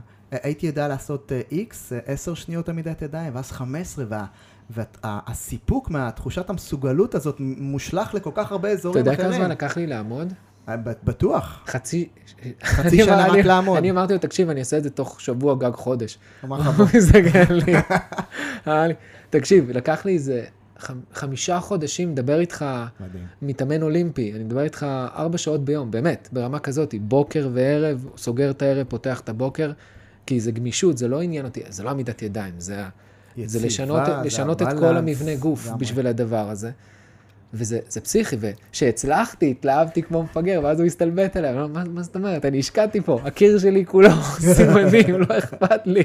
[0.43, 4.25] הייתי יודע לעשות X, אה, 10 אה, שניות עמידת ידיים, ואז 15, וה...
[4.71, 9.15] והסיפוק מהתחושת המסוגלות הזאת מושלך לכל כך הרבה אזורים אחרים.
[9.15, 10.33] אתה יודע כמה זמן לקח לי לעמוד?
[10.69, 11.63] אה, בטוח.
[11.67, 12.09] חצי...
[12.65, 13.77] חצי שנה רק לעמוד.
[13.77, 16.19] אני אמרתי לו, תקשיב, אני אעשה את זה תוך שבוע גג חודש.
[16.45, 16.87] אמר לך בוא.
[16.97, 17.75] מסתכל לי.
[19.31, 20.45] תקשיב, לקח לי איזה
[21.15, 22.65] חמישה חודשים לדבר איתך,
[23.43, 28.63] מתאמן אולימפי, אני מדבר איתך ארבע שעות ביום, באמת, ברמה כזאת, בוקר וערב, סוגר את
[28.63, 29.73] הערב, פותח את הבוקר,
[30.27, 32.83] כי זה גמישות, זה לא עניין אותי, זה לא עמידת ידיים, זה,
[33.37, 36.71] יציבה, זה לשנות, זה לשנות את כל המבנה גוף בשביל הדבר הזה.
[37.55, 42.59] וזה פסיכי, וכשהצלחתי, התלהבתי כמו מפגר, ואז הוא הסתלבט עליי, מה, מה זאת אומרת, אני
[42.59, 44.23] השקעתי פה, הקיר שלי כולו
[44.57, 46.05] סימנים, לא אכפת לי.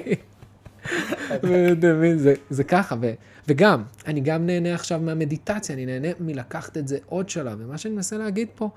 [2.18, 3.14] זה, זה ככה, ו,
[3.48, 7.94] וגם, אני גם נהנה עכשיו מהמדיטציה, אני נהנה מלקחת את זה עוד שלב, ומה שאני
[7.94, 8.70] מנסה להגיד פה,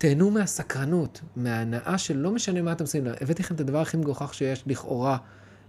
[0.00, 4.34] תהנו מהסקרנות, מההנאה של לא משנה מה אתם עושים, הבאתי לכם את הדבר הכי מגוחך
[4.34, 5.16] שיש לכאורה,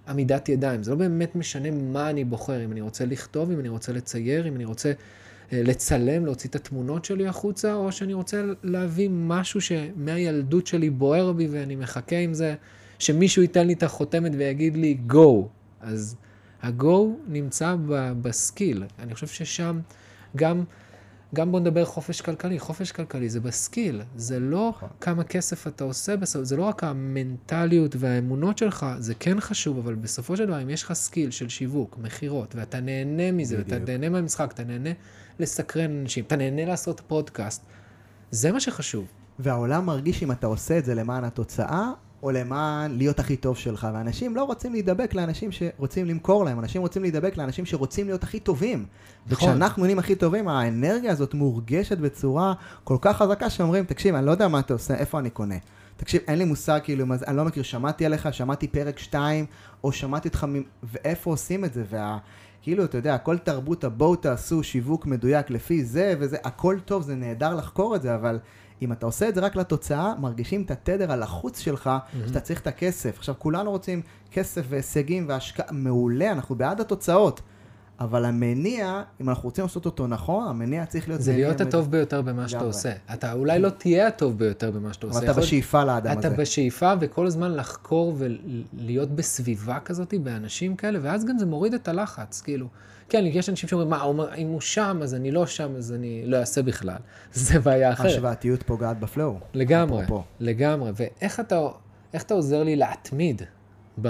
[0.08, 3.70] עמידת ידיים, זה לא באמת משנה מה אני בוחר, אם אני רוצה לכתוב, אם אני
[3.70, 4.92] רוצה לצייר, אם אני רוצה
[5.54, 11.32] אה, לצלם, להוציא את התמונות שלי החוצה, או שאני רוצה להביא משהו שמהילדות שלי בוער
[11.32, 12.56] בי ואני מחכה עם זה,
[13.00, 15.48] שמישהו ייתן לי את החותמת ויגיד לי go.
[15.82, 16.16] אז
[16.62, 17.76] ה-go נמצא
[18.22, 18.84] בסקיל.
[19.00, 19.80] אני חושב ששם
[20.36, 20.64] גם...
[21.36, 24.90] גם בוא נדבר חופש כלכלי, חופש כלכלי זה ב skill, זה לא נכון.
[25.02, 29.96] כמה כסף אתה עושה בסוף, זה לא רק המנטליות והאמונות שלך, זה כן חשוב, אבל
[29.96, 33.82] בסופו של דבר, אם יש לך skill של שיווק, מכירות, ואתה נהנה מזה, בדיוק.
[33.82, 34.90] ואתה נהנה מהמשחק, אתה נהנה
[35.40, 37.66] לסקרן אנשים, אתה נהנה לעשות פודקאסט,
[38.32, 39.06] זה מה שחשוב.
[39.40, 41.92] והעולם מרגיש אם אתה עושה את זה למען התוצאה,
[42.24, 43.88] או למען להיות הכי טוב שלך.
[43.94, 48.40] ואנשים לא רוצים להידבק לאנשים שרוצים למכור להם, אנשים רוצים להידבק לאנשים שרוצים להיות הכי
[48.40, 48.80] טובים.
[48.80, 48.88] נכון.
[49.28, 52.54] וכשאנחנו נהיים הכי טובים, האנרגיה הזאת מורגשת בצורה
[52.84, 55.56] כל כך חזקה שאומרים, תקשיב, אני לא יודע מה אתה עושה, איפה אני קונה?
[55.98, 59.46] תקשיב, אין לי מושג, כאילו, אני לא מכיר, שמעתי עליך, שמעתי פרק 2,
[59.84, 60.48] או שמעתי אותך,
[60.84, 62.18] ואיפה עושים את זה, וה...
[62.62, 67.16] כאילו, אתה יודע, הכל תרבות, הבואו תעשו שיווק מדויק לפי זה וזה, הכל טוב, זה
[67.16, 68.40] נהדר לחקור את זה, אבל
[68.82, 72.28] אם אתה עושה את זה רק לתוצאה, מרגישים את התדר הלחוץ שלך, mm-hmm.
[72.28, 73.18] שאתה צריך את הכסף.
[73.18, 74.02] עכשיו, כולנו רוצים
[74.32, 77.42] כסף והישגים והשקעה, מעולה, אנחנו בעד התוצאות.
[78.00, 81.22] אבל המניע, אם אנחנו רוצים לעשות אותו נכון, המניע צריך להיות...
[81.22, 81.92] זה להיות הטוב מד...
[81.92, 82.92] ביותר במה שאתה עושה.
[83.14, 85.20] אתה אולי לא תהיה הטוב ביותר במה שאתה עושה.
[85.20, 86.28] אבל אתה בשאיפה לאדם הזה.
[86.28, 91.88] אתה בשאיפה, וכל הזמן לחקור ולהיות בסביבה כזאת, באנשים כאלה, ואז גם זה מוריד את
[91.88, 92.68] הלחץ, כאילו.
[93.12, 96.38] כן, יש אנשים שאומרים, מה, אם הוא שם, אז אני לא שם, אז אני לא
[96.38, 96.98] אעשה בכלל.
[97.34, 98.06] זה בעיה אחרת.
[98.06, 99.40] השוואתיות פוגעת בפלואו.
[99.54, 100.24] לגמרי, אפרופו.
[100.40, 100.92] לגמרי.
[100.96, 101.68] ואיך אתה,
[102.16, 103.42] אתה עוזר לי להתמיד
[104.02, 104.08] ב...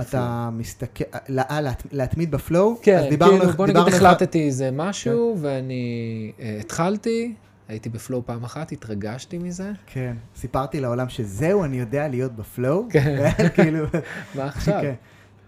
[0.00, 1.04] אתה מסתכל,
[1.38, 1.60] אה,
[1.92, 2.78] להתמיד בפלואו?
[2.82, 5.44] כן, אז דיברנו, כאילו, בוא נגיד החלטתי איזה משהו, כן.
[5.44, 7.34] ואני uh, התחלתי,
[7.68, 9.72] הייתי בפלואו פעם אחת, התרגשתי מזה.
[9.86, 12.86] כן, סיפרתי לעולם שזהו, אני יודע להיות בפלואו.
[12.90, 13.30] כן.
[13.54, 13.84] כאילו...
[14.34, 14.78] מה עכשיו?
[14.82, 14.94] כן.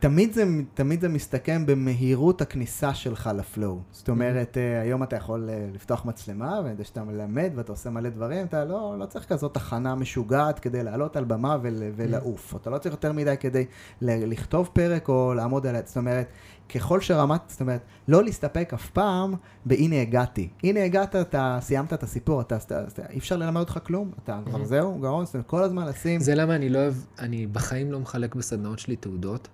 [0.00, 0.44] תמיד זה,
[0.74, 3.78] תמיד זה מסתכם במהירות הכניסה שלך לפלואו.
[3.90, 4.10] זאת mm-hmm.
[4.10, 4.82] אומרת, mm-hmm.
[4.82, 8.64] היום אתה יכול אה, לפתוח מצלמה, ואני יודע שאתה מלמד ואתה עושה מלא דברים, אתה
[8.64, 12.52] לא, לא צריך כזאת הכנה משוגעת כדי לעלות על במה ול, ולעוף.
[12.52, 12.56] Mm-hmm.
[12.56, 13.64] אתה לא צריך יותר מדי כדי
[14.02, 15.76] לכתוב פרק או לעמוד על...
[15.84, 16.26] זאת אומרת,
[16.74, 19.34] ככל שרמת, זאת אומרת, לא להסתפק אף פעם
[19.64, 20.48] בהנה הגעתי.
[20.62, 24.40] הנה הגעת, אתה סיימת את הסיפור, אתה, אתה, אתה, אי אפשר ללמד אותך כלום, אתה
[24.46, 26.20] כבר זהו, גרון, זאת אומרת, כל הזמן לשים...
[26.20, 29.48] זה למה אני לא אוהב, אני בחיים לא מחלק בסדנאות שלי תעודות.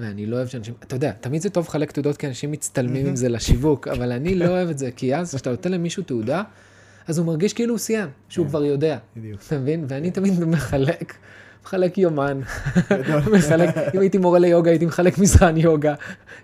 [0.00, 3.16] ואני לא אוהב שאנשים, אתה יודע, תמיד זה טוב לחלק תעודות כי אנשים מצטלמים עם
[3.22, 6.42] זה לשיווק, אבל אני לא אוהב את זה, כי אז כשאתה נותן למישהו תעודה,
[7.06, 8.50] אז הוא מרגיש כאילו הוא סיים, שהוא כן.
[8.50, 8.98] כבר יודע.
[9.46, 9.84] אתה מבין?
[9.88, 11.14] ואני תמיד מחלק,
[11.64, 12.40] מחלק יומן,
[13.38, 15.94] מחלק, אם הייתי מורה ליוגה, הייתי מחלק מזרן יוגה,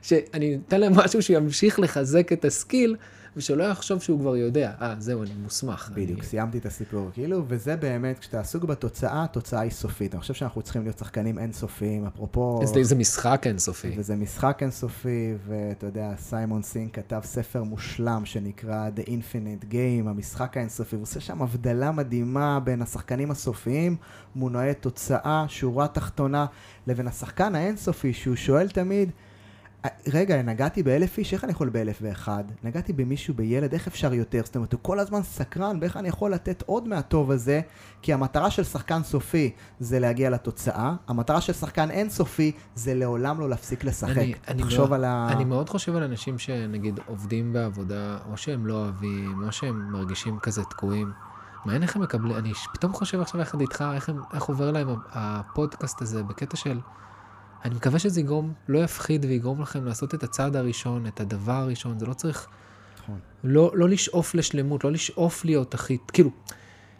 [0.02, 2.96] שאני אתן להם משהו שימשיך לחזק את הסקיל.
[3.36, 5.90] ושלא יחשוב שהוא כבר יודע, אה, זהו, אני מוסמך.
[5.94, 6.26] בדיוק, אני...
[6.26, 10.14] סיימתי את הסיפור, כאילו, וזה באמת, כשאתה עסוק בתוצאה, התוצאה היא סופית.
[10.14, 12.60] אני חושב שאנחנו צריכים להיות שחקנים אינסופיים, אפרופו...
[12.64, 13.90] זה, זה משחק אינסופי.
[13.96, 20.56] וזה משחק אינסופי, ואתה יודע, סיימון סינק כתב ספר מושלם שנקרא The Infinite Game, המשחק
[20.56, 23.96] האינסופי, הוא עושה שם הבדלה מדהימה בין השחקנים הסופיים,
[24.36, 26.46] מונעי תוצאה, שורה תחתונה,
[26.86, 29.10] לבין השחקן האינסופי, שהוא שואל תמיד,
[30.12, 32.44] רגע, נגעתי באלף איש, איך אני יכול באלף ואחד?
[32.64, 34.42] נגעתי במישהו, בילד, איך אפשר יותר?
[34.44, 37.60] זאת אומרת, הוא כל הזמן סקרן באיך אני יכול לתת עוד מהטוב הזה,
[38.02, 39.50] כי המטרה של שחקן סופי
[39.80, 44.16] זה להגיע לתוצאה, המטרה של שחקן אינסופי זה לעולם לא להפסיק לשחק.
[44.16, 45.28] אני, אני תחשוב מאוד, על ה...
[45.30, 50.38] אני מאוד חושב על אנשים שנגיד עובדים בעבודה, או שהם לא אוהבים, או שהם מרגישים
[50.38, 51.12] כזה תקועים.
[51.64, 54.88] מעניין איך הם מקבלים, אני פתאום חושב עכשיו יחד איתך, איך, הם, איך עובר להם
[55.12, 56.80] הפודקאסט הזה, בקטע של...
[57.66, 61.98] אני מקווה שזה יגרום, לא יפחיד ויגרום לכם לעשות את הצעד הראשון, את הדבר הראשון,
[61.98, 62.48] זה לא צריך...
[63.02, 63.18] נכון.
[63.44, 65.98] לא, לא לשאוף לשלמות, לא לשאוף להיות הכי...
[66.12, 66.30] כאילו,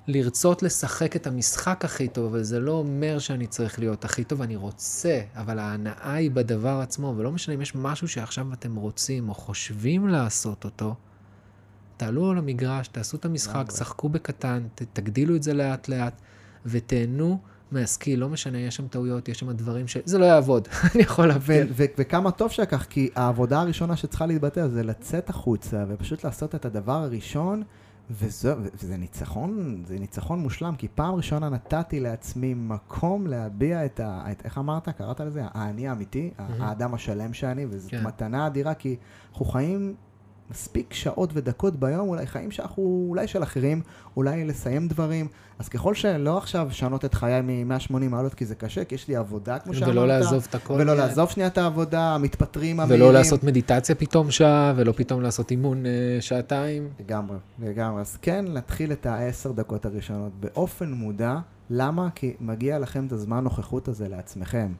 [0.07, 4.43] לרצות לשחק את המשחק הכי טוב, אבל זה לא אומר שאני צריך להיות הכי טוב,
[4.43, 9.29] אני רוצה, אבל ההנאה היא בדבר עצמו, ולא משנה אם יש משהו שעכשיו אתם רוצים
[9.29, 10.95] או חושבים לעשות אותו,
[11.97, 13.71] תעלו על המגרש, תעשו את המשחק.
[13.77, 16.21] שחקו בקטן, ת, תגדילו את זה לאט לאט,
[16.67, 17.41] ותהנו
[17.73, 19.97] מהסקיל, לא משנה, יש שם טעויות, יש שם דברים ש...
[20.05, 21.67] זה לא יעבוד, אני יכול להבין.
[21.71, 26.64] ו- וכמה טוב שכך, כי העבודה הראשונה שצריכה להתבטא זה לצאת החוצה ופשוט לעשות את
[26.64, 27.62] הדבר הראשון,
[28.11, 34.25] וזה, וזה ניצחון, זה ניצחון מושלם, כי פעם ראשונה נתתי לעצמי מקום להביע את ה...
[34.31, 34.89] את, איך אמרת?
[34.89, 35.43] קראת לזה?
[35.45, 36.62] האני האמיתי, מהמם.
[36.62, 38.07] האדם השלם שאני, וזאת כן.
[38.07, 38.97] מתנה אדירה, כי
[39.31, 39.95] אנחנו חיים
[40.51, 43.82] מספיק שעות ודקות ביום, אולי חיים שאנחנו, אולי של אחרים,
[44.16, 45.28] אולי לסיים דברים,
[45.59, 49.16] אז ככל שלא עכשיו לשנות את חיי מ-180 מעלות, כי זה קשה, כי יש לי
[49.16, 49.90] עבודה, כמו שאמרת.
[49.90, 50.72] ולא לעזוב את הכל.
[50.72, 50.97] ולא מיד.
[50.97, 53.03] לעזוב שנייה את העבודה, המתפטרים המהירים.
[53.03, 55.90] ולא לעשות מדיטציה פתאום שעה, ולא פתאום לעשות אימון אה,
[56.20, 56.88] שעתיים.
[57.01, 58.01] לגמרי, לגמרי.
[58.01, 61.38] אז כן, להתחיל את העשר דקות הראשונות באופן מודע.
[61.70, 62.09] למה?
[62.14, 64.72] כי מגיע לכם את הזמן נוכחות הזה לעצמכם.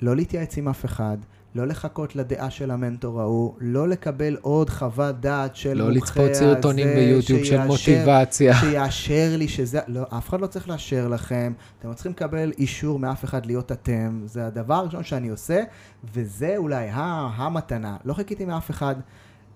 [0.00, 1.16] לא להתייעץ עם אף אחד,
[1.54, 6.34] לא לחכות לדעה של המנטור ההוא, לא לקבל עוד חוות דעת של לא מומחה לצפות
[6.34, 8.54] סרטונים הזה, ביוטיוב של מוטיבציה.
[8.54, 12.98] שיאשר לי שזה, לא, אף אחד לא צריך לאשר לכם, אתם לא צריכים לקבל אישור
[12.98, 15.62] מאף אחד להיות אתם, זה הדבר הראשון שאני עושה,
[16.14, 17.96] וזה אולי ה- המתנה.
[18.04, 18.94] לא חיכיתי מאף אחד.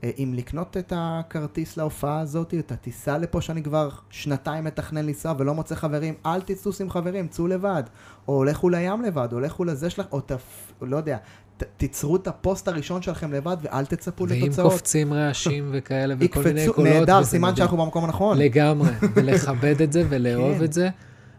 [0.05, 5.34] אה, אם לקנות את הכרטיס להופעה הזאת, את הטיסה לפה שאני כבר שנתיים מתכנן לנסוע
[5.38, 7.82] ולא מוצא חברים, אל תטוס עם חברים, צאו לבד.
[8.28, 10.72] או לכו לים לבד, או לכו לזה שלך, או תפ...
[10.82, 11.16] לא יודע,
[11.57, 14.72] ת, תיצרו את הפוסט הראשון שלכם לבד ואל תצפו ואם לתוצאות.
[14.72, 16.92] קופצים רעשים וכאלה וכל מיני יקפצו, קולות.
[16.92, 17.57] נהדר, סימן מדהים.
[17.57, 18.38] שאנחנו במקום הנכון.
[18.38, 20.64] לגמרי, ולכבד את זה, ולאהוב כן.
[20.64, 20.88] את זה,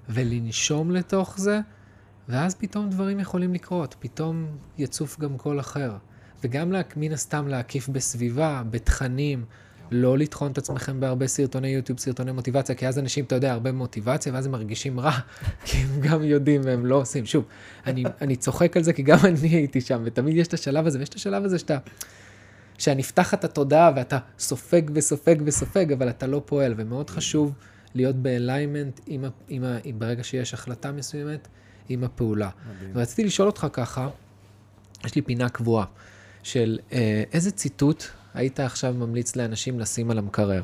[0.10, 1.60] ולנשום לתוך זה,
[2.30, 4.48] ואז פתאום דברים יכולים לקרות, פתאום
[4.78, 5.92] יצוף גם קול אחר.
[6.44, 9.46] וגם לה, מן הסתם להקיף בסביבה, בתכנים,
[9.92, 13.72] לא לטחון את עצמכם בהרבה סרטוני יוטיוב, סרטוני מוטיבציה, כי אז אנשים, אתה יודע, הרבה
[13.72, 15.12] מוטיבציה, ואז הם מרגישים רע,
[15.66, 17.26] כי הם גם יודעים והם לא עושים.
[17.26, 17.46] שוב,
[17.86, 21.00] אני, אני צוחק על זה, כי גם אני הייתי שם, ותמיד יש את השלב הזה,
[21.00, 21.78] ויש את השלב הזה שאתה...
[22.78, 27.54] שנפתחת התודעה ואתה סופג וסופג וסופג, אבל אתה לא פועל, ומאוד חשוב
[27.96, 31.48] להיות באליימנט עם, ה- עם, ה- עם, ברגע שיש החלטה מסוימת,
[31.90, 32.50] עם הפעולה.
[32.76, 32.92] מדהים.
[32.94, 34.10] ורציתי לשאול אותך ככה,
[35.06, 35.86] יש לי פינה קבועה,
[36.44, 38.04] של אה, איזה ציטוט
[38.36, 40.64] היית עכשיו ממליץ לאנשים לשים על המקרר?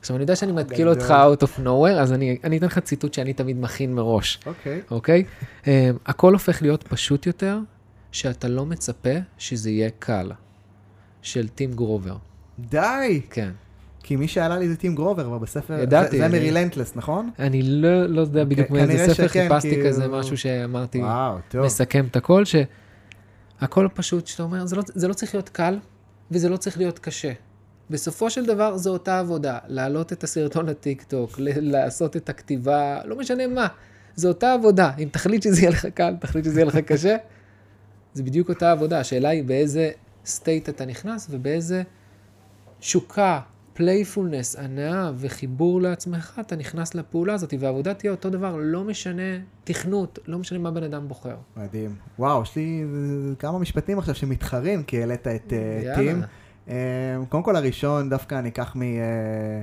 [0.00, 0.88] עכשיו, אני יודע שאני מתקיל.
[0.88, 4.40] אותך out of nowhere, אז אני, אני אתן לך ציטוט שאני תמיד מכין מראש.
[4.46, 4.80] אוקיי.
[4.90, 5.24] אוקיי?
[5.62, 5.66] Um,
[6.06, 7.58] הכל הופך להיות פשוט יותר,
[8.12, 10.32] שאתה לא מצפה שזה יהיה קל.
[11.22, 12.16] של טים גרובר.
[12.58, 13.20] די!
[13.30, 13.50] כן.
[14.02, 15.74] כי מי שעלה לי זה טים גרובר, אבל בספר...
[15.78, 17.30] ידעתי, זה- זה מרילנטלס, נכון?
[17.38, 21.36] אני לא, לא יודע בדיוק כנראה מאיזה ספר, שכן, חיפשתי כי כזה משהו שאמרתי, וואו.
[21.54, 25.78] מסכם את הכל, שהכל פשוט, שאתה אומר, זה לא, זה לא צריך להיות קל,
[26.30, 27.32] וזה לא צריך להיות קשה.
[27.90, 33.16] בסופו של דבר זו אותה עבודה, להעלות את הסרטון לטיק טוק, לעשות את הכתיבה, לא
[33.16, 33.68] משנה מה,
[34.16, 34.92] זו אותה עבודה.
[34.98, 37.16] אם תחליט שזה יהיה לך קל, תחליט שזה יהיה לך קשה,
[38.14, 39.00] זה בדיוק אותה עבודה.
[39.00, 39.90] השאלה היא באיזה
[40.26, 41.82] סטייט אתה נכנס ובאיזה
[42.80, 43.40] תשוקה,
[43.80, 49.22] playfulness, הנאה וחיבור לעצמך, אתה נכנס לפעולה הזאת, והעבודה תהיה אותו דבר, לא משנה
[49.64, 51.36] תכנות, לא משנה מה בן אדם בוחר.
[51.56, 51.94] מדהים.
[52.18, 52.84] וואו, יש לי
[53.38, 55.94] כמה משפטים עכשיו שמתחרים, כי העלית את אה.
[55.94, 56.22] טים.
[56.68, 56.74] אה,
[57.28, 58.82] קודם כל הראשון, דווקא אני אקח מ...
[58.82, 59.62] אה,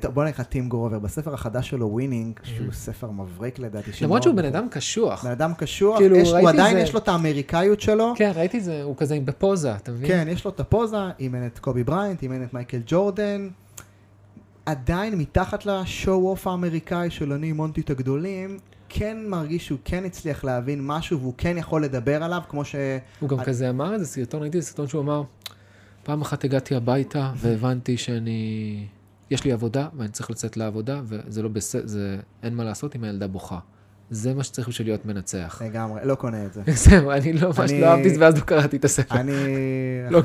[0.00, 0.98] טוב, בוא נלך טים גרובר.
[0.98, 3.90] בספר החדש שלו, Winning, שהוא ספר מבריק לדעתי.
[4.02, 5.24] למרות שהוא בן אדם קשוח.
[5.24, 8.12] בן אדם קשוח, כאילו, יש- הוא עדיין זה- יש לו את האמריקאיות שלו.
[8.16, 10.08] כן, ראיתי זה, הוא כזה בפוזה, אתה מבין?
[10.08, 13.48] כן, יש לו את הפוזה, אימן את קובי בריינט, אימן את מייקל ג'ורדן.
[14.66, 18.58] עדיין מתחת ל show off האמריקאי של אני אימנתי את הגדולים,
[18.88, 22.74] כן מרגיש שהוא כן הצליח להבין משהו והוא כן יכול לדבר עליו, כמו ש...
[23.20, 25.22] הוא גם כזה אמר איזה סרטון, ראיתי איזה סרטון שהוא אמר,
[26.02, 28.86] פעם אחת הגעתי הביתה והבנתי שאני...
[29.30, 32.20] יש לי עבודה ואני צריך לצאת לעבודה, וזה לא בסדר, זה...
[32.42, 33.58] אין מה לעשות אם הילדה בוכה.
[34.10, 35.62] זה מה שצריך בשביל להיות מנצח.
[35.64, 36.62] לגמרי, לא קונה את זה.
[36.84, 39.20] זהו, אני לא, ממש לא אהבתי את זה, ואז לא קראתי את הספר.
[39.20, 39.32] אני,
[40.10, 40.20] לא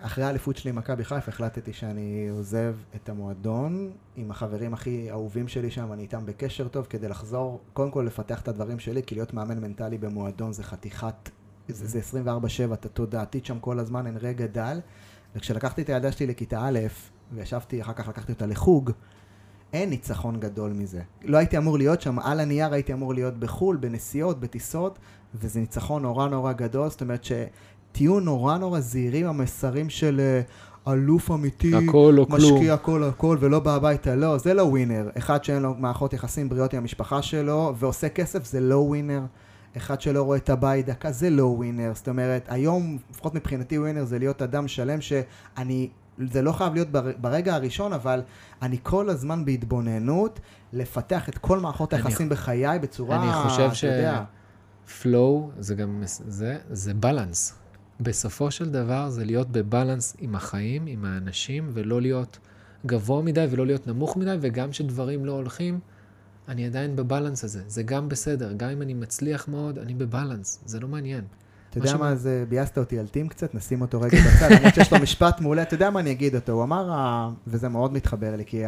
[0.00, 5.48] אחרי, האליפות שלי עם מכבי חיפה, החלטתי שאני עוזב את המועדון עם החברים הכי אהובים
[5.48, 9.14] שלי שם, אני איתם בקשר טוב כדי לחזור, קודם כל לפתח את הדברים שלי, כי
[9.14, 11.30] להיות מאמן מנטלי במועדון זה חתיכת
[11.68, 12.00] זה
[12.70, 14.80] 24-7, אתה תודעתית שם כל הזמן, אין רגע דל.
[15.36, 16.78] וכשלקחתי את הילדה שלי לכיתה א',
[17.34, 18.90] וישבתי, אחר כך לקחתי אותה לחוג,
[19.72, 21.00] אין ניצחון גדול מזה.
[21.24, 24.98] לא הייתי אמור להיות שם, על הנייר הייתי אמור להיות בחו"ל, בנסיעות, בטיסות,
[25.34, 31.30] וזה ניצחון נורא נורא גדול, זאת אומרת שתהיו נורא נורא זהירים המסרים של אה, אלוף
[31.30, 32.54] אמיתי, הכל או כלום.
[32.54, 35.10] משקיע הכל הכל ולא בא הביתה, לא, זה לא ווינר.
[35.18, 39.20] אחד שאין לו מערכות יחסים בריאות עם המשפחה שלו ועושה כסף, זה לא ווינר.
[39.76, 41.92] אחד שלא רואה את הבית דקה, זה לא ווינר.
[41.94, 45.88] זאת אומרת, היום, לפחות מבחינתי ווינר זה להיות אדם שלם שאני
[46.30, 48.22] זה לא חייב להיות בר- ברגע הראשון, אבל
[48.62, 50.40] אני כל הזמן בהתבוננות,
[50.72, 54.24] לפתח את כל מערכות היחסים בחיי בצורה, אני חושב יודע,
[55.02, 57.54] פלואו זה גם, זה, זה בלנס.
[58.00, 62.38] בסופו של דבר זה להיות בבלנס עם החיים, עם האנשים, ולא להיות
[62.86, 65.80] גבוה מדי ולא להיות נמוך מדי, וגם כשדברים לא הולכים,
[66.48, 67.62] אני עדיין בבלנס הזה.
[67.66, 71.24] זה גם בסדר, גם אם אני מצליח מאוד, אני בבלנס, זה לא מעניין.
[71.78, 74.92] אתה יודע מה זה, ביאסת אותי על טים קצת, נשים אותו רגע בצד, למרות שיש
[74.92, 78.44] לו משפט מעולה, אתה יודע מה אני אגיד אותו, הוא אמר, וזה מאוד מתחבר לי,
[78.44, 78.62] כי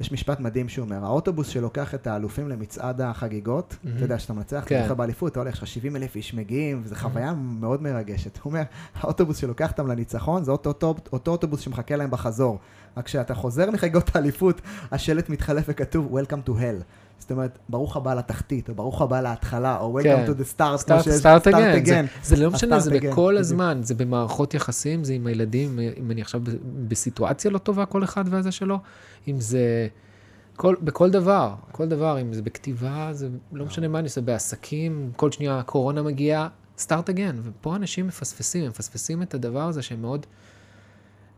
[0.00, 3.76] יש משפט מדהים שהוא אומר, האוטובוס שלוקח את האלופים למצעד החגיגות.
[3.96, 4.82] אתה יודע, שאתה מנצח, אתה כן.
[4.82, 8.38] זוכר באליפות, אתה הולך, יש לך 70 אלף איש מגיעים, וזו חוויה מאוד מרגשת.
[8.42, 8.62] הוא אומר,
[8.94, 12.58] האוטובוס שלוקח אותם לניצחון, זה אותו, אותו, אותו אוטובוס שמחכה להם בחזור.
[12.96, 14.60] רק כשאתה חוזר מחגיגות האליפות,
[14.92, 16.82] השלט מתחלף וכתוב, Welcome to hell.
[17.18, 20.24] זאת אומרת, ברוך הבא לתחתית, או ברוך הבא להתחלה, או Welcome כן.
[20.26, 21.84] to the start, כמו סטארט שיש, start אגן.
[21.84, 22.06] זה, again.
[22.22, 23.40] זה לא משנה, זה again, בכל בדיוק.
[23.40, 26.40] הזמן, זה במערכות יחסים, זה עם הילדים, אם אני עכשיו
[26.88, 28.78] בסיטואציה לא טובה, כל אחד והזה שלו,
[29.28, 29.88] אם זה...
[30.56, 35.10] כל, בכל דבר, כל דבר, אם זה בכתיבה, זה לא משנה מה אני עושה, בעסקים,
[35.16, 36.48] כל שנייה הקורונה מגיעה,
[36.78, 40.26] סטארט אגן, ופה אנשים מפספסים, הם מפספסים את הדבר הזה שהם מאוד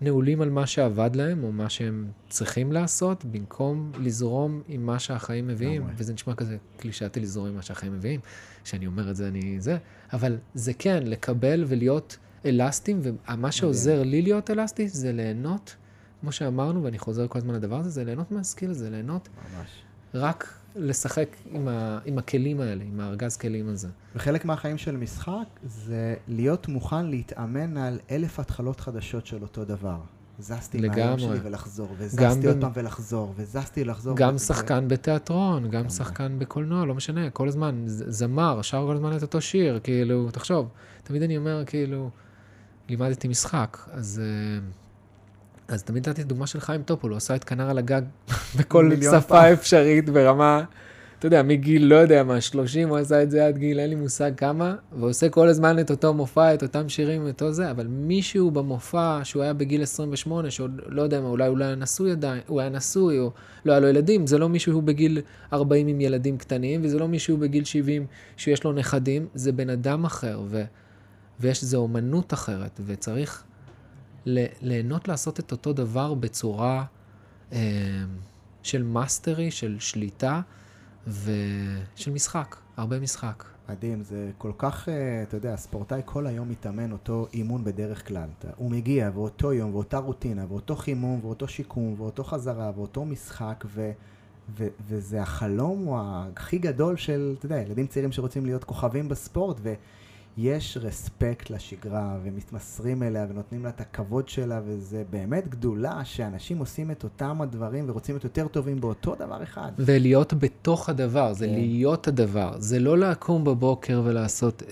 [0.01, 5.47] נעולים על מה שעבד להם, או מה שהם צריכים לעשות, במקום לזרום עם מה שהחיים
[5.47, 5.95] מביאים, לגמרי.
[5.99, 8.21] וזה נשמע כזה קלישאתי לזרום עם מה שהחיים מביאים,
[8.65, 9.77] כשאני אומר את זה אני זה,
[10.13, 15.77] אבל זה כן, לקבל ולהיות אלסטיים, ומה שעוזר לי להיות אלסטי זה ליהנות,
[16.21, 19.69] כמו שאמרנו, ואני חוזר כל הזמן לדבר הזה, זה ליהנות מהסקיל הזה, ליהנות ממש.
[20.15, 23.89] רק לשחק עם, ה, עם הכלים האלה, עם הארגז כלים הזה.
[24.15, 29.97] וחלק מהחיים של משחק זה להיות מוכן להתאמן על אלף התחלות חדשות של אותו דבר.
[30.39, 31.19] זזתי מהיום.
[31.19, 34.17] שלי ולחזור, וזזתי עוד פעם ולחזור, וזזתי לחזור.
[34.17, 35.89] גם ו- שחקן בתיאטרון, גם.
[35.89, 40.69] שחקן בקולנוע, לא משנה, כל הזמן, זמר, שר כל הזמן את אותו שיר, כאילו, תחשוב,
[41.05, 42.11] תמיד אני אומר, כאילו,
[42.89, 44.23] לימדתי משחק, אז...
[44.25, 44.61] אה,
[45.73, 48.03] אז תמיד נתתי דוגמה של חיים טופול, הוא עשה את כנר על הגג
[48.59, 49.53] בכל שפה פעם.
[49.53, 50.65] אפשרית ברמה,
[51.21, 53.97] אתה יודע, מגיל, לא יודע מה, 30, הוא עשה את זה עד גיל, אין לי
[53.97, 57.87] מושג כמה, ועושה כל הזמן את אותו מופע, את אותם שירים, את אותו זה, אבל
[57.87, 62.11] מישהו במופע, שהוא היה בגיל 28, שעוד לא יודע מה, אולי הוא לא היה נשוי
[62.11, 63.31] עדיין, הוא היה נשוי, או
[63.65, 65.21] לא היה לו ילדים, זה לא מישהו שהוא בגיל
[65.53, 68.07] 40 עם ילדים קטנים, וזה לא מישהו בגיל 70
[68.37, 70.63] שיש לו נכדים, זה בן אדם אחר, ו,
[71.41, 73.45] ויש איזו אומנות אחרת, וצריך
[74.27, 76.85] ליהנות לעשות את אותו דבר בצורה
[77.53, 77.59] אה,
[78.63, 80.41] של mastery, של שליטה
[81.07, 83.45] ושל משחק, הרבה משחק.
[83.69, 88.29] מדהים, זה כל כך, אה, אתה יודע, הספורטאי כל היום מתאמן אותו אימון בדרך כלל.
[88.57, 93.91] הוא מגיע ואותו יום, ואותה רוטינה, ואותו חימום, ואותו שיקום, ואותו חזרה, ואותו משחק, ו,
[94.59, 99.61] ו, וזה החלום הכי גדול של, אתה יודע, ילדים צעירים שרוצים להיות כוכבים בספורט,
[100.41, 106.91] ויש רספקט לשגרה, ומתמסרים אליה, ונותנים לה את הכבוד שלה, וזה באמת גדולה שאנשים עושים
[106.91, 109.73] את אותם הדברים ורוצים להיות יותר טובים באותו דבר אחד.
[109.79, 111.53] ולהיות בתוך הדבר, זה כן.
[111.53, 112.53] להיות הדבר.
[112.59, 114.63] זה לא לקום בבוקר ולעשות,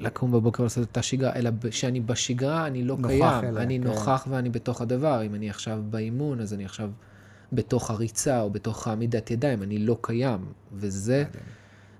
[0.00, 3.44] לקום בבוקר ולעשות את השגרה, אלא כשאני בשגרה, אני לא נוכח קיים.
[3.44, 3.88] אליה, אני כן.
[3.88, 5.22] נוכח ואני בתוך הדבר.
[5.26, 6.90] אם אני עכשיו באימון, אז אני עכשיו
[7.52, 10.40] בתוך הריצה או בתוך העמידת ידיים, אני לא קיים.
[10.72, 11.24] וזה...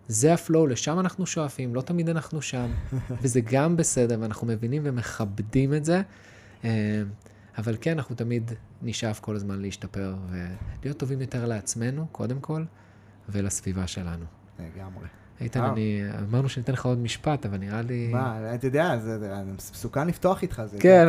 [0.09, 2.71] זה הפלואו, לשם אנחנו שואפים, לא תמיד אנחנו שם,
[3.23, 6.03] וזה גם בסדר, ואנחנו מבינים ומכבדים את זה,
[6.65, 7.03] אה,
[7.59, 8.53] אבל כן, אנחנו תמיד
[8.83, 12.65] נשאף כל הזמן להשתפר ולהיות טובים יותר לעצמנו, קודם כל,
[13.29, 14.25] ולסביבה שלנו.
[14.59, 15.07] לגמרי.
[15.41, 15.73] איתן, וואו.
[15.73, 18.09] אני, אמרנו שניתן לך עוד משפט, אבל נראה לי...
[18.13, 19.19] מה, אתה יודע, זה
[19.57, 20.63] מסוכן לפתוח איתך.
[20.67, 21.09] זה- כן,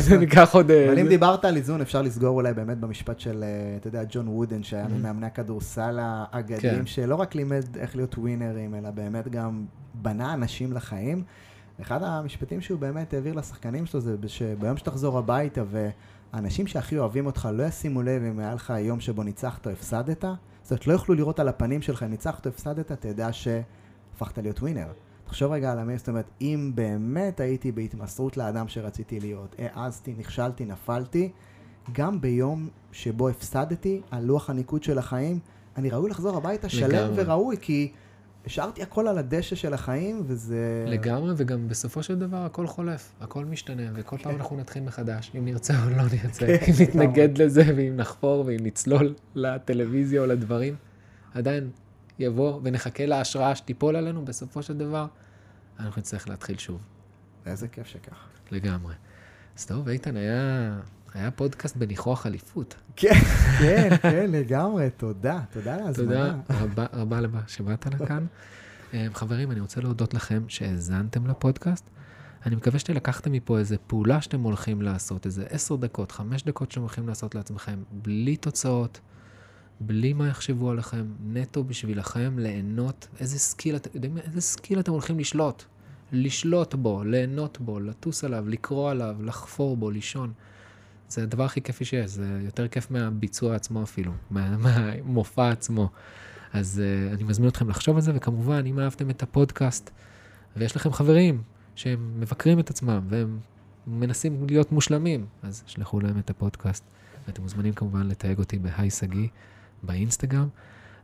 [0.00, 0.16] זה יודע.
[0.16, 0.70] ניקח עוד...
[0.70, 4.02] אה, אבל אם דיברת על איזון, אפשר לסגור אולי באמת במשפט של, אה, אתה יודע,
[4.10, 4.88] ג'ון וודן, שהיה Mhm.
[4.88, 5.98] ממאמני הכדורסל כן.
[6.36, 11.22] האגדיים, שלא רק לימד איך להיות ווינרים, אלא באמת גם בנה אנשים לחיים.
[11.82, 15.62] אחד המשפטים שהוא באמת העביר לשחקנים שלו זה שביום שתחזור הביתה
[16.32, 20.24] והאנשים שהכי אוהבים אותך לא ישימו לב אם היה לך יום שבו ניצחת או הפסדת,
[20.70, 24.60] זאת אומרת, לא יוכלו לראות על הפנים שלך אם ניצחת או הפסדת, תדע שהפכת להיות
[24.60, 24.86] ווינר.
[25.24, 30.64] תחשוב רגע על המי, זאת אומרת, אם באמת הייתי בהתמסרות לאדם שרציתי להיות, העזתי, נכשלתי,
[30.64, 31.30] נפלתי,
[31.92, 35.38] גם ביום שבו הפסדתי על לוח הניקוד של החיים,
[35.76, 37.12] אני ראוי לחזור הביתה שלם.
[37.14, 37.92] וראוי, כי
[38.46, 40.84] השארתי הכל על הדשא של החיים, וזה...
[40.86, 44.38] לגמרי, וגם בסופו של דבר הכל חולף, הכל משתנה, וכל פעם כן.
[44.38, 48.58] אנחנו נתחיל מחדש, אם נרצה או לא נרצה, כן, אם נתנגד לזה, ואם נחפור, ואם
[48.62, 50.74] נצלול לטלוויזיה או לדברים,
[51.34, 51.70] עדיין
[52.18, 55.06] יבוא ונחכה להשראה שתיפול עלינו, בסופו של דבר,
[55.80, 56.80] אנחנו נצטרך להתחיל שוב,
[57.46, 58.28] איזה כיף שכך.
[58.50, 58.94] לגמרי.
[59.58, 60.80] אז טוב, איתן, היה,
[61.14, 62.74] היה פודקאסט בניחוח אליפות.
[62.96, 63.14] כן,
[63.58, 66.34] כן, כן, לגמרי, תודה, תודה על ההזמנה.
[66.46, 68.26] תודה רבה רבה רבה שבאת לכאן.
[68.94, 71.90] אה, חברים, אני רוצה להודות לכם שהאזנתם לפודקאסט.
[72.46, 76.80] אני מקווה שלקחתם מפה איזה פעולה שאתם הולכים לעשות, איזה עשר דקות, חמש דקות שאתם
[76.80, 79.00] הולכים לעשות לעצמכם, בלי תוצאות,
[79.80, 85.18] בלי מה יחשבו עליכם, נטו בשבילכם ליהנות, איזה skill, אתם יודעים איזה skill אתם הולכים
[85.18, 85.62] לשלוט?
[86.12, 90.32] לשלוט בו, ליהנות בו, לטוס עליו, לקרוא עליו, לחפור בו, לישון.
[91.10, 95.88] זה הדבר הכי כיפי שיש, זה יותר כיף מהביצוע עצמו אפילו, מה- מהמופע עצמו.
[96.52, 99.90] אז uh, אני מזמין אתכם לחשוב על זה, וכמובן, אם אהבתם את הפודקאסט,
[100.56, 101.42] ויש לכם חברים
[101.74, 103.38] שהם מבקרים את עצמם, והם
[103.86, 106.84] מנסים להיות מושלמים, אז שלחו להם את הפודקאסט,
[107.26, 109.28] ואתם מוזמנים כמובן לתייג אותי בהיי שגיא
[109.82, 110.48] באינסטגרם.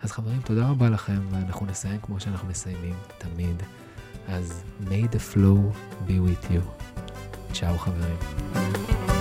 [0.00, 3.62] אז חברים, תודה רבה לכם, ואנחנו נסיים כמו שאנחנו מסיימים תמיד.
[4.28, 5.74] אז may the flow
[6.08, 6.84] be with you.
[7.52, 9.15] צ'או חברים.